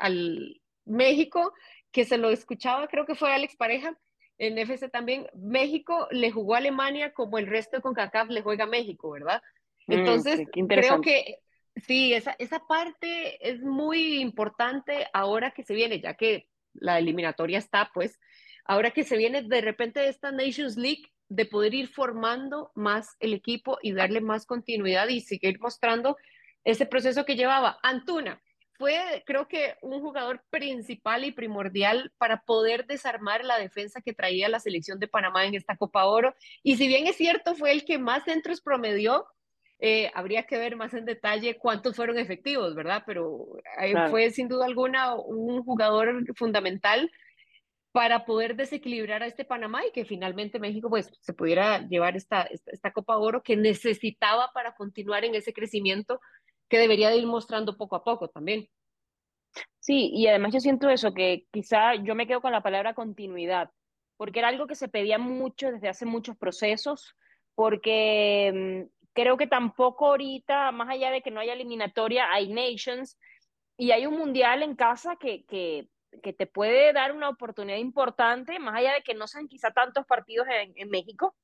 al, 0.00 0.58
México, 0.86 1.52
que 1.92 2.06
se 2.06 2.16
lo 2.16 2.30
escuchaba, 2.30 2.88
creo 2.88 3.04
que 3.04 3.14
fue 3.14 3.30
Alex 3.30 3.54
Pareja, 3.54 3.94
en 4.38 4.56
FC 4.56 4.88
también, 4.88 5.26
México 5.34 6.08
le 6.12 6.30
jugó 6.30 6.54
a 6.54 6.58
Alemania 6.58 7.12
como 7.12 7.36
el 7.36 7.46
resto 7.46 7.76
de 7.76 7.82
CONCACAF 7.82 8.30
le 8.30 8.40
juega 8.40 8.64
a 8.64 8.68
México, 8.68 9.10
¿verdad? 9.10 9.42
Mm, 9.86 9.92
Entonces, 9.92 10.46
creo 10.66 11.02
que 11.02 11.40
sí, 11.76 12.14
esa, 12.14 12.34
esa 12.38 12.66
parte 12.66 13.50
es 13.50 13.60
muy 13.60 14.20
importante 14.22 15.08
ahora 15.12 15.50
que 15.50 15.62
se 15.62 15.74
viene, 15.74 16.00
ya 16.00 16.14
que 16.14 16.48
la 16.72 16.98
eliminatoria 16.98 17.58
está, 17.58 17.90
pues, 17.92 18.18
ahora 18.64 18.92
que 18.92 19.04
se 19.04 19.18
viene 19.18 19.42
de 19.42 19.60
repente 19.60 20.08
esta 20.08 20.32
Nations 20.32 20.78
League, 20.78 21.12
de 21.28 21.44
poder 21.44 21.74
ir 21.74 21.88
formando 21.88 22.72
más 22.74 23.16
el 23.20 23.34
equipo 23.34 23.78
y 23.82 23.92
darle 23.92 24.20
más 24.20 24.46
continuidad 24.46 25.08
y 25.08 25.20
seguir 25.20 25.60
mostrando 25.60 26.16
ese 26.64 26.86
proceso 26.86 27.24
que 27.24 27.36
llevaba. 27.36 27.78
Antuna 27.82 28.40
fue, 28.78 29.24
creo 29.26 29.48
que, 29.48 29.74
un 29.82 30.00
jugador 30.00 30.42
principal 30.50 31.24
y 31.24 31.32
primordial 31.32 32.12
para 32.16 32.42
poder 32.42 32.86
desarmar 32.86 33.44
la 33.44 33.58
defensa 33.58 34.00
que 34.00 34.14
traía 34.14 34.48
la 34.48 34.60
selección 34.60 35.00
de 35.00 35.08
Panamá 35.08 35.44
en 35.44 35.56
esta 35.56 35.76
Copa 35.76 36.06
Oro. 36.06 36.34
Y 36.62 36.76
si 36.76 36.86
bien 36.86 37.06
es 37.06 37.16
cierto, 37.16 37.56
fue 37.56 37.72
el 37.72 37.84
que 37.84 37.98
más 37.98 38.24
centros 38.24 38.60
promedió, 38.60 39.26
eh, 39.80 40.10
habría 40.14 40.44
que 40.44 40.58
ver 40.58 40.76
más 40.76 40.94
en 40.94 41.04
detalle 41.04 41.56
cuántos 41.56 41.96
fueron 41.96 42.18
efectivos, 42.18 42.74
¿verdad? 42.76 43.02
Pero 43.04 43.46
eh, 43.80 43.94
fue 44.10 44.30
sin 44.30 44.48
duda 44.48 44.66
alguna 44.66 45.14
un 45.14 45.62
jugador 45.64 46.24
fundamental 46.36 47.10
para 47.98 48.24
poder 48.24 48.54
desequilibrar 48.54 49.24
a 49.24 49.26
este 49.26 49.44
Panamá 49.44 49.84
y 49.84 49.90
que 49.90 50.04
finalmente 50.04 50.60
México 50.60 50.88
pues 50.88 51.10
se 51.18 51.32
pudiera 51.32 51.84
llevar 51.88 52.16
esta, 52.16 52.42
esta, 52.42 52.92
Copa 52.92 53.16
Oro 53.16 53.42
que 53.42 53.56
necesitaba 53.56 54.52
para 54.54 54.76
continuar 54.76 55.24
en 55.24 55.34
ese 55.34 55.52
crecimiento 55.52 56.20
que 56.68 56.78
debería 56.78 57.10
de 57.10 57.16
ir 57.16 57.26
mostrando 57.26 57.76
poco 57.76 57.96
a 57.96 58.04
poco 58.04 58.28
también. 58.28 58.68
Sí, 59.80 60.12
y 60.14 60.28
además 60.28 60.54
yo 60.54 60.60
siento 60.60 60.88
eso, 60.88 61.12
que 61.12 61.46
quizá 61.50 61.96
yo 61.96 62.14
me 62.14 62.28
quedo 62.28 62.40
con 62.40 62.52
la 62.52 62.62
palabra 62.62 62.94
continuidad, 62.94 63.72
porque 64.16 64.38
era 64.38 64.46
algo 64.46 64.68
que 64.68 64.76
se 64.76 64.86
pedía 64.86 65.18
mucho 65.18 65.72
desde 65.72 65.88
hace 65.88 66.06
muchos 66.06 66.36
procesos, 66.36 67.16
porque 67.56 68.86
mm, 68.86 69.08
creo 69.12 69.36
que 69.36 69.48
tampoco 69.48 70.06
ahorita, 70.06 70.70
más 70.70 70.88
allá 70.88 71.10
de 71.10 71.20
que 71.20 71.32
no 71.32 71.40
haya 71.40 71.54
eliminatoria, 71.54 72.30
hay 72.30 72.52
Nations 72.52 73.18
y 73.76 73.90
hay 73.90 74.06
un 74.06 74.16
mundial 74.16 74.62
en 74.62 74.76
casa 74.76 75.16
que, 75.16 75.44
que 75.46 75.88
que 76.20 76.32
te 76.32 76.46
puede 76.46 76.92
dar 76.92 77.12
una 77.12 77.28
oportunidad 77.28 77.78
importante, 77.78 78.58
más 78.58 78.76
allá 78.76 78.94
de 78.94 79.02
que 79.02 79.14
no 79.14 79.26
sean 79.26 79.48
quizá 79.48 79.70
tantos 79.70 80.06
partidos 80.06 80.46
en, 80.50 80.90
México, 80.90 81.34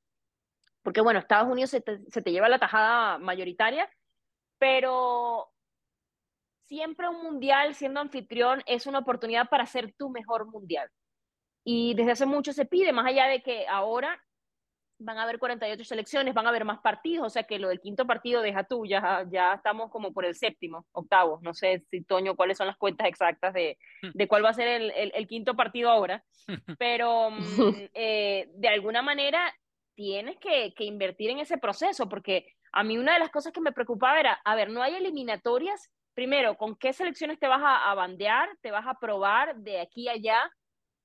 porque 0.83 1.01
bueno, 1.01 1.19
Estados 1.19 1.51
Unidos 1.51 1.71
se 1.71 1.81
te, 1.81 1.99
se 2.11 2.23
te 2.23 2.33
lleva 2.33 2.49
la 2.49 2.59
tajada 2.59 3.19
mayoritaria, 3.19 3.91
pero 4.59 5.51
siempre 6.67 7.09
un 7.09 7.23
mundial 7.23 7.75
siendo 7.75 8.01
anfitrión 8.01 8.63
es 8.67 8.87
una 8.87 9.01
oportunidad 9.01 9.49
para 9.49 9.65
hacer 9.65 9.93
tu 9.95 10.11
mejor 10.11 10.47
mundial. 10.47 10.91
Y 11.65 11.95
desde 11.95 12.13
hace 12.13 12.27
mucho 12.27 12.53
se 12.53 12.67
pide, 12.67 12.93
más 12.93 13.07
allá 13.07 13.27
de 13.27 13.43
que 13.43 13.67
ahora 13.67 14.23
van 14.99 15.19
a 15.19 15.25
haber 15.25 15.39
48 15.39 15.85
selecciones, 15.85 16.35
van 16.35 16.47
a 16.47 16.51
haber 16.51 16.65
más 16.65 16.81
partidos, 16.81 17.27
o 17.27 17.31
sea 17.31 17.45
que 17.45 17.59
lo 17.59 17.69
del 17.69 17.81
quinto 17.81 18.07
partido 18.07 18.43
deja 18.43 18.65
tú, 18.65 18.87
ya, 18.87 19.27
ya 19.31 19.55
estamos 19.55 19.91
como 19.91 20.13
por 20.13 20.25
el 20.25 20.35
séptimo, 20.35 20.87
octavo, 20.93 21.41
no 21.43 21.53
sé 21.55 21.85
si 21.91 22.05
Toño 22.05 22.37
cuáles 22.37 22.59
son 22.59 22.67
las 22.69 22.77
cuentas 22.77 23.09
exactas 23.09 23.53
de, 23.55 23.77
Hmm. 24.03 24.11
de 24.15 24.29
cuál 24.29 24.45
va 24.45 24.51
a 24.51 24.55
ser 24.55 24.69
el, 24.69 24.91
el, 24.93 25.13
el 25.15 25.27
quinto 25.27 25.55
partido 25.55 25.91
ahora, 25.91 26.25
pero 26.79 27.31
mm, 27.31 27.37
eh, 27.95 28.49
de 28.55 28.69
alguna 28.69 29.03
manera 29.03 29.53
tienes 29.95 30.39
que, 30.39 30.73
que 30.75 30.85
invertir 30.85 31.31
en 31.31 31.39
ese 31.39 31.59
proceso, 31.59 32.09
porque 32.09 32.47
a 32.73 32.83
mí 32.83 32.99
una 32.99 33.15
de 33.15 33.21
las 33.21 33.31
cosas 33.31 33.53
que 33.53 33.61
me 33.61 33.73
preocupaba 33.73 34.19
era, 34.19 34.41
a 34.45 34.55
ver, 34.57 34.71
no 34.71 34.83
hay 34.83 34.95
eliminatorias, 34.95 35.91
primero, 36.15 36.57
¿con 36.57 36.77
qué 36.77 36.93
selecciones 36.93 37.39
te 37.39 37.47
vas 37.49 37.63
a, 37.63 37.91
a 37.91 37.95
bandear, 37.95 38.49
te 38.61 38.71
vas 38.71 38.87
a 38.87 38.95
probar 38.95 39.57
de 39.57 39.81
aquí 39.81 40.09
a 40.09 40.13
allá? 40.13 40.51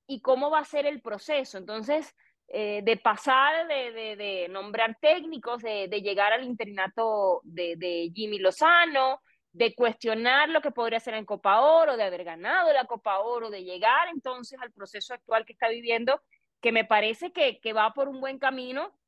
y 0.06 0.20
cómo 0.22 0.50
va 0.50 0.58
a 0.58 0.64
ser 0.64 0.86
el 0.86 1.00
proceso. 1.00 1.56
Entonces, 1.56 2.16
eh, 2.52 2.80
de 2.82 2.96
pasar 2.96 3.68
de, 3.68 3.92
de, 3.92 4.16
de, 4.16 4.48
nombrar 4.48 4.98
técnicos, 5.00 5.62
de, 5.62 5.86
de 5.86 6.02
llegar 6.02 6.32
al 6.32 6.42
interinato 6.42 7.40
de, 7.44 8.10
Jimmy 8.12 8.40
Lozano, 8.40 9.20
de 9.52 9.72
cuestionar 9.72 10.48
lo 10.48 10.60
que 10.60 10.72
podría 10.72 10.98
ser 10.98 11.14
en 11.14 11.24
Copa 11.24 11.60
Oro, 11.60 11.96
de 11.96 12.02
haber 12.02 12.24
ganado 12.24 12.72
la 12.72 12.86
Copa 12.86 13.20
Oro, 13.20 13.50
de 13.50 13.62
llegar 13.62 14.08
entonces 14.12 14.58
al 14.60 14.72
proceso 14.72 15.14
actual 15.14 15.44
que 15.44 15.52
está 15.52 15.68
viviendo, 15.68 16.20
que 16.60 16.72
me 16.72 16.84
parece 16.84 17.30
que, 17.32 17.60
que 17.60 17.72
va 17.72 17.94
por 17.94 18.08
un 18.08 18.20
buen 18.20 18.40
camino. 18.40 18.98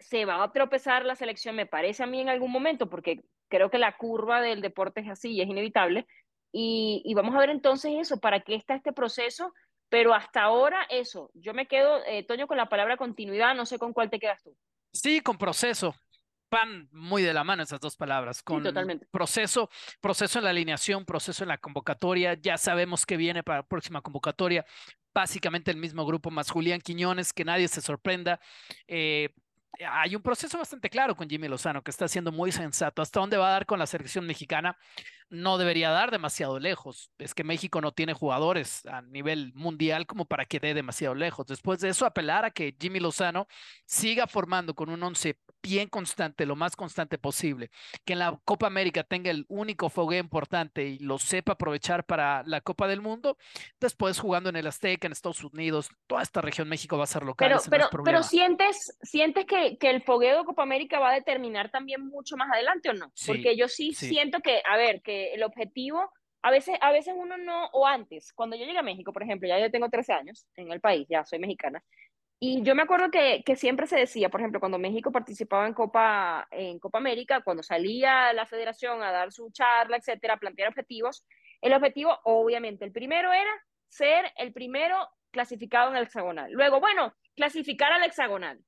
Se 0.00 0.24
va 0.24 0.42
a 0.42 0.50
tropezar 0.50 1.04
la 1.04 1.14
selección, 1.14 1.54
me 1.54 1.66
parece 1.66 2.02
a 2.02 2.06
mí 2.06 2.20
en 2.20 2.28
algún 2.28 2.50
momento, 2.50 2.90
porque 2.90 3.22
creo 3.48 3.70
que 3.70 3.78
la 3.78 3.96
curva 3.96 4.42
del 4.42 4.62
deporte 4.62 5.00
es 5.02 5.08
así 5.08 5.40
es 5.40 5.48
inevitable. 5.48 6.08
Y, 6.50 7.02
y 7.04 7.14
vamos 7.14 7.36
a 7.36 7.38
ver 7.38 7.50
entonces 7.50 7.92
eso, 7.96 8.18
para 8.18 8.40
qué 8.40 8.56
está 8.56 8.74
este 8.74 8.92
proceso 8.92 9.52
pero 9.88 10.14
hasta 10.14 10.42
ahora 10.42 10.86
eso, 10.90 11.30
yo 11.34 11.54
me 11.54 11.66
quedo, 11.66 12.02
eh, 12.06 12.24
Toño, 12.24 12.46
con 12.46 12.56
la 12.56 12.68
palabra 12.68 12.96
continuidad, 12.96 13.54
no 13.54 13.66
sé 13.66 13.78
con 13.78 13.92
cuál 13.92 14.10
te 14.10 14.18
quedas 14.18 14.42
tú. 14.42 14.56
Sí, 14.92 15.20
con 15.20 15.38
proceso. 15.38 15.94
Van 16.50 16.88
muy 16.92 17.22
de 17.22 17.34
la 17.34 17.44
mano 17.44 17.62
esas 17.62 17.80
dos 17.80 17.94
palabras, 17.96 18.42
con 18.42 18.62
sí, 18.62 18.68
totalmente. 18.68 19.06
proceso, 19.10 19.68
proceso 20.00 20.38
en 20.38 20.44
la 20.44 20.50
alineación, 20.50 21.04
proceso 21.04 21.44
en 21.44 21.48
la 21.48 21.58
convocatoria, 21.58 22.34
ya 22.40 22.56
sabemos 22.56 23.04
que 23.04 23.18
viene 23.18 23.42
para 23.42 23.58
la 23.58 23.66
próxima 23.66 24.00
convocatoria, 24.00 24.64
básicamente 25.12 25.70
el 25.70 25.76
mismo 25.76 26.06
grupo 26.06 26.30
más 26.30 26.50
Julián 26.50 26.80
Quiñones, 26.80 27.34
que 27.34 27.44
nadie 27.44 27.68
se 27.68 27.82
sorprenda. 27.82 28.40
Eh, 28.86 29.28
hay 29.86 30.16
un 30.16 30.22
proceso 30.22 30.58
bastante 30.58 30.88
claro 30.88 31.14
con 31.14 31.28
Jimmy 31.28 31.48
Lozano, 31.48 31.82
que 31.82 31.90
está 31.90 32.08
siendo 32.08 32.32
muy 32.32 32.50
sensato. 32.50 33.02
¿Hasta 33.02 33.20
dónde 33.20 33.36
va 33.36 33.48
a 33.48 33.52
dar 33.52 33.66
con 33.66 33.78
la 33.78 33.86
selección 33.86 34.26
mexicana? 34.26 34.76
No 35.30 35.58
debería 35.58 35.90
dar 35.90 36.10
demasiado 36.10 36.58
lejos. 36.58 37.10
Es 37.18 37.34
que 37.34 37.44
México 37.44 37.80
no 37.80 37.92
tiene 37.92 38.14
jugadores 38.14 38.86
a 38.86 39.02
nivel 39.02 39.52
mundial 39.54 40.06
como 40.06 40.24
para 40.24 40.46
que 40.46 40.60
dé 40.60 40.74
demasiado 40.74 41.14
lejos. 41.14 41.46
Después 41.46 41.80
de 41.80 41.90
eso, 41.90 42.06
apelar 42.06 42.44
a 42.44 42.50
que 42.50 42.74
Jimmy 42.78 43.00
Lozano 43.00 43.46
siga 43.84 44.26
formando 44.26 44.74
con 44.74 44.88
un 44.88 45.02
once 45.02 45.38
bien 45.62 45.88
constante, 45.88 46.46
lo 46.46 46.56
más 46.56 46.76
constante 46.76 47.18
posible, 47.18 47.70
que 48.04 48.12
en 48.12 48.20
la 48.20 48.38
Copa 48.44 48.66
América 48.66 49.02
tenga 49.02 49.30
el 49.30 49.44
único 49.48 49.88
fogueo 49.88 50.20
importante 50.20 50.86
y 50.86 50.98
lo 50.98 51.18
sepa 51.18 51.52
aprovechar 51.52 52.04
para 52.04 52.42
la 52.46 52.60
Copa 52.60 52.86
del 52.86 53.00
Mundo, 53.00 53.36
después 53.80 54.18
jugando 54.18 54.48
en 54.48 54.56
el 54.56 54.66
Azteca, 54.66 55.06
en 55.06 55.12
Estados 55.12 55.42
Unidos, 55.44 55.90
toda 56.06 56.22
esta 56.22 56.40
región 56.40 56.68
México 56.68 56.96
va 56.96 57.04
a 57.04 57.08
ser 57.08 57.22
local. 57.22 57.48
Pero, 57.48 57.60
pero, 57.68 57.88
no 57.92 58.04
pero 58.04 58.22
sientes, 58.22 58.96
sientes 59.02 59.46
que, 59.46 59.78
que, 59.78 59.90
el 59.90 60.02
fogueo 60.02 60.38
de 60.38 60.44
Copa 60.44 60.62
América 60.62 61.00
va 61.00 61.10
a 61.10 61.14
determinar 61.14 61.70
también 61.70 62.06
mucho 62.06 62.36
más 62.36 62.50
adelante 62.52 62.90
o 62.90 62.94
no? 62.94 63.10
Sí, 63.14 63.26
Porque 63.26 63.56
yo 63.56 63.68
sí, 63.68 63.94
sí, 63.94 64.08
siento 64.08 64.40
que, 64.40 64.62
a 64.64 64.76
ver, 64.76 65.02
que 65.02 65.17
el 65.34 65.42
objetivo, 65.42 66.10
a 66.42 66.50
veces, 66.50 66.76
a 66.80 66.92
veces 66.92 67.14
uno 67.16 67.36
no, 67.36 67.66
o 67.72 67.86
antes, 67.86 68.32
cuando 68.32 68.56
yo 68.56 68.64
llegué 68.64 68.78
a 68.78 68.82
México, 68.82 69.12
por 69.12 69.22
ejemplo, 69.22 69.48
ya 69.48 69.58
yo 69.58 69.70
tengo 69.70 69.88
13 69.88 70.12
años 70.12 70.46
en 70.56 70.70
el 70.72 70.80
país, 70.80 71.06
ya 71.08 71.24
soy 71.24 71.38
mexicana, 71.38 71.82
y 72.40 72.62
yo 72.62 72.76
me 72.76 72.82
acuerdo 72.82 73.10
que, 73.10 73.42
que, 73.44 73.56
siempre 73.56 73.88
se 73.88 73.96
decía, 73.96 74.28
por 74.28 74.40
ejemplo, 74.40 74.60
cuando 74.60 74.78
México 74.78 75.10
participaba 75.10 75.66
en 75.66 75.74
Copa, 75.74 76.46
en 76.52 76.78
Copa 76.78 76.98
América, 76.98 77.40
cuando 77.42 77.64
salía 77.64 78.32
la 78.32 78.46
federación 78.46 79.02
a 79.02 79.10
dar 79.10 79.32
su 79.32 79.50
charla, 79.50 79.96
etcétera, 79.96 80.34
a 80.34 80.38
plantear 80.38 80.68
objetivos, 80.68 81.24
el 81.60 81.72
objetivo, 81.72 82.16
obviamente, 82.24 82.84
el 82.84 82.92
primero 82.92 83.32
era 83.32 83.50
ser 83.88 84.32
el 84.36 84.52
primero 84.52 85.08
clasificado 85.32 85.90
en 85.90 85.96
el 85.96 86.04
hexagonal. 86.04 86.52
Luego, 86.52 86.78
bueno, 86.78 87.12
clasificar 87.34 87.92
al 87.92 88.04
hexagonal. 88.04 88.60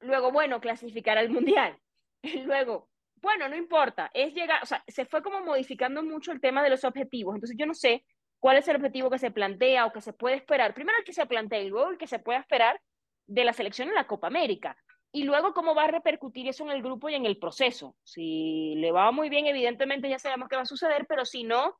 Luego, 0.00 0.32
bueno, 0.32 0.60
clasificar 0.60 1.18
al 1.18 1.30
mundial. 1.30 1.78
Luego, 2.44 2.88
bueno, 3.20 3.48
no 3.48 3.56
importa, 3.56 4.10
es 4.14 4.34
llegar, 4.34 4.62
o 4.62 4.66
sea, 4.66 4.82
se 4.86 5.04
fue 5.06 5.22
como 5.22 5.40
modificando 5.40 6.02
mucho 6.02 6.32
el 6.32 6.40
tema 6.40 6.62
de 6.62 6.70
los 6.70 6.84
objetivos. 6.84 7.34
Entonces, 7.34 7.56
yo 7.58 7.66
no 7.66 7.74
sé 7.74 8.04
cuál 8.38 8.56
es 8.56 8.68
el 8.68 8.76
objetivo 8.76 9.10
que 9.10 9.18
se 9.18 9.30
plantea 9.30 9.86
o 9.86 9.92
que 9.92 10.00
se 10.00 10.12
puede 10.12 10.36
esperar. 10.36 10.74
Primero 10.74 10.98
el 10.98 11.04
que 11.04 11.12
se 11.12 11.26
plantea 11.26 11.60
y 11.60 11.68
luego 11.68 11.90
el 11.90 11.98
que 11.98 12.06
se 12.06 12.18
puede 12.18 12.38
esperar 12.38 12.80
de 13.26 13.44
la 13.44 13.52
selección 13.52 13.88
en 13.88 13.94
la 13.94 14.06
Copa 14.06 14.26
América. 14.26 14.76
Y 15.10 15.24
luego 15.24 15.54
cómo 15.54 15.74
va 15.74 15.84
a 15.84 15.90
repercutir 15.90 16.48
eso 16.48 16.64
en 16.64 16.70
el 16.70 16.82
grupo 16.82 17.08
y 17.08 17.14
en 17.14 17.24
el 17.24 17.38
proceso. 17.38 17.96
Si 18.04 18.74
le 18.76 18.92
va 18.92 19.10
muy 19.10 19.30
bien, 19.30 19.46
evidentemente 19.46 20.08
ya 20.08 20.18
sabemos 20.18 20.48
qué 20.48 20.56
va 20.56 20.62
a 20.62 20.66
suceder, 20.66 21.06
pero 21.08 21.24
si 21.24 21.44
no, 21.44 21.78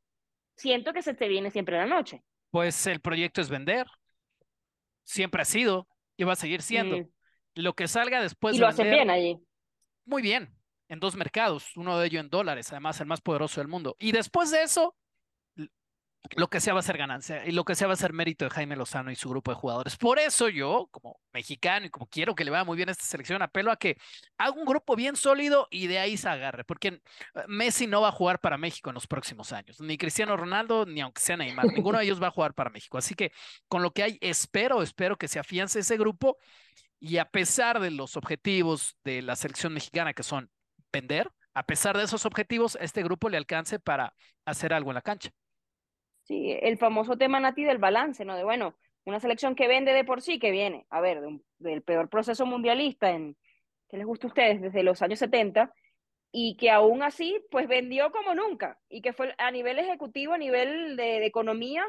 siento 0.56 0.92
que 0.92 1.02
se 1.02 1.14
te 1.14 1.28
viene 1.28 1.50
siempre 1.50 1.76
la 1.76 1.86
noche. 1.86 2.22
Pues 2.50 2.86
el 2.86 3.00
proyecto 3.00 3.40
es 3.40 3.50
vender. 3.50 3.86
Siempre 5.04 5.42
ha 5.42 5.44
sido 5.44 5.86
y 6.16 6.24
va 6.24 6.32
a 6.32 6.36
seguir 6.36 6.62
siendo. 6.62 6.98
Mm. 6.98 7.08
Lo 7.54 7.74
que 7.74 7.88
salga 7.88 8.22
después 8.22 8.54
y 8.54 8.58
de 8.58 8.62
lo 8.62 8.68
hacen 8.68 8.86
vender, 8.86 9.06
bien 9.06 9.10
allí. 9.10 9.38
Muy 10.06 10.22
bien, 10.22 10.57
en 10.88 11.00
dos 11.00 11.16
mercados, 11.16 11.76
uno 11.76 11.98
de 11.98 12.06
ellos 12.06 12.20
en 12.20 12.30
dólares, 12.30 12.70
además 12.70 13.00
el 13.00 13.06
más 13.06 13.20
poderoso 13.20 13.60
del 13.60 13.68
mundo. 13.68 13.96
Y 13.98 14.12
después 14.12 14.50
de 14.50 14.62
eso, 14.62 14.96
lo 16.36 16.48
que 16.48 16.60
sea 16.60 16.74
va 16.74 16.80
a 16.80 16.82
ser 16.82 16.98
ganancia 16.98 17.46
y 17.46 17.52
lo 17.52 17.64
que 17.64 17.74
sea 17.74 17.86
va 17.86 17.94
a 17.94 17.96
ser 17.96 18.12
mérito 18.12 18.44
de 18.44 18.50
Jaime 18.50 18.76
Lozano 18.76 19.10
y 19.10 19.16
su 19.16 19.28
grupo 19.28 19.50
de 19.50 19.56
jugadores. 19.56 19.96
Por 19.96 20.18
eso 20.18 20.48
yo, 20.48 20.88
como 20.90 21.20
mexicano 21.32 21.86
y 21.86 21.90
como 21.90 22.06
quiero 22.06 22.34
que 22.34 22.44
le 22.44 22.50
vaya 22.50 22.64
muy 22.64 22.76
bien 22.76 22.88
a 22.88 22.92
esta 22.92 23.04
selección, 23.04 23.40
apelo 23.40 23.70
a 23.70 23.76
que 23.76 23.96
haga 24.36 24.52
un 24.52 24.64
grupo 24.64 24.96
bien 24.96 25.16
sólido 25.16 25.68
y 25.70 25.86
de 25.86 25.98
ahí 25.98 26.16
se 26.16 26.28
agarre, 26.28 26.64
porque 26.64 26.88
eh, 26.88 27.00
Messi 27.46 27.86
no 27.86 28.00
va 28.00 28.08
a 28.08 28.12
jugar 28.12 28.40
para 28.40 28.58
México 28.58 28.90
en 28.90 28.94
los 28.94 29.06
próximos 29.06 29.52
años, 29.52 29.80
ni 29.80 29.96
Cristiano 29.96 30.36
Ronaldo, 30.36 30.84
ni 30.86 31.00
aunque 31.00 31.20
sea 31.20 31.36
Neymar, 31.36 31.66
ninguno 31.72 31.98
de 31.98 32.04
ellos 32.04 32.22
va 32.22 32.28
a 32.28 32.32
jugar 32.32 32.54
para 32.54 32.70
México. 32.70 32.98
Así 32.98 33.14
que 33.14 33.32
con 33.68 33.82
lo 33.82 33.92
que 33.92 34.02
hay, 34.02 34.18
espero, 34.20 34.82
espero 34.82 35.16
que 35.16 35.28
se 35.28 35.38
afiance 35.38 35.80
ese 35.80 35.96
grupo 35.96 36.36
y 37.00 37.18
a 37.18 37.30
pesar 37.30 37.80
de 37.80 37.90
los 37.90 38.16
objetivos 38.16 38.96
de 39.04 39.22
la 39.22 39.36
selección 39.36 39.72
mexicana 39.72 40.12
que 40.12 40.22
son 40.22 40.50
vender, 40.98 41.30
a 41.54 41.62
pesar 41.64 41.96
de 41.96 42.04
esos 42.04 42.26
objetivos, 42.26 42.76
este 42.80 43.02
grupo 43.02 43.28
le 43.28 43.36
alcance 43.36 43.78
para 43.78 44.14
hacer 44.44 44.72
algo 44.72 44.90
en 44.90 44.94
la 44.94 45.02
cancha. 45.02 45.30
Sí, 46.24 46.56
el 46.60 46.76
famoso 46.76 47.16
tema, 47.16 47.40
Nati, 47.40 47.64
del 47.64 47.78
balance, 47.78 48.24
¿no? 48.24 48.36
De, 48.36 48.44
bueno, 48.44 48.76
una 49.04 49.20
selección 49.20 49.54
que 49.54 49.68
vende 49.68 49.92
de 49.92 50.04
por 50.04 50.20
sí, 50.20 50.38
que 50.38 50.50
viene, 50.50 50.86
a 50.90 51.00
ver, 51.00 51.20
del 51.58 51.82
peor 51.82 52.08
proceso 52.08 52.44
mundialista 52.44 53.10
en, 53.10 53.36
¿qué 53.88 53.96
les 53.96 54.06
gusta 54.06 54.26
a 54.26 54.28
ustedes? 54.28 54.60
Desde 54.60 54.82
los 54.82 55.00
años 55.00 55.18
70, 55.20 55.72
y 56.30 56.56
que 56.56 56.70
aún 56.70 57.02
así, 57.02 57.42
pues 57.50 57.68
vendió 57.68 58.10
como 58.12 58.34
nunca, 58.34 58.78
y 58.88 59.00
que 59.00 59.12
fue 59.12 59.34
a 59.38 59.50
nivel 59.50 59.78
ejecutivo, 59.78 60.34
a 60.34 60.38
nivel 60.38 60.96
de, 60.96 61.24
economía, 61.24 61.84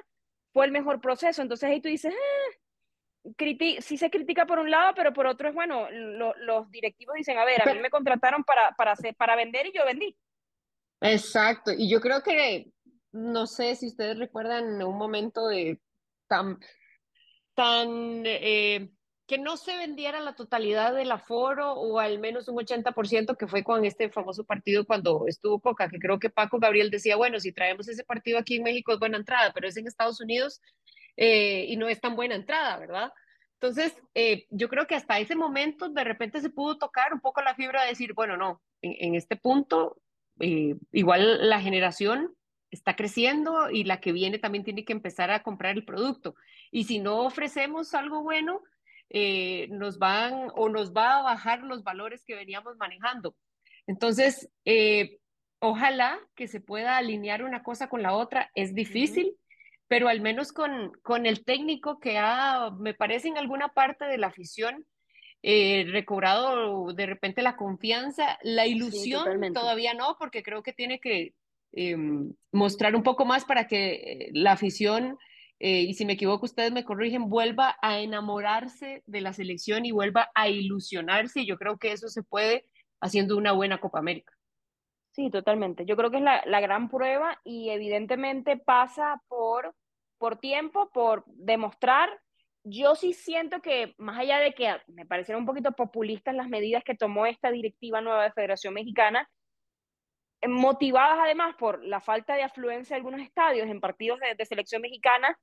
fue 0.54 0.66
el 0.66 0.72
mejor 0.72 1.02
proceso. 1.02 1.42
Entonces 1.42 1.70
ahí 1.70 1.82
tú 1.82 1.90
dices, 1.90 2.14
eh, 2.14 2.60
criti 3.36 3.82
sí 3.82 3.98
se 3.98 4.10
critica 4.10 4.46
por 4.46 4.60
un 4.60 4.72
lado, 4.72 4.94
pero 4.96 5.14
por 5.14 5.28
otro 5.28 5.50
es, 5.50 5.54
bueno, 5.54 5.90
lo, 5.92 6.36
los 6.38 6.70
directivos 6.72 7.16
dicen, 7.16 7.38
a 7.38 7.46
ver, 7.46 7.62
a 7.62 7.74
mí 7.74 7.80
me 7.80 7.90
contrataron 7.90 8.44
para, 8.44 8.72
para, 8.76 8.94
hacer, 8.94 9.16
para 9.16 9.36
vender 9.36 9.68
y 9.68 9.74
yo 9.74 9.86
vendí. 9.86 10.16
Exacto, 11.02 11.72
y 11.72 11.90
yo 11.90 12.02
creo 12.02 12.22
que 12.22 12.68
no 13.12 13.48
sé 13.48 13.76
si 13.76 13.88
ustedes 13.88 14.18
recuerdan 14.18 14.82
un 14.84 14.98
momento 14.98 15.48
de 15.48 15.80
tan, 16.28 16.60
tan 17.56 18.24
eh, 18.26 18.90
que 19.26 19.38
no 19.38 19.58
se 19.58 19.78
vendiera 19.78 20.20
la 20.20 20.36
totalidad 20.36 20.94
del 20.94 21.12
aforo 21.12 21.74
o 21.74 22.00
al 22.00 22.20
menos 22.20 22.48
un 22.48 22.58
80% 22.58 23.38
que 23.38 23.48
fue 23.48 23.64
con 23.64 23.86
este 23.86 24.10
famoso 24.10 24.44
partido 24.44 24.86
cuando 24.86 25.26
estuvo 25.28 25.60
Coca, 25.60 25.88
que 25.88 26.00
creo 26.00 26.20
que 26.20 26.30
Paco 26.30 26.60
Gabriel 26.60 26.90
decía, 26.90 27.16
bueno, 27.16 27.40
si 27.40 27.52
traemos 27.52 27.88
ese 27.88 28.04
partido 28.04 28.40
aquí 28.40 28.56
en 28.58 28.64
México 28.64 28.92
es 28.92 29.00
buena 29.00 29.18
entrada, 29.18 29.52
pero 29.54 29.68
es 29.68 29.78
en 29.78 29.88
Estados 29.88 30.20
Unidos 30.20 30.62
eh, 31.18 31.66
y 31.68 31.78
no 31.78 31.88
es 31.88 32.00
tan 32.00 32.16
buena 32.16 32.36
entrada, 32.36 32.78
¿verdad? 32.78 33.12
Entonces, 33.54 33.94
eh, 34.14 34.46
yo 34.50 34.70
creo 34.70 34.88
que 34.88 34.96
hasta 34.96 35.20
ese 35.20 35.36
momento 35.36 35.90
de 35.90 36.04
repente 36.04 36.42
se 36.42 36.50
pudo 36.50 36.78
tocar 36.78 37.14
un 37.14 37.20
poco 37.20 37.42
la 37.42 37.56
fibra 37.56 37.84
de 37.84 37.90
decir, 37.90 38.14
bueno, 38.14 38.38
no, 38.38 38.62
en, 38.82 38.96
en 39.00 39.16
este 39.16 39.36
punto, 39.36 40.02
igual 40.40 41.50
la 41.50 41.60
generación 41.60 42.34
está 42.72 42.96
creciendo 42.96 43.70
y 43.70 43.84
la 43.84 44.00
que 44.00 44.12
viene 44.12 44.40
también 44.40 44.64
tiene 44.64 44.86
que 44.86 44.94
empezar 44.94 45.32
a 45.32 45.44
comprar 45.44 45.76
el 45.76 45.86
producto. 45.86 46.36
Y 46.72 46.86
si 46.86 47.00
no 47.00 47.26
ofrecemos 47.26 47.94
algo 47.94 48.24
bueno, 48.24 48.62
eh, 49.10 49.68
nos 49.72 49.98
van 49.98 50.50
o 50.56 50.70
nos 50.70 50.94
va 50.94 51.18
a 51.18 51.24
bajar 51.24 51.64
los 51.64 51.84
valores 51.84 52.24
que 52.26 52.36
veníamos 52.36 52.78
manejando. 52.78 53.36
Entonces, 53.88 54.50
eh, 54.66 55.18
ojalá 55.60 56.20
que 56.36 56.48
se 56.48 56.62
pueda 56.62 56.98
alinear 56.98 57.44
una 57.44 57.64
cosa 57.64 57.90
con 57.90 58.04
la 58.04 58.14
otra. 58.14 58.52
Es 58.54 58.76
difícil, 58.76 59.28
uh 59.28 59.32
-huh. 59.32 59.49
Pero 59.90 60.08
al 60.08 60.22
menos 60.22 60.54
con, 60.54 60.94
con 61.04 61.26
el 61.26 61.44
técnico 61.44 62.00
que 62.00 62.18
ha, 62.18 62.72
me 62.80 62.94
parece 62.94 63.28
en 63.28 63.38
alguna 63.38 63.70
parte 63.70 64.06
de 64.06 64.18
la 64.18 64.28
afición, 64.28 64.86
eh, 65.42 65.86
recobrado 65.90 66.94
de 66.94 67.06
repente 67.06 67.42
la 67.42 67.58
confianza, 67.58 68.38
la 68.44 68.68
ilusión 68.68 69.26
sí, 69.42 69.54
todavía 69.54 69.94
no, 69.94 70.16
porque 70.18 70.44
creo 70.44 70.64
que 70.64 70.74
tiene 70.74 71.00
que 71.00 71.34
eh, 71.74 71.98
mostrar 72.52 72.96
un 72.96 73.04
poco 73.04 73.26
más 73.26 73.44
para 73.44 73.68
que 73.68 74.30
la 74.32 74.54
afición 74.54 75.18
eh, 75.60 75.82
y 75.82 75.94
si 75.94 76.06
me 76.06 76.14
equivoco 76.14 76.46
ustedes 76.46 76.72
me 76.72 76.86
corrigen, 76.86 77.28
vuelva 77.28 77.78
a 77.82 78.00
enamorarse 78.00 79.04
de 79.06 79.22
la 79.22 79.34
selección 79.34 79.86
y 79.86 79.92
vuelva 79.92 80.30
a 80.34 80.48
ilusionarse. 80.50 81.42
Y 81.42 81.48
yo 81.48 81.58
creo 81.58 81.78
que 81.78 81.92
eso 81.92 82.08
se 82.08 82.24
puede 82.24 82.66
haciendo 83.02 83.36
una 83.36 83.52
buena 83.52 83.80
Copa 83.80 84.00
América. 84.00 84.34
Sí, 85.20 85.30
totalmente. 85.30 85.86
Yo 85.86 85.98
creo 85.98 86.10
que 86.10 86.16
es 86.16 86.24
la, 86.24 86.42
la 86.46 86.62
gran 86.62 86.88
prueba 86.90 87.42
y 87.44 87.72
evidentemente 87.72 88.56
pasa 88.56 89.22
por, 89.28 89.76
por 90.18 90.38
tiempo, 90.38 90.90
por 90.94 91.26
demostrar. 91.28 92.10
Yo 92.64 92.96
sí 92.96 93.12
siento 93.12 93.62
que, 93.62 93.96
más 93.98 94.18
allá 94.18 94.40
de 94.40 94.54
que 94.54 94.74
me 94.88 95.06
parecieron 95.06 95.42
un 95.42 95.46
poquito 95.46 95.74
populistas 95.74 96.34
las 96.34 96.48
medidas 96.48 96.86
que 96.86 96.96
tomó 96.96 97.26
esta 97.26 97.52
directiva 97.52 98.00
nueva 98.00 98.24
de 98.24 98.32
Federación 98.32 98.74
Mexicana, 98.74 99.30
motivadas 100.48 101.20
además 101.20 101.54
por 101.60 101.84
la 101.84 102.00
falta 102.00 102.36
de 102.36 102.44
afluencia 102.44 102.96
de 102.96 103.00
algunos 103.00 103.20
estadios 103.20 103.68
en 103.68 103.82
partidos 103.82 104.22
de, 104.38 104.46
selección 104.46 104.82
mexicana, 104.82 105.38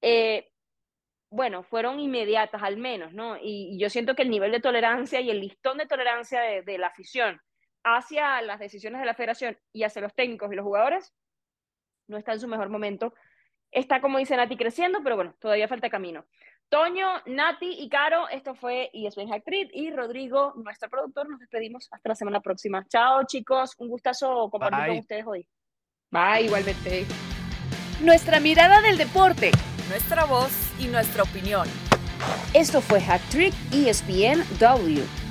eh, 0.00 0.48
bueno, 1.28 1.64
fueron 1.64 1.98
inmediatas 1.98 2.62
al 2.62 2.76
menos, 2.76 3.12
¿no? 3.14 3.36
Y, 3.42 3.80
yo 3.80 3.90
siento 3.90 4.14
que 4.14 4.22
el 4.22 4.30
nivel 4.30 4.52
de 4.52 4.60
tolerancia 4.60 5.20
y 5.20 5.30
el 5.30 5.40
listón 5.40 5.78
de 5.78 5.86
tolerancia 5.86 6.40
de, 6.40 6.78
la 6.78 6.86
afición 6.86 7.40
hacia 7.84 8.42
las 8.42 8.58
decisiones 8.58 9.00
de 9.00 9.06
la 9.06 9.14
federación 9.14 9.58
y 9.72 9.84
hacia 9.84 10.02
los 10.02 10.14
técnicos 10.14 10.52
y 10.52 10.56
los 10.56 10.64
jugadores 10.64 11.14
no 12.08 12.16
está 12.16 12.32
en 12.32 12.40
su 12.40 12.48
mejor 12.48 12.68
momento. 12.68 13.14
Está, 13.70 14.00
como 14.00 14.18
dice 14.18 14.36
Nati, 14.36 14.56
creciendo, 14.56 15.00
pero 15.02 15.16
bueno, 15.16 15.34
todavía 15.38 15.68
falta 15.68 15.90
camino. 15.90 16.24
Toño, 16.70 17.06
Nati 17.26 17.76
y 17.80 17.88
Caro, 17.88 18.28
esto 18.28 18.54
fue 18.54 18.90
ESPN 18.92 19.32
Actriz 19.32 19.68
y 19.72 19.90
Rodrigo, 19.90 20.52
nuestro 20.56 20.88
productor. 20.88 21.28
Nos 21.28 21.40
despedimos 21.40 21.88
hasta 21.90 22.10
la 22.10 22.14
semana 22.14 22.40
próxima. 22.40 22.84
Chao, 22.88 23.24
chicos. 23.26 23.74
Un 23.78 23.88
gustazo 23.88 24.50
compartir 24.50 24.78
Bye. 24.78 24.88
con 24.88 24.98
ustedes 24.98 25.26
hoy. 25.26 25.48
Bye, 26.10 26.46
igualmente. 26.46 27.06
Nuestra 28.02 28.40
mirada 28.40 28.80
del 28.80 28.98
deporte. 28.98 29.50
Nuestra 29.88 30.24
voz 30.24 30.52
y 30.78 30.88
nuestra 30.88 31.22
opinión. 31.22 31.66
Esto 32.52 32.80
fue 32.80 33.00
Hack 33.00 33.22
Trick 33.30 33.54
ESPN 33.72 34.42
W. 34.58 35.27